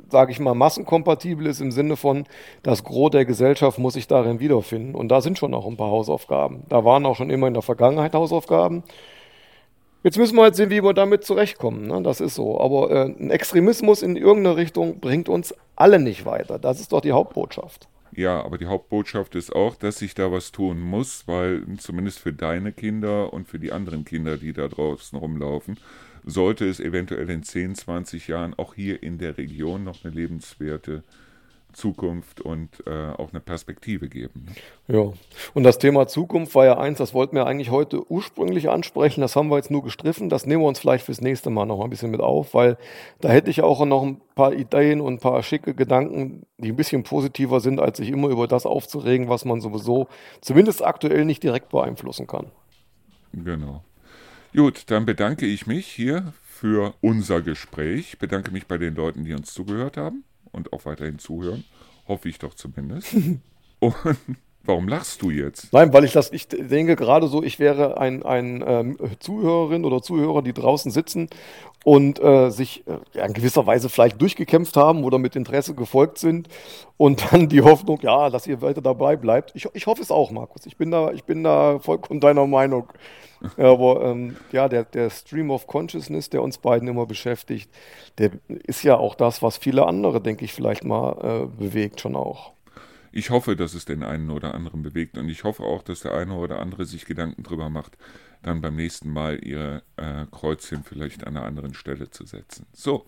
[0.08, 2.24] sage ich mal, massenkompatibel ist im Sinne von,
[2.62, 4.94] das Gros der Gesellschaft muss sich darin wiederfinden.
[4.94, 6.62] Und da sind schon auch ein paar Hausaufgaben.
[6.68, 8.82] Da waren auch schon immer in der Vergangenheit Hausaufgaben.
[10.04, 11.86] Jetzt müssen wir halt sehen, wie wir damit zurechtkommen.
[11.86, 12.02] Ne?
[12.02, 12.60] Das ist so.
[12.60, 16.58] Aber äh, ein Extremismus in irgendeine Richtung bringt uns alle nicht weiter.
[16.58, 17.88] Das ist doch die Hauptbotschaft.
[18.12, 22.34] Ja, aber die Hauptbotschaft ist auch, dass sich da was tun muss, weil zumindest für
[22.34, 25.78] deine Kinder und für die anderen Kinder, die da draußen rumlaufen,
[26.22, 31.02] sollte es eventuell in 10, 20 Jahren auch hier in der Region noch eine lebenswerte
[31.74, 34.46] Zukunft und äh, auch eine Perspektive geben.
[34.88, 35.12] Ja,
[35.52, 39.36] und das Thema Zukunft war ja eins, das wollten wir eigentlich heute ursprünglich ansprechen, das
[39.36, 41.90] haben wir jetzt nur gestriffen, das nehmen wir uns vielleicht fürs nächste Mal noch ein
[41.90, 42.78] bisschen mit auf, weil
[43.20, 46.76] da hätte ich auch noch ein paar Ideen und ein paar schicke Gedanken, die ein
[46.76, 50.08] bisschen positiver sind, als sich immer über das aufzuregen, was man sowieso
[50.40, 52.46] zumindest aktuell nicht direkt beeinflussen kann.
[53.32, 53.84] Genau.
[54.54, 59.34] Gut, dann bedanke ich mich hier für unser Gespräch, bedanke mich bei den Leuten, die
[59.34, 60.24] uns zugehört haben
[60.54, 61.64] und auch weiterhin zuhören.
[62.08, 63.14] Hoffe ich doch zumindest.
[63.80, 64.16] und
[64.64, 65.72] warum lachst du jetzt?
[65.72, 70.02] Nein, weil ich das, ich denke gerade so, ich wäre ein, ein ähm, Zuhörerin oder
[70.02, 71.28] Zuhörer, die draußen sitzen
[71.84, 76.48] und äh, sich äh, in gewisser Weise vielleicht durchgekämpft haben oder mit Interesse gefolgt sind
[76.96, 79.52] und dann die Hoffnung, ja, dass ihr weiter dabei bleibt.
[79.54, 80.66] Ich, ich hoffe es auch, Markus.
[80.66, 82.88] Ich bin da, ich bin da vollkommen deiner Meinung.
[83.58, 87.70] Aber ähm, ja, der, der Stream of Consciousness, der uns beiden immer beschäftigt,
[88.16, 92.16] der ist ja auch das, was viele andere, denke ich, vielleicht mal äh, bewegt schon
[92.16, 92.52] auch.
[93.16, 96.14] Ich hoffe, dass es den einen oder anderen bewegt und ich hoffe auch, dass der
[96.14, 97.96] eine oder andere sich Gedanken drüber macht,
[98.42, 102.66] dann beim nächsten Mal ihre äh, Kreuzchen vielleicht an einer anderen Stelle zu setzen.
[102.72, 103.06] So,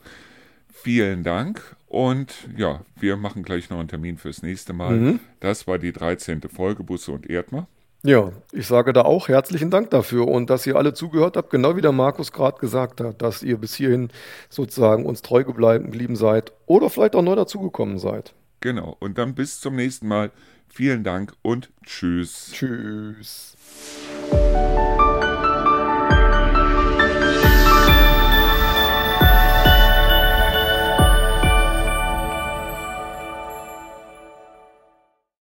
[0.73, 4.97] vielen Dank und ja, wir machen gleich noch einen Termin fürs nächste Mal.
[4.97, 5.20] Mhm.
[5.41, 6.41] Das war die 13.
[6.43, 7.66] Folge Busse und Erdmer.
[8.05, 11.74] Ja, ich sage da auch herzlichen Dank dafür und dass ihr alle zugehört habt, genau
[11.74, 14.11] wie der Markus gerade gesagt hat, dass ihr bis hierhin
[14.51, 18.35] sozusagen uns treu geblieben seid oder vielleicht auch neu dazugekommen seid.
[18.66, 18.97] Genau.
[18.98, 20.32] Und dann bis zum nächsten Mal.
[20.68, 22.51] Vielen Dank und tschüss.
[22.52, 23.56] Tschüss.